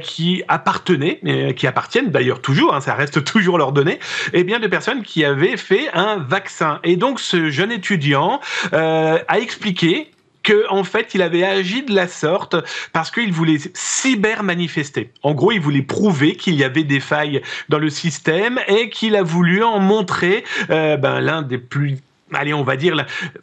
qui 0.02 0.42
appartenaient, 0.48 1.20
qui 1.56 1.66
appartenaient 1.66 1.89
d'ailleurs 2.08 2.40
toujours, 2.40 2.74
hein, 2.74 2.80
ça 2.80 2.94
reste 2.94 3.24
toujours 3.30 3.58
leurs 3.58 3.72
données, 3.72 3.98
et 4.32 4.40
eh 4.40 4.44
bien 4.44 4.58
de 4.58 4.66
personnes 4.66 5.02
qui 5.02 5.24
avaient 5.24 5.56
fait 5.56 5.90
un 5.92 6.16
vaccin. 6.16 6.80
Et 6.84 6.96
donc 6.96 7.20
ce 7.20 7.50
jeune 7.50 7.72
étudiant 7.72 8.40
euh, 8.72 9.18
a 9.28 9.38
expliqué 9.38 10.10
que 10.42 10.66
en 10.70 10.84
fait 10.84 11.14
il 11.14 11.22
avait 11.22 11.44
agi 11.44 11.82
de 11.82 11.94
la 11.94 12.08
sorte 12.08 12.56
parce 12.92 13.10
qu'il 13.10 13.32
voulait 13.32 13.58
cyber 13.74 14.42
manifester. 14.42 15.12
En 15.22 15.34
gros, 15.34 15.52
il 15.52 15.60
voulait 15.60 15.82
prouver 15.82 16.34
qu'il 16.34 16.54
y 16.54 16.64
avait 16.64 16.84
des 16.84 17.00
failles 17.00 17.42
dans 17.68 17.78
le 17.78 17.90
système 17.90 18.58
et 18.66 18.88
qu'il 18.88 19.16
a 19.16 19.22
voulu 19.22 19.62
en 19.62 19.78
montrer 19.78 20.44
euh, 20.70 20.96
ben, 20.96 21.20
l'un 21.20 21.42
des 21.42 21.58
plus 21.58 21.98
allez, 22.32 22.54
on 22.54 22.62
va 22.62 22.76
dire, 22.76 22.94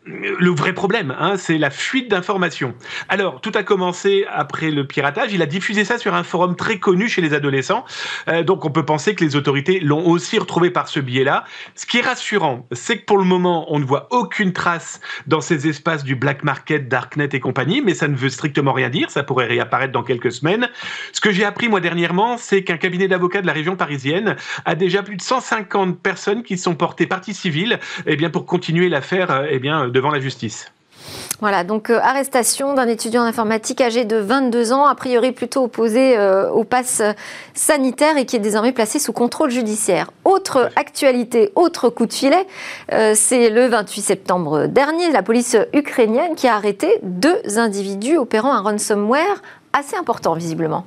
le 0.06 0.50
vrai 0.50 0.74
problème, 0.74 1.16
hein, 1.20 1.38
c'est 1.38 1.58
la 1.58 1.70
fuite 1.70 2.10
d'informations. 2.10 2.74
Alors, 3.10 3.42
tout 3.42 3.52
a 3.56 3.64
commencé 3.64 4.26
après 4.32 4.72
le 4.72 4.86
piratage. 4.86 5.34
Il 5.34 5.42
a 5.42 5.46
diffusé 5.46 5.86
ça 5.86 5.98
sur 5.98 6.16
un 6.16 6.24
forum 6.24 6.56
très 6.56 6.80
connu 6.80 7.08
chez 7.08 7.22
les 7.22 7.34
adolescents. 7.34 7.86
Euh, 8.28 8.44
donc, 8.44 8.66
on 8.66 8.70
peut 8.70 8.86
penser 8.86 9.16
que 9.16 9.24
les 9.24 9.36
autorités 9.36 9.80
l'ont 9.80 10.08
aussi 10.08 10.40
retrouvé 10.40 10.70
par 10.70 10.88
ce 10.88 11.00
biais-là. 11.00 11.44
Ce 11.76 11.86
qui 11.86 12.00
est 12.00 12.02
rassurant, 12.02 12.68
c'est 12.72 13.00
que 13.00 13.06
pour 13.06 13.18
le 13.18 13.24
moment, 13.24 13.72
on 13.74 13.80
ne 13.80 13.86
voit 13.86 14.08
aucune 14.12 14.54
trace 14.54 15.00
dans 15.28 15.42
ces 15.42 15.68
espaces 15.68 16.04
du 16.04 16.16
black 16.16 16.44
market, 16.44 16.88
darknet 16.88 17.30
et 17.34 17.40
compagnie, 17.40 17.82
mais 17.82 17.94
ça 17.94 18.08
ne 18.08 18.16
veut 18.16 18.30
strictement 18.30 18.74
rien 18.74 18.90
dire. 18.90 19.10
Ça 19.10 19.24
pourrait 19.24 19.48
réapparaître 19.48 19.92
dans 19.92 20.04
quelques 20.04 20.32
semaines. 20.32 20.70
Ce 21.12 21.22
que 21.22 21.32
j'ai 21.32 21.44
appris, 21.44 21.68
moi, 21.68 21.80
dernièrement, 21.80 22.38
c'est 22.38 22.64
qu'un 22.64 22.78
cabinet 22.78 23.08
d'avocats 23.08 23.42
de 23.42 23.48
la 23.48 23.54
région 23.54 23.76
parisienne 23.76 24.36
a 24.66 24.76
déjà 24.76 25.04
plus 25.04 25.18
de 25.18 25.22
150 25.22 26.02
personnes 26.02 26.44
qui 26.44 26.58
sont 26.58 26.76
portées 26.76 27.08
partie 27.08 27.34
civile, 27.34 27.80
eh 28.06 28.16
bien, 28.16 28.30
pour 28.30 28.46
continuer 28.46 28.77
l'affaire 28.86 29.32
euh, 29.32 29.46
eh 29.50 29.60
bien, 29.60 29.88
devant 29.88 30.12
la 30.12 30.20
justice. 30.20 30.72
Voilà, 31.40 31.64
donc 31.64 31.90
euh, 31.90 32.00
arrestation 32.02 32.74
d'un 32.74 32.88
étudiant 32.88 33.22
en 33.22 33.26
informatique 33.26 33.80
âgé 33.82 34.06
de 34.06 34.18
22 34.18 34.74
ans, 34.74 34.88
a 34.88 34.96
priori 34.96 35.32
plutôt 35.32 35.64
opposé 35.64 36.18
euh, 36.18 36.50
au 36.50 36.64
pass 36.64 37.02
sanitaire 37.54 38.18
et 38.18 38.26
qui 38.26 38.36
est 38.36 38.40
désormais 38.40 38.72
placé 38.72 38.98
sous 38.98 39.14
contrôle 39.14 39.52
judiciaire. 39.52 40.10
Autre 40.26 40.72
actualité, 40.76 41.52
autre 41.56 41.90
coup 41.90 42.06
de 42.08 42.14
filet, 42.14 42.48
c'est 43.14 43.50
le 43.50 43.68
28 43.68 44.02
septembre 44.02 44.66
dernier, 44.66 45.12
la 45.12 45.22
police 45.22 45.56
ukrainienne 45.74 46.36
qui 46.36 46.48
a 46.48 46.56
arrêté 46.56 47.00
deux 47.04 47.40
individus 47.58 48.18
opérant 48.18 48.54
un 48.54 48.62
ransomware 48.62 49.42
assez 49.74 49.96
important 49.96 50.34
visiblement. 50.34 50.84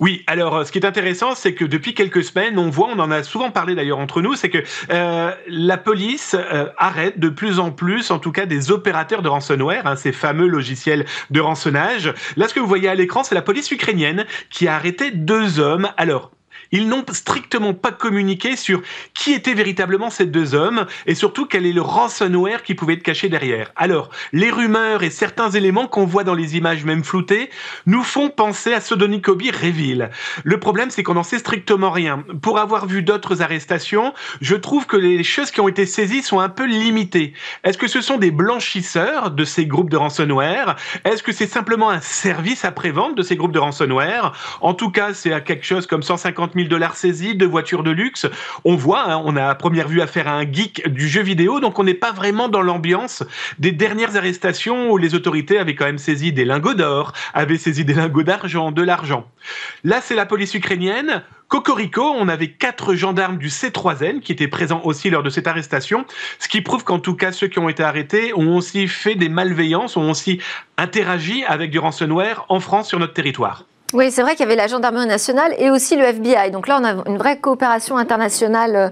Oui, 0.00 0.24
alors 0.26 0.56
euh, 0.56 0.64
ce 0.64 0.72
qui 0.72 0.78
est 0.78 0.86
intéressant, 0.86 1.36
c'est 1.36 1.54
que 1.54 1.64
depuis 1.64 1.94
quelques 1.94 2.24
semaines, 2.24 2.58
on 2.58 2.68
voit, 2.68 2.88
on 2.88 2.98
en 2.98 3.12
a 3.12 3.22
souvent 3.22 3.52
parlé 3.52 3.76
d'ailleurs 3.76 4.00
entre 4.00 4.22
nous, 4.22 4.34
c'est 4.34 4.50
que 4.50 4.58
euh, 4.90 5.30
la 5.46 5.76
police 5.76 6.34
euh, 6.34 6.66
arrête 6.78 7.20
de 7.20 7.28
plus 7.28 7.60
en 7.60 7.70
plus, 7.70 8.10
en 8.10 8.18
tout 8.18 8.32
cas, 8.32 8.44
des 8.44 8.72
opérateurs 8.72 9.22
de 9.22 9.28
ransomware, 9.28 9.86
hein, 9.86 9.94
ces 9.94 10.10
fameux 10.10 10.48
logiciels 10.48 11.06
de 11.30 11.40
rançonnage. 11.40 12.12
Là, 12.36 12.48
ce 12.48 12.54
que 12.54 12.60
vous 12.60 12.66
voyez 12.66 12.88
à 12.88 12.96
l'écran, 12.96 13.22
c'est 13.22 13.36
la 13.36 13.42
police 13.42 13.70
ukrainienne 13.70 14.26
qui 14.50 14.66
a 14.66 14.74
arrêté 14.74 15.12
deux 15.12 15.60
hommes. 15.60 15.88
Alors, 15.96 16.32
ils 16.72 16.88
n'ont 16.88 17.04
strictement 17.12 17.74
pas 17.74 17.92
communiqué 17.92 18.56
sur 18.56 18.82
qui 19.14 19.32
étaient 19.32 19.54
véritablement 19.54 20.10
ces 20.10 20.26
deux 20.26 20.54
hommes 20.54 20.86
et 21.06 21.14
surtout 21.14 21.46
quel 21.46 21.66
est 21.66 21.72
le 21.72 21.82
ransomware 21.82 22.62
qui 22.62 22.74
pouvait 22.74 22.94
être 22.94 23.02
caché 23.02 23.28
derrière. 23.28 23.72
Alors, 23.76 24.10
les 24.32 24.50
rumeurs 24.50 25.02
et 25.02 25.10
certains 25.10 25.50
éléments 25.50 25.86
qu'on 25.86 26.06
voit 26.06 26.24
dans 26.24 26.34
les 26.34 26.56
images 26.56 26.84
même 26.84 27.04
floutées 27.04 27.50
nous 27.86 28.02
font 28.02 28.30
penser 28.30 28.72
à 28.72 28.80
Sodonikobi 28.80 29.50
Reveal. 29.50 30.10
Le 30.42 30.60
problème, 30.60 30.90
c'est 30.90 31.02
qu'on 31.02 31.14
n'en 31.14 31.22
sait 31.22 31.38
strictement 31.38 31.90
rien. 31.90 32.24
Pour 32.42 32.58
avoir 32.58 32.86
vu 32.86 33.02
d'autres 33.02 33.42
arrestations, 33.42 34.14
je 34.40 34.56
trouve 34.56 34.86
que 34.86 34.96
les 34.96 35.24
choses 35.24 35.50
qui 35.50 35.60
ont 35.60 35.68
été 35.68 35.86
saisies 35.86 36.22
sont 36.22 36.40
un 36.40 36.48
peu 36.48 36.66
limitées. 36.66 37.34
Est-ce 37.62 37.78
que 37.78 37.88
ce 37.88 38.00
sont 38.00 38.18
des 38.18 38.30
blanchisseurs 38.30 39.30
de 39.30 39.44
ces 39.44 39.66
groupes 39.66 39.90
de 39.90 39.96
ransomware? 39.96 40.76
Est-ce 41.04 41.22
que 41.22 41.32
c'est 41.32 41.46
simplement 41.46 41.90
un 41.90 42.00
service 42.00 42.64
après-vente 42.64 43.16
de 43.16 43.22
ces 43.22 43.36
groupes 43.36 43.52
de 43.52 43.58
ransomware? 43.58 44.32
En 44.60 44.74
tout 44.74 44.90
cas, 44.90 45.14
c'est 45.14 45.32
à 45.32 45.40
quelque 45.40 45.64
chose 45.64 45.86
comme 45.86 46.02
150 46.02 46.53
000 46.54 46.68
dollars 46.68 46.96
saisis, 46.96 47.34
de 47.34 47.46
voitures 47.46 47.82
de 47.82 47.90
luxe. 47.90 48.26
On 48.64 48.76
voit, 48.76 49.12
hein, 49.12 49.22
on 49.24 49.36
a 49.36 49.46
à 49.46 49.54
première 49.54 49.88
vue 49.88 50.00
affaire 50.00 50.28
à 50.28 50.32
un 50.32 50.50
geek 50.50 50.88
du 50.88 51.08
jeu 51.08 51.22
vidéo, 51.22 51.60
donc 51.60 51.78
on 51.78 51.84
n'est 51.84 51.94
pas 51.94 52.12
vraiment 52.12 52.48
dans 52.48 52.62
l'ambiance 52.62 53.22
des 53.58 53.72
dernières 53.72 54.16
arrestations 54.16 54.90
où 54.90 54.98
les 54.98 55.14
autorités 55.14 55.58
avaient 55.58 55.74
quand 55.74 55.86
même 55.86 55.98
saisi 55.98 56.32
des 56.32 56.44
lingots 56.44 56.74
d'or, 56.74 57.12
avaient 57.32 57.58
saisi 57.58 57.84
des 57.84 57.94
lingots 57.94 58.22
d'argent, 58.22 58.72
de 58.72 58.82
l'argent. 58.82 59.26
Là, 59.82 60.00
c'est 60.00 60.14
la 60.14 60.26
police 60.26 60.54
ukrainienne. 60.54 61.22
Cocorico, 61.48 62.02
on 62.02 62.28
avait 62.28 62.50
quatre 62.50 62.94
gendarmes 62.94 63.38
du 63.38 63.48
C3N 63.48 64.20
qui 64.20 64.32
étaient 64.32 64.48
présents 64.48 64.80
aussi 64.84 65.10
lors 65.10 65.22
de 65.22 65.30
cette 65.30 65.46
arrestation, 65.46 66.04
ce 66.38 66.48
qui 66.48 66.62
prouve 66.62 66.84
qu'en 66.84 66.98
tout 66.98 67.14
cas 67.14 67.32
ceux 67.32 67.48
qui 67.48 67.58
ont 67.58 67.68
été 67.68 67.82
arrêtés 67.82 68.32
ont 68.34 68.56
aussi 68.56 68.88
fait 68.88 69.14
des 69.14 69.28
malveillances, 69.28 69.96
ont 69.96 70.10
aussi 70.10 70.40
interagi 70.78 71.44
avec 71.44 71.70
du 71.70 71.78
ransomware 71.78 72.46
en 72.48 72.60
France 72.60 72.88
sur 72.88 72.98
notre 72.98 73.12
territoire. 73.12 73.64
Oui, 73.94 74.10
c'est 74.10 74.22
vrai 74.22 74.32
qu'il 74.32 74.40
y 74.40 74.42
avait 74.42 74.56
la 74.56 74.66
gendarmerie 74.66 75.06
nationale 75.06 75.54
et 75.56 75.70
aussi 75.70 75.94
le 75.94 76.02
FBI. 76.02 76.50
Donc 76.50 76.66
là, 76.66 76.80
on 76.80 76.84
a 76.84 77.08
une 77.08 77.16
vraie 77.16 77.38
coopération 77.38 77.96
internationale 77.96 78.74
euh, 78.74 78.88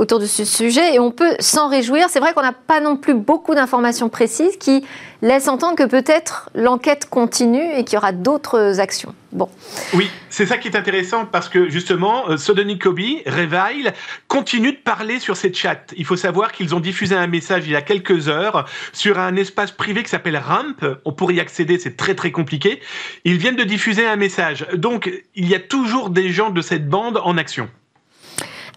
autour 0.00 0.20
de 0.20 0.26
ce 0.26 0.44
sujet 0.44 0.94
et 0.94 1.00
on 1.00 1.10
peut 1.10 1.34
s'en 1.40 1.68
réjouir. 1.68 2.06
C'est 2.08 2.20
vrai 2.20 2.32
qu'on 2.34 2.42
n'a 2.42 2.52
pas 2.52 2.78
non 2.78 2.96
plus 2.96 3.14
beaucoup 3.14 3.56
d'informations 3.56 4.08
précises 4.08 4.56
qui 4.56 4.84
laissent 5.22 5.48
entendre 5.48 5.76
que 5.76 5.86
peut-être 5.86 6.50
l'enquête 6.54 7.08
continue 7.08 7.64
et 7.76 7.84
qu'il 7.84 7.94
y 7.94 7.96
aura 7.96 8.12
d'autres 8.12 8.80
actions. 8.80 9.14
Bon. 9.32 9.48
Oui, 9.94 10.08
c'est 10.30 10.46
ça 10.46 10.58
qui 10.58 10.68
est 10.68 10.76
intéressant 10.76 11.26
parce 11.26 11.48
que 11.48 11.68
justement, 11.68 12.28
euh, 12.28 12.36
Sodony 12.36 12.78
Kobe, 12.78 13.00
Revile, 13.26 13.92
continue 14.28 14.72
de 14.72 14.78
parler 14.78 15.18
sur 15.18 15.36
ces 15.36 15.52
chats. 15.52 15.86
Il 15.96 16.04
faut 16.04 16.16
savoir 16.16 16.52
qu'ils 16.52 16.74
ont 16.74 16.80
diffusé 16.80 17.16
un 17.16 17.26
message 17.26 17.64
il 17.66 17.72
y 17.72 17.76
a 17.76 17.82
quelques 17.82 18.28
heures 18.28 18.64
sur 18.92 19.18
un 19.18 19.34
espace 19.34 19.72
privé 19.72 20.04
qui 20.04 20.10
s'appelle 20.10 20.36
Ramp. 20.36 20.98
On 21.04 21.12
pourrait 21.12 21.34
y 21.34 21.40
accéder, 21.40 21.78
c'est 21.78 21.96
très 21.96 22.14
très 22.14 22.30
compliqué. 22.30 22.80
Ils 23.24 23.38
viennent 23.38 23.56
de 23.56 23.64
diffuser 23.64 24.06
un 24.06 24.16
message. 24.16 24.66
Donc, 24.74 25.10
il 25.34 25.48
y 25.48 25.54
a 25.54 25.60
toujours 25.60 26.10
des 26.10 26.30
gens 26.30 26.50
de 26.50 26.60
cette 26.60 26.88
bande 26.88 27.20
en 27.24 27.36
action. 27.36 27.68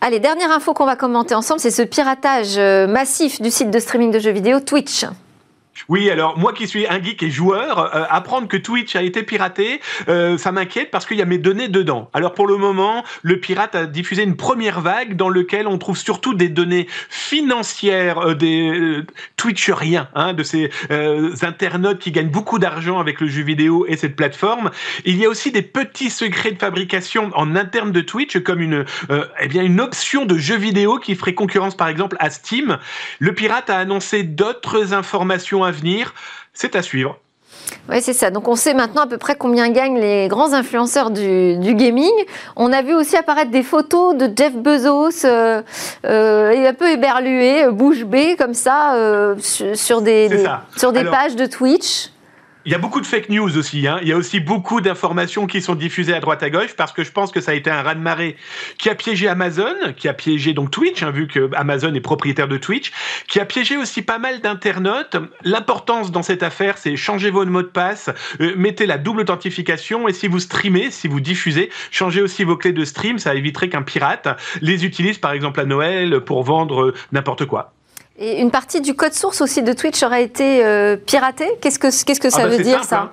Allez, 0.01 0.19
dernière 0.19 0.51
info 0.51 0.73
qu'on 0.73 0.85
va 0.85 0.95
commenter 0.95 1.33
ensemble, 1.33 1.59
c'est 1.59 1.71
ce 1.71 1.81
piratage 1.81 2.57
euh, 2.57 2.87
massif 2.87 3.41
du 3.41 3.49
site 3.49 3.71
de 3.71 3.79
streaming 3.79 4.11
de 4.11 4.19
jeux 4.19 4.31
vidéo 4.31 4.59
Twitch. 4.59 5.05
Oui, 5.89 6.09
alors 6.09 6.37
moi 6.37 6.53
qui 6.53 6.67
suis 6.67 6.87
un 6.87 7.01
geek 7.01 7.23
et 7.23 7.29
joueur, 7.29 7.95
euh, 7.95 8.03
apprendre 8.09 8.47
que 8.47 8.57
Twitch 8.57 8.95
a 8.95 9.01
été 9.01 9.23
piraté, 9.23 9.79
euh, 10.09 10.37
ça 10.37 10.51
m'inquiète 10.51 10.91
parce 10.91 11.05
qu'il 11.05 11.17
y 11.17 11.21
a 11.21 11.25
mes 11.25 11.37
données 11.37 11.67
dedans. 11.67 12.09
Alors 12.13 12.33
pour 12.33 12.47
le 12.47 12.57
moment, 12.57 13.03
le 13.21 13.39
pirate 13.39 13.75
a 13.75 13.85
diffusé 13.85 14.23
une 14.23 14.35
première 14.35 14.81
vague 14.81 15.15
dans 15.15 15.29
lequel 15.29 15.67
on 15.67 15.77
trouve 15.77 15.97
surtout 15.97 16.33
des 16.33 16.49
données 16.49 16.87
financières 17.09 18.19
euh, 18.19 18.33
des 18.33 19.03
Twitcheriens, 19.37 20.09
hein, 20.15 20.33
de 20.33 20.43
ces 20.43 20.69
internautes 21.41 21.99
qui 21.99 22.11
gagnent 22.11 22.29
beaucoup 22.29 22.59
d'argent 22.59 22.99
avec 22.99 23.21
le 23.21 23.27
jeu 23.27 23.43
vidéo 23.43 23.85
et 23.87 23.97
cette 23.97 24.15
plateforme. 24.15 24.71
Il 25.05 25.17
y 25.17 25.25
a 25.25 25.29
aussi 25.29 25.51
des 25.51 25.61
petits 25.61 26.09
secrets 26.09 26.51
de 26.51 26.59
fabrication 26.59 27.31
en 27.35 27.55
interne 27.55 27.91
de 27.91 28.01
Twitch, 28.01 28.37
comme 28.39 28.61
une, 28.61 28.85
eh 29.41 29.47
bien 29.47 29.63
une 29.63 29.79
option 29.79 30.25
de 30.25 30.37
jeu 30.37 30.57
vidéo 30.57 30.97
qui 30.97 31.15
ferait 31.15 31.33
concurrence 31.33 31.75
par 31.75 31.87
exemple 31.87 32.17
à 32.19 32.29
Steam. 32.29 32.77
Le 33.19 33.33
pirate 33.33 33.69
a 33.69 33.77
annoncé 33.77 34.23
d'autres 34.23 34.93
informations 34.93 35.63
à 35.67 35.71
venir. 35.71 36.13
C'est 36.53 36.75
à 36.75 36.81
suivre. 36.81 37.19
Oui, 37.89 38.01
c'est 38.01 38.13
ça. 38.13 38.31
Donc 38.31 38.47
on 38.47 38.55
sait 38.55 38.73
maintenant 38.73 39.03
à 39.03 39.07
peu 39.07 39.17
près 39.17 39.35
combien 39.35 39.69
gagnent 39.69 39.99
les 39.99 40.27
grands 40.27 40.53
influenceurs 40.53 41.09
du, 41.09 41.73
gaming. 41.75 42.11
On 42.55 42.73
a 42.73 42.81
vu 42.81 42.93
aussi 42.93 43.15
apparaître 43.15 43.51
des 43.51 43.63
photos 43.63 44.15
de 44.15 44.29
Jeff 44.35 44.53
Bezos 44.53 45.25
euh, 45.25 45.61
euh, 46.05 46.69
un 46.69 46.73
peu 46.73 46.89
éberlué, 46.89 47.69
bouche 47.71 48.03
bée 48.03 48.35
comme 48.35 48.53
ça, 48.53 48.95
euh, 48.95 49.35
sur 49.39 50.01
des, 50.01 50.45
sur 50.75 50.91
des 50.91 51.03
pages 51.05 51.35
de 51.35 51.45
Twitch. 51.45 52.09
Il 52.67 52.71
y 52.71 52.75
a 52.75 52.79
beaucoup 52.79 52.99
de 52.99 53.05
fake 53.05 53.29
news 53.29 53.57
aussi. 53.57 53.87
Hein. 53.87 53.97
Il 54.01 54.09
y 54.09 54.11
a 54.11 54.17
aussi 54.17 54.41
beaucoup 54.41 54.81
d'informations 54.81 55.47
qui 55.47 55.61
sont 55.61 55.73
diffusées 55.73 56.13
à 56.13 56.19
droite 56.19 56.43
à 56.43 56.49
gauche 56.49 56.75
parce 56.75 56.91
que 56.91 57.05
je 57.05 57.13
pense 57.13 57.31
que 57.31 57.39
ça 57.39 57.51
a 57.51 57.53
été 57.53 57.69
un 57.69 57.81
raz-de-marée 57.81 58.35
qui 58.77 58.89
a 58.89 58.95
piégé 58.95 59.29
Amazon, 59.29 59.93
qui 59.95 60.09
a 60.09 60.13
piégé 60.13 60.51
donc 60.51 60.69
Twitch, 60.69 61.01
hein, 61.01 61.11
vu 61.11 61.27
que 61.27 61.49
Amazon 61.55 61.93
est 61.93 62.01
propriétaire 62.01 62.49
de 62.49 62.57
Twitch, 62.57 62.91
qui 63.29 63.39
a 63.39 63.45
piégé 63.45 63.77
aussi 63.77 64.01
pas 64.01 64.19
mal 64.19 64.41
d'internautes. 64.41 65.15
L'importance 65.45 66.11
dans 66.11 66.23
cette 66.23 66.43
affaire, 66.43 66.77
c'est 66.77 66.97
changer 66.97 67.29
vos 67.29 67.45
mots 67.45 67.61
de 67.61 67.67
passe, 67.67 68.09
euh, 68.41 68.53
mettez 68.57 68.85
la 68.85 68.97
double 68.97 69.21
authentification 69.21 70.09
et 70.09 70.13
si 70.13 70.27
vous 70.27 70.39
streamez, 70.39 70.91
si 70.91 71.07
vous 71.07 71.21
diffusez, 71.21 71.69
changez 71.89 72.21
aussi 72.21 72.43
vos 72.43 72.57
clés 72.57 72.73
de 72.73 72.83
stream. 72.83 73.17
Ça 73.17 73.33
éviterait 73.33 73.69
qu'un 73.69 73.83
pirate 73.83 74.27
les 74.59 74.83
utilise 74.83 75.19
par 75.19 75.31
exemple 75.31 75.61
à 75.61 75.63
Noël 75.63 76.19
pour 76.19 76.43
vendre 76.43 76.93
n'importe 77.13 77.45
quoi. 77.45 77.76
Et 78.19 78.41
une 78.41 78.51
partie 78.51 78.81
du 78.81 78.95
code 78.95 79.13
source 79.13 79.41
aussi 79.41 79.61
de 79.61 79.73
Twitch 79.73 80.01
aurait 80.01 80.23
été 80.23 80.65
euh, 80.65 80.97
piratée 80.97 81.49
Qu'est-ce 81.61 81.77
que, 81.77 81.87
qu'est-ce 82.05 82.19
que 82.19 82.29
ça 82.29 82.39
ah 82.41 82.47
bah, 82.47 82.57
veut 82.57 82.63
dire 82.63 82.83
ça 82.83 83.01
hein. 83.01 83.11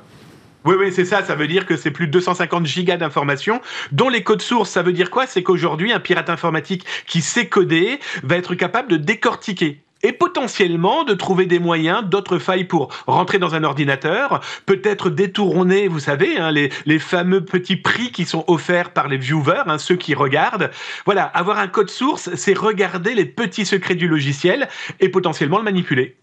Oui, 0.64 0.76
oui, 0.78 0.92
c'est 0.94 1.04
ça. 1.04 1.22
Ça 1.22 1.34
veut 1.34 1.46
dire 1.46 1.66
que 1.66 1.76
c'est 1.76 1.90
plus 1.90 2.06
de 2.06 2.12
250 2.12 2.64
gigas 2.64 2.96
d'informations, 2.96 3.60
dont 3.92 4.08
les 4.08 4.22
codes 4.22 4.40
sources. 4.40 4.70
Ça 4.70 4.82
veut 4.82 4.94
dire 4.94 5.10
quoi? 5.10 5.26
C'est 5.26 5.42
qu'aujourd'hui, 5.42 5.92
un 5.92 6.00
pirate 6.00 6.30
informatique 6.30 6.86
qui 7.06 7.20
sait 7.20 7.48
coder 7.48 8.00
va 8.22 8.36
être 8.36 8.54
capable 8.54 8.88
de 8.90 8.96
décortiquer 8.96 9.82
et 10.04 10.12
potentiellement 10.12 11.02
de 11.02 11.14
trouver 11.14 11.46
des 11.46 11.58
moyens, 11.58 12.04
d'autres 12.04 12.38
failles 12.38 12.64
pour 12.64 12.90
rentrer 13.06 13.38
dans 13.38 13.54
un 13.54 13.64
ordinateur, 13.64 14.40
peut-être 14.66 15.10
détourner, 15.10 15.88
vous 15.88 15.98
savez, 15.98 16.38
hein, 16.38 16.52
les, 16.52 16.70
les, 16.84 16.98
fameux 16.98 17.44
petits 17.44 17.76
prix 17.76 18.12
qui 18.12 18.26
sont 18.26 18.44
offerts 18.46 18.92
par 18.92 19.08
les 19.08 19.16
viewers, 19.16 19.62
hein, 19.66 19.78
ceux 19.78 19.96
qui 19.96 20.14
regardent. 20.14 20.70
Voilà, 21.06 21.24
avoir 21.24 21.58
un 21.58 21.68
code 21.68 21.90
source, 21.90 22.30
c'est 22.34 22.56
regarder 22.56 23.14
les 23.14 23.24
petits 23.24 23.64
secrets 23.64 23.94
du 23.94 24.06
logiciel 24.06 24.68
et 25.00 25.08
potentiellement 25.08 25.58
le 25.58 25.64
manipuler. 25.64 26.16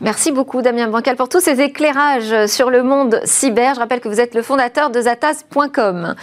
Merci 0.00 0.32
beaucoup 0.32 0.62
Damien 0.62 0.88
Bancal 0.88 1.16
pour 1.16 1.28
tous 1.28 1.40
ces 1.40 1.60
éclairages 1.60 2.46
sur 2.46 2.70
le 2.70 2.82
monde 2.82 3.20
cyber. 3.24 3.74
Je 3.74 3.80
rappelle 3.80 4.00
que 4.00 4.08
vous 4.08 4.20
êtes 4.20 4.34
le 4.34 4.42
fondateur 4.42 4.90
de 4.90 5.00
Zatas.com. 5.00 6.14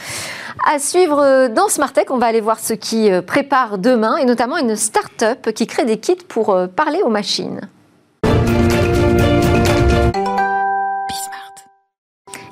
À 0.65 0.79
suivre 0.79 1.47
dans 1.49 1.67
Smartech, 1.67 2.11
on 2.11 2.17
va 2.17 2.27
aller 2.27 2.41
voir 2.41 2.59
ce 2.59 2.73
qui 2.73 3.11
euh, 3.11 3.21
prépare 3.21 3.77
demain 3.77 4.17
et 4.17 4.25
notamment 4.25 4.57
une 4.57 4.75
start-up 4.75 5.51
qui 5.51 5.67
crée 5.67 5.85
des 5.85 5.99
kits 5.99 6.15
pour 6.15 6.51
euh, 6.51 6.67
parler 6.67 7.01
aux 7.03 7.09
machines. 7.09 7.61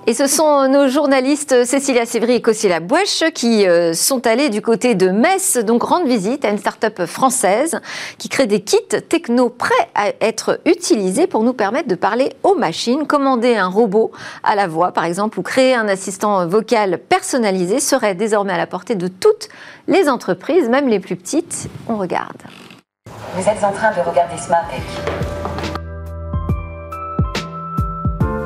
Et 0.06 0.14
ce 0.14 0.28
sont 0.28 0.68
nos 0.68 0.90
journalistes 0.90 1.64
Cécilia 1.64 2.06
Sévry 2.06 2.34
et 2.34 2.42
Cosilla 2.42 2.82
Bouèche 2.82 3.24
qui 3.34 3.66
euh, 3.66 3.94
sont 3.94 4.28
allés 4.28 4.50
du 4.50 4.62
côté 4.62 4.96
de 4.96 5.10
Metz, 5.10 5.58
donc 5.60 5.84
rendre 5.84 6.06
visite 6.06 6.44
à 6.44 6.50
une 6.50 6.58
start-up 6.58 7.06
française 7.06 7.80
qui 8.18 8.28
crée 8.28 8.46
des 8.46 8.60
kits 8.60 8.82
techno 9.08 9.48
prêts 9.48 9.74
à 9.96 10.10
être 10.20 10.60
utilisés 10.66 11.26
pour 11.26 11.44
nous 11.44 11.54
permettre 11.54 11.88
de 11.88 11.96
parler 11.96 12.34
aux 12.44 12.56
machines. 12.56 13.08
Commander 13.08 13.56
un 13.56 13.70
robot 13.70 14.12
à 14.44 14.56
la 14.56 14.68
voix, 14.68 14.92
par 14.92 15.06
exemple, 15.06 15.40
ou 15.40 15.42
créer 15.42 15.74
un 15.74 15.88
assistant 15.88 16.46
vocal 16.48 16.98
personnalisé 16.98 17.80
serait 17.80 18.14
désormais 18.14 18.54
à 18.54 18.58
la 18.58 18.68
portée 18.68 18.96
de 18.96 19.08
toutes 19.08 19.48
les 19.88 20.10
entreprises, 20.10 20.68
même 20.68 20.90
les 20.90 21.00
plus 21.00 21.16
petites. 21.16 21.70
On 21.88 21.96
regarde. 21.96 22.44
Vous 23.36 23.48
êtes 23.48 23.64
en 23.64 23.72
train 23.72 23.92
de 23.92 24.02
regarder 24.02 24.38
Smartech. 24.38 24.82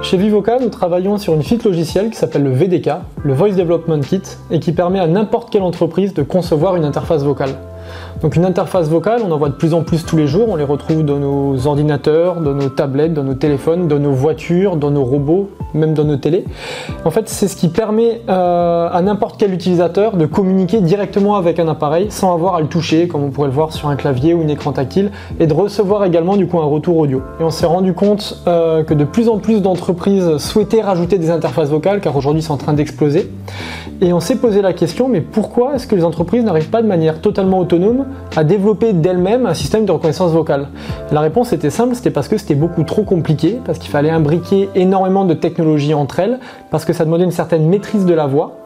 Chez 0.10 0.16
Vivoca, 0.16 0.58
nous 0.58 0.70
travaillons 0.70 1.18
sur 1.18 1.34
une 1.34 1.44
suite 1.44 1.66
logicielle 1.66 2.12
qui 2.12 2.16
s'appelle 2.16 2.44
le 2.44 2.52
VDK, 2.52 2.92
le 3.26 3.34
Voice 3.34 3.56
Development 3.56 4.00
Kit, 4.00 4.22
et 4.50 4.62
qui 4.62 4.72
permet 4.72 5.02
à 5.02 5.08
n'importe 5.08 5.52
quelle 5.52 5.64
entreprise 5.64 6.14
de 6.14 6.24
concevoir 6.24 6.78
une 6.78 6.86
interface 6.86 7.24
vocale. 7.24 7.58
Donc 8.22 8.36
une 8.36 8.46
interface 8.46 8.90
vocale, 8.90 9.22
on 9.24 9.32
en 9.32 9.38
voit 9.38 9.50
de 9.50 9.54
plus 9.54 9.76
en 9.76 9.84
plus 9.84 10.04
tous 10.04 10.18
les 10.18 10.26
jours, 10.26 10.48
on 10.50 10.56
les 10.56 10.64
retrouve 10.64 11.06
dans 11.06 11.20
nos 11.20 11.68
ordinateurs, 11.68 12.42
dans 12.42 12.56
nos 12.56 12.70
tablettes, 12.70 13.14
dans 13.14 13.24
nos 13.24 13.36
téléphones, 13.36 13.88
dans 13.88 14.00
nos 14.00 14.12
voitures, 14.12 14.76
dans 14.76 14.90
nos 14.90 15.04
robots, 15.04 15.50
même 15.76 15.94
dans 15.94 16.04
nos 16.04 16.18
télés. 16.18 16.46
En 17.06 17.12
fait, 17.12 17.30
c'est 17.30 17.48
ce 17.48 17.56
qui 17.56 17.68
permet 17.68 18.22
euh, 18.28 18.90
à 18.92 19.02
n'importe 19.04 19.40
quel 19.40 19.54
utilisateur 19.54 20.18
de 20.18 20.26
communiquer 20.26 20.82
directement 20.82 21.36
avec 21.36 21.60
un 21.60 21.68
appareil 21.68 22.08
sans 22.10 22.34
avoir 22.34 22.56
à 22.56 22.62
le 22.62 22.68
toucher, 22.68 23.08
comme 23.08 23.24
on 23.24 23.30
pourrait 23.30 23.50
le 23.50 23.54
voir 23.54 23.72
sur 23.72 23.88
un 23.88 23.96
clavier 23.96 24.34
ou 24.34 24.42
un 24.42 24.48
écran 24.48 24.72
tactile, 24.72 25.12
et 25.40 25.46
de 25.46 25.54
recevoir 25.54 26.04
également 26.04 26.38
du 26.38 26.48
coup 26.48 26.60
un 26.60 26.66
retour 26.66 26.98
audio. 26.98 27.22
Et 27.40 27.44
on 27.44 27.52
s'est 27.52 27.68
rendu 27.68 27.94
compte 27.94 28.42
euh, 28.48 28.84
que 28.84 28.96
de 28.96 29.04
plus 29.04 29.30
en 29.30 29.38
plus 29.38 29.62
d'entreprises 29.62 30.38
souhaitaient 30.38 30.82
rajouter 30.82 31.20
des 31.20 31.30
interfaces 31.30 31.70
vocales, 31.70 32.02
car 32.02 32.16
aujourd'hui 32.16 32.42
c'est 32.42 32.52
en 32.52 32.58
train 32.58 32.74
d'exploser. 32.74 33.32
Et 34.02 34.12
on 34.12 34.20
s'est 34.20 34.38
posé 34.38 34.64
la 34.64 34.74
question, 34.74 35.08
mais 35.08 35.22
pourquoi 35.22 35.76
est-ce 35.76 35.86
que 35.86 35.96
les 35.96 36.04
entreprises 36.04 36.44
n'arrivent 36.44 36.70
pas 36.70 36.82
de 36.82 36.88
manière 36.88 37.22
totalement 37.22 37.60
autonome 37.60 38.07
à 38.36 38.44
développer 38.44 38.94
d'elles-mêmes 38.94 39.46
un 39.46 39.54
système 39.54 39.86
de 39.86 39.92
reconnaissance 39.92 40.32
vocale 40.32 40.68
La 41.12 41.22
réponse 41.22 41.54
était 41.54 41.70
simple, 41.70 41.96
c'était 41.96 42.12
parce 42.12 42.28
que 42.28 42.38
c'était 42.38 42.56
beaucoup 42.56 42.84
trop 42.84 43.04
compliqué, 43.04 43.60
parce 43.66 43.80
qu'il 43.80 43.90
fallait 43.90 44.10
imbriquer 44.10 44.70
énormément 44.76 45.26
de 45.26 45.34
technologies 45.34 45.94
entre 45.94 46.20
elles, 46.20 46.40
parce 46.70 46.86
que 46.86 46.94
ça 46.94 47.06
demandait 47.06 47.24
une 47.24 47.32
certaine 47.32 47.68
maîtrise 47.68 48.06
de 48.06 48.14
la 48.14 48.28
voix. 48.28 48.58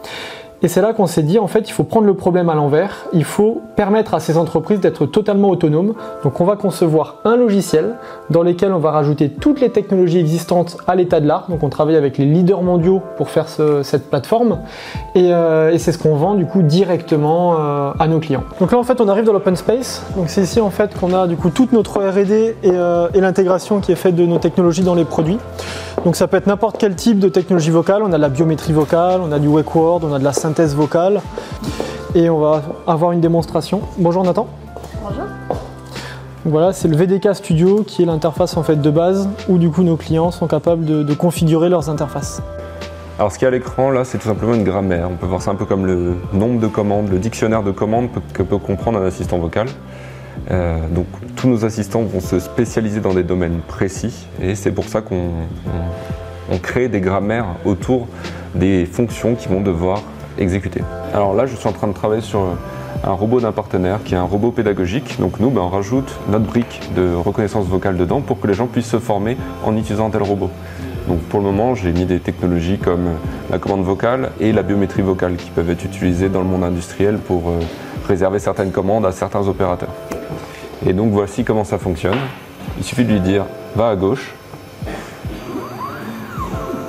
Et 0.63 0.67
c'est 0.67 0.81
là 0.81 0.93
qu'on 0.93 1.07
s'est 1.07 1.23
dit, 1.23 1.39
en 1.39 1.47
fait, 1.47 1.67
il 1.69 1.71
faut 1.71 1.83
prendre 1.83 2.05
le 2.05 2.13
problème 2.13 2.47
à 2.47 2.53
l'envers, 2.53 3.07
il 3.13 3.23
faut 3.23 3.61
permettre 3.75 4.13
à 4.13 4.19
ces 4.19 4.37
entreprises 4.37 4.79
d'être 4.79 5.07
totalement 5.07 5.49
autonomes. 5.49 5.93
Donc 6.23 6.39
on 6.39 6.45
va 6.45 6.55
concevoir 6.55 7.15
un 7.25 7.35
logiciel 7.35 7.95
dans 8.29 8.43
lequel 8.43 8.71
on 8.73 8.77
va 8.77 8.91
rajouter 8.91 9.29
toutes 9.29 9.59
les 9.59 9.71
technologies 9.71 10.19
existantes 10.19 10.77
à 10.85 10.93
l'état 10.95 11.19
de 11.19 11.27
l'art. 11.27 11.47
Donc 11.49 11.63
on 11.63 11.69
travaille 11.69 11.95
avec 11.95 12.19
les 12.19 12.25
leaders 12.25 12.61
mondiaux 12.61 13.01
pour 13.17 13.29
faire 13.29 13.47
cette 13.47 14.07
plateforme. 14.11 14.59
Euh, 15.15 15.71
et, 15.71 15.79
c'est 15.79 15.91
ce 15.91 15.97
qu'on 15.97 16.15
vend 16.15 16.35
du 16.35 16.45
coup 16.45 16.61
directement 16.61 17.55
euh, 17.59 17.91
à 17.97 18.07
nos 18.07 18.19
clients. 18.19 18.43
Donc 18.59 18.71
là 18.71 18.77
en 18.77 18.83
fait 18.83 19.01
on 19.01 19.07
arrive 19.07 19.25
dans 19.25 19.33
l'open 19.33 19.55
space. 19.55 20.03
Donc 20.15 20.29
c'est 20.29 20.43
ici 20.43 20.61
en 20.61 20.69
fait 20.69 20.95
qu'on 20.99 21.11
a 21.13 21.25
du 21.25 21.37
coup 21.37 21.49
toute 21.49 21.73
notre 21.73 21.99
R&D 21.99 22.55
euh, 22.65 23.09
et, 23.15 23.19
l'intégration 23.19 23.79
qui 23.79 23.91
est 23.91 23.95
faite 23.95 24.15
de 24.15 24.27
nos 24.27 24.37
technologies 24.37 24.83
dans 24.83 24.95
les 24.95 25.05
produits. 25.05 25.39
Donc 26.05 26.15
ça 26.15 26.27
peut 26.27 26.37
être 26.37 26.47
n'importe 26.47 26.77
quel 26.77 26.95
type 26.95 27.17
de 27.17 27.29
technologie 27.29 27.71
vocale. 27.71 28.03
On 28.03 28.13
a 28.13 28.17
de 28.17 28.21
la 28.21 28.29
biométrie 28.29 28.73
vocale, 28.73 29.21
on 29.23 29.31
a 29.31 29.39
du 29.39 29.47
wake 29.47 29.73
word, 29.75 30.01
on 30.03 30.13
a 30.13 30.19
de 30.19 30.23
la 30.23 30.33
synthèse 30.33 30.50
vocale. 30.59 31.21
Et 32.13 32.29
on 32.29 32.39
va 32.39 32.61
avoir 32.87 33.11
une 33.11 33.21
démonstration. 33.21 33.81
Bonjour 33.97 34.23
Nathan. 34.23 34.47
Bonjour. 35.01 35.23
Voilà, 36.43 36.73
c'est 36.73 36.87
le 36.87 36.97
VDK 36.97 37.35
Studio 37.35 37.83
qui 37.85 38.01
est 38.01 38.05
l'interface 38.05 38.57
en 38.57 38.63
fait 38.63 38.81
de 38.81 38.89
base 38.89 39.29
où 39.47 39.57
du 39.57 39.69
coup 39.69 39.83
nos 39.83 39.95
clients 39.95 40.31
sont 40.31 40.47
capables 40.47 40.85
de, 40.85 41.13
configurer 41.13 41.69
leurs 41.69 41.89
interfaces. 41.89 42.41
Alors 43.19 43.31
ce 43.31 43.37
qu'il 43.37 43.45
y 43.45 43.45
a 43.45 43.49
à 43.49 43.51
l'écran 43.51 43.91
là, 43.91 44.03
c'est 44.03 44.17
tout 44.17 44.27
simplement 44.27 44.55
une 44.55 44.63
grammaire. 44.63 45.07
On 45.11 45.15
peut 45.15 45.27
voir 45.27 45.41
ça 45.41 45.51
un 45.51 45.55
peu 45.55 45.65
comme 45.65 45.85
le 45.85 46.15
nombre 46.33 46.59
de 46.59 46.67
commandes, 46.67 47.09
le 47.11 47.19
dictionnaire 47.19 47.63
de 47.63 47.71
commandes 47.71 48.09
que 48.33 48.43
peut 48.43 48.57
comprendre 48.57 48.99
un 48.99 49.05
assistant 49.05 49.37
vocal. 49.37 49.67
Euh, 50.49 50.77
donc 50.89 51.05
tous 51.35 51.47
nos 51.47 51.63
assistants 51.63 52.01
vont 52.01 52.21
se 52.21 52.39
spécialiser 52.39 52.99
dans 52.99 53.13
des 53.13 53.23
domaines 53.23 53.59
précis 53.67 54.25
et 54.41 54.55
c'est 54.55 54.71
pour 54.71 54.85
ça 54.85 55.01
qu'on 55.01 55.29
crée 56.63 56.89
des 56.89 57.01
grammaires 57.01 57.45
autour 57.65 58.07
des 58.55 58.85
fonctions 58.85 59.35
qui 59.35 59.47
vont 59.47 59.61
devoir 59.61 60.01
exécuter. 60.37 60.81
Alors 61.13 61.33
là, 61.33 61.45
je 61.45 61.55
suis 61.55 61.67
en 61.67 61.73
train 61.73 61.87
de 61.87 61.93
travailler 61.93 62.21
sur 62.21 62.39
un 63.03 63.11
robot 63.11 63.39
d'un 63.39 63.51
partenaire 63.51 63.99
qui 64.03 64.13
est 64.13 64.17
un 64.17 64.23
robot 64.23 64.51
pédagogique. 64.51 65.19
Donc 65.19 65.39
nous, 65.39 65.49
ben, 65.49 65.61
on 65.61 65.69
rajoute 65.69 66.11
notre 66.29 66.45
brique 66.45 66.89
de 66.95 67.13
reconnaissance 67.13 67.65
vocale 67.65 67.97
dedans 67.97 68.21
pour 68.21 68.39
que 68.39 68.47
les 68.47 68.53
gens 68.53 68.67
puissent 68.67 68.89
se 68.89 68.99
former 68.99 69.37
en 69.65 69.75
utilisant 69.75 70.09
tel 70.09 70.23
robot. 70.23 70.49
Donc 71.07 71.19
pour 71.21 71.39
le 71.39 71.45
moment, 71.45 71.73
j'ai 71.73 71.91
mis 71.91 72.05
des 72.05 72.19
technologies 72.19 72.77
comme 72.77 73.09
la 73.49 73.57
commande 73.57 73.83
vocale 73.83 74.31
et 74.39 74.51
la 74.51 74.61
biométrie 74.61 75.01
vocale 75.01 75.35
qui 75.35 75.49
peuvent 75.49 75.69
être 75.69 75.83
utilisées 75.83 76.29
dans 76.29 76.41
le 76.41 76.47
monde 76.47 76.63
industriel 76.63 77.17
pour 77.17 77.49
euh, 77.49 77.59
réserver 78.07 78.39
certaines 78.39 78.71
commandes 78.71 79.05
à 79.05 79.11
certains 79.11 79.47
opérateurs. 79.47 79.93
Et 80.85 80.93
donc 80.93 81.11
voici 81.11 81.43
comment 81.43 81.63
ça 81.63 81.77
fonctionne. 81.77 82.17
Il 82.77 82.83
suffit 82.83 83.03
de 83.03 83.11
lui 83.11 83.19
dire 83.19 83.45
va 83.75 83.89
à 83.89 83.95
gauche, 83.95 84.33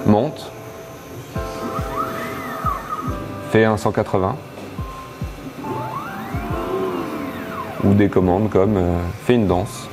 monte, 0.06 0.51
fais 3.52 3.66
un 3.66 3.76
180 3.76 4.34
ou 7.84 7.92
des 7.92 8.08
commandes 8.08 8.48
comme 8.48 8.78
euh, 8.78 8.98
fais 9.26 9.34
une 9.34 9.46
danse. 9.46 9.90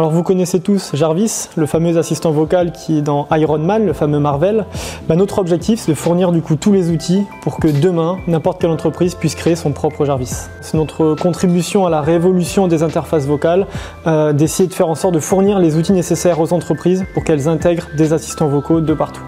Alors 0.00 0.12
vous 0.12 0.22
connaissez 0.22 0.60
tous 0.60 0.92
Jarvis, 0.94 1.50
le 1.56 1.66
fameux 1.66 1.98
assistant 1.98 2.30
vocal 2.30 2.72
qui 2.72 2.96
est 2.96 3.02
dans 3.02 3.28
Iron 3.32 3.58
Man, 3.58 3.84
le 3.84 3.92
fameux 3.92 4.18
Marvel. 4.18 4.64
Bah, 5.06 5.14
notre 5.14 5.38
objectif 5.38 5.78
c'est 5.78 5.92
de 5.92 5.94
fournir 5.94 6.32
du 6.32 6.40
coup 6.40 6.56
tous 6.56 6.72
les 6.72 6.88
outils 6.88 7.26
pour 7.42 7.58
que 7.58 7.68
demain 7.68 8.16
n'importe 8.26 8.62
quelle 8.62 8.70
entreprise 8.70 9.14
puisse 9.14 9.34
créer 9.34 9.56
son 9.56 9.72
propre 9.72 10.06
Jarvis. 10.06 10.48
C'est 10.62 10.78
notre 10.78 11.14
contribution 11.16 11.84
à 11.84 11.90
la 11.90 12.00
révolution 12.00 12.66
des 12.66 12.82
interfaces 12.82 13.26
vocales, 13.26 13.66
euh, 14.06 14.32
d'essayer 14.32 14.70
de 14.70 14.72
faire 14.72 14.88
en 14.88 14.94
sorte 14.94 15.12
de 15.12 15.20
fournir 15.20 15.58
les 15.58 15.76
outils 15.76 15.92
nécessaires 15.92 16.40
aux 16.40 16.54
entreprises 16.54 17.04
pour 17.12 17.22
qu'elles 17.22 17.46
intègrent 17.46 17.88
des 17.94 18.14
assistants 18.14 18.48
vocaux 18.48 18.80
de 18.80 18.94
partout 18.94 19.20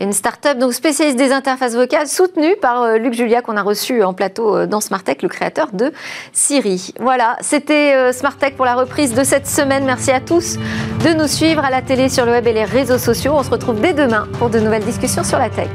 une 0.00 0.12
start-up 0.12 0.58
donc 0.58 0.72
spécialiste 0.72 1.18
des 1.18 1.30
interfaces 1.30 1.74
vocales 1.74 2.08
soutenue 2.08 2.56
par 2.56 2.82
euh, 2.82 2.96
Luc 2.96 3.12
Julia 3.12 3.42
qu'on 3.42 3.56
a 3.56 3.62
reçu 3.62 4.02
en 4.02 4.14
plateau 4.14 4.56
euh, 4.56 4.66
dans 4.66 4.80
Smartech, 4.80 5.22
le 5.22 5.28
créateur 5.28 5.68
de 5.72 5.92
Siri. 6.32 6.94
Voilà, 6.98 7.36
c'était 7.40 7.94
euh, 7.94 8.12
Smartech 8.12 8.56
pour 8.56 8.64
la 8.64 8.74
reprise 8.74 9.14
de 9.14 9.22
cette 9.22 9.46
semaine. 9.46 9.84
Merci 9.84 10.10
à 10.10 10.20
tous 10.20 10.56
de 11.04 11.12
nous 11.12 11.28
suivre 11.28 11.64
à 11.64 11.70
la 11.70 11.82
télé, 11.82 12.08
sur 12.08 12.24
le 12.24 12.32
web 12.32 12.46
et 12.46 12.52
les 12.52 12.64
réseaux 12.64 12.98
sociaux. 12.98 13.34
On 13.36 13.42
se 13.42 13.50
retrouve 13.50 13.80
dès 13.80 13.92
demain 13.92 14.26
pour 14.38 14.48
de 14.48 14.58
nouvelles 14.58 14.84
discussions 14.84 15.24
sur 15.24 15.38
la 15.38 15.50
tech. 15.50 15.68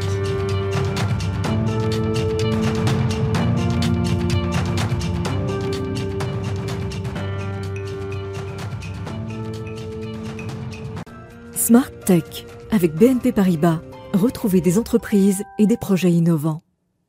Smart 11.56 11.90
Tech 12.06 12.46
avec 12.72 12.94
BNP 12.94 13.32
Paribas. 13.32 13.80
Retrouvez 14.16 14.62
des 14.62 14.80
entreprises 14.80 15.44
et 15.60 15.68
des 15.68 15.76
projets 15.76 16.14
innovants. 16.14 16.65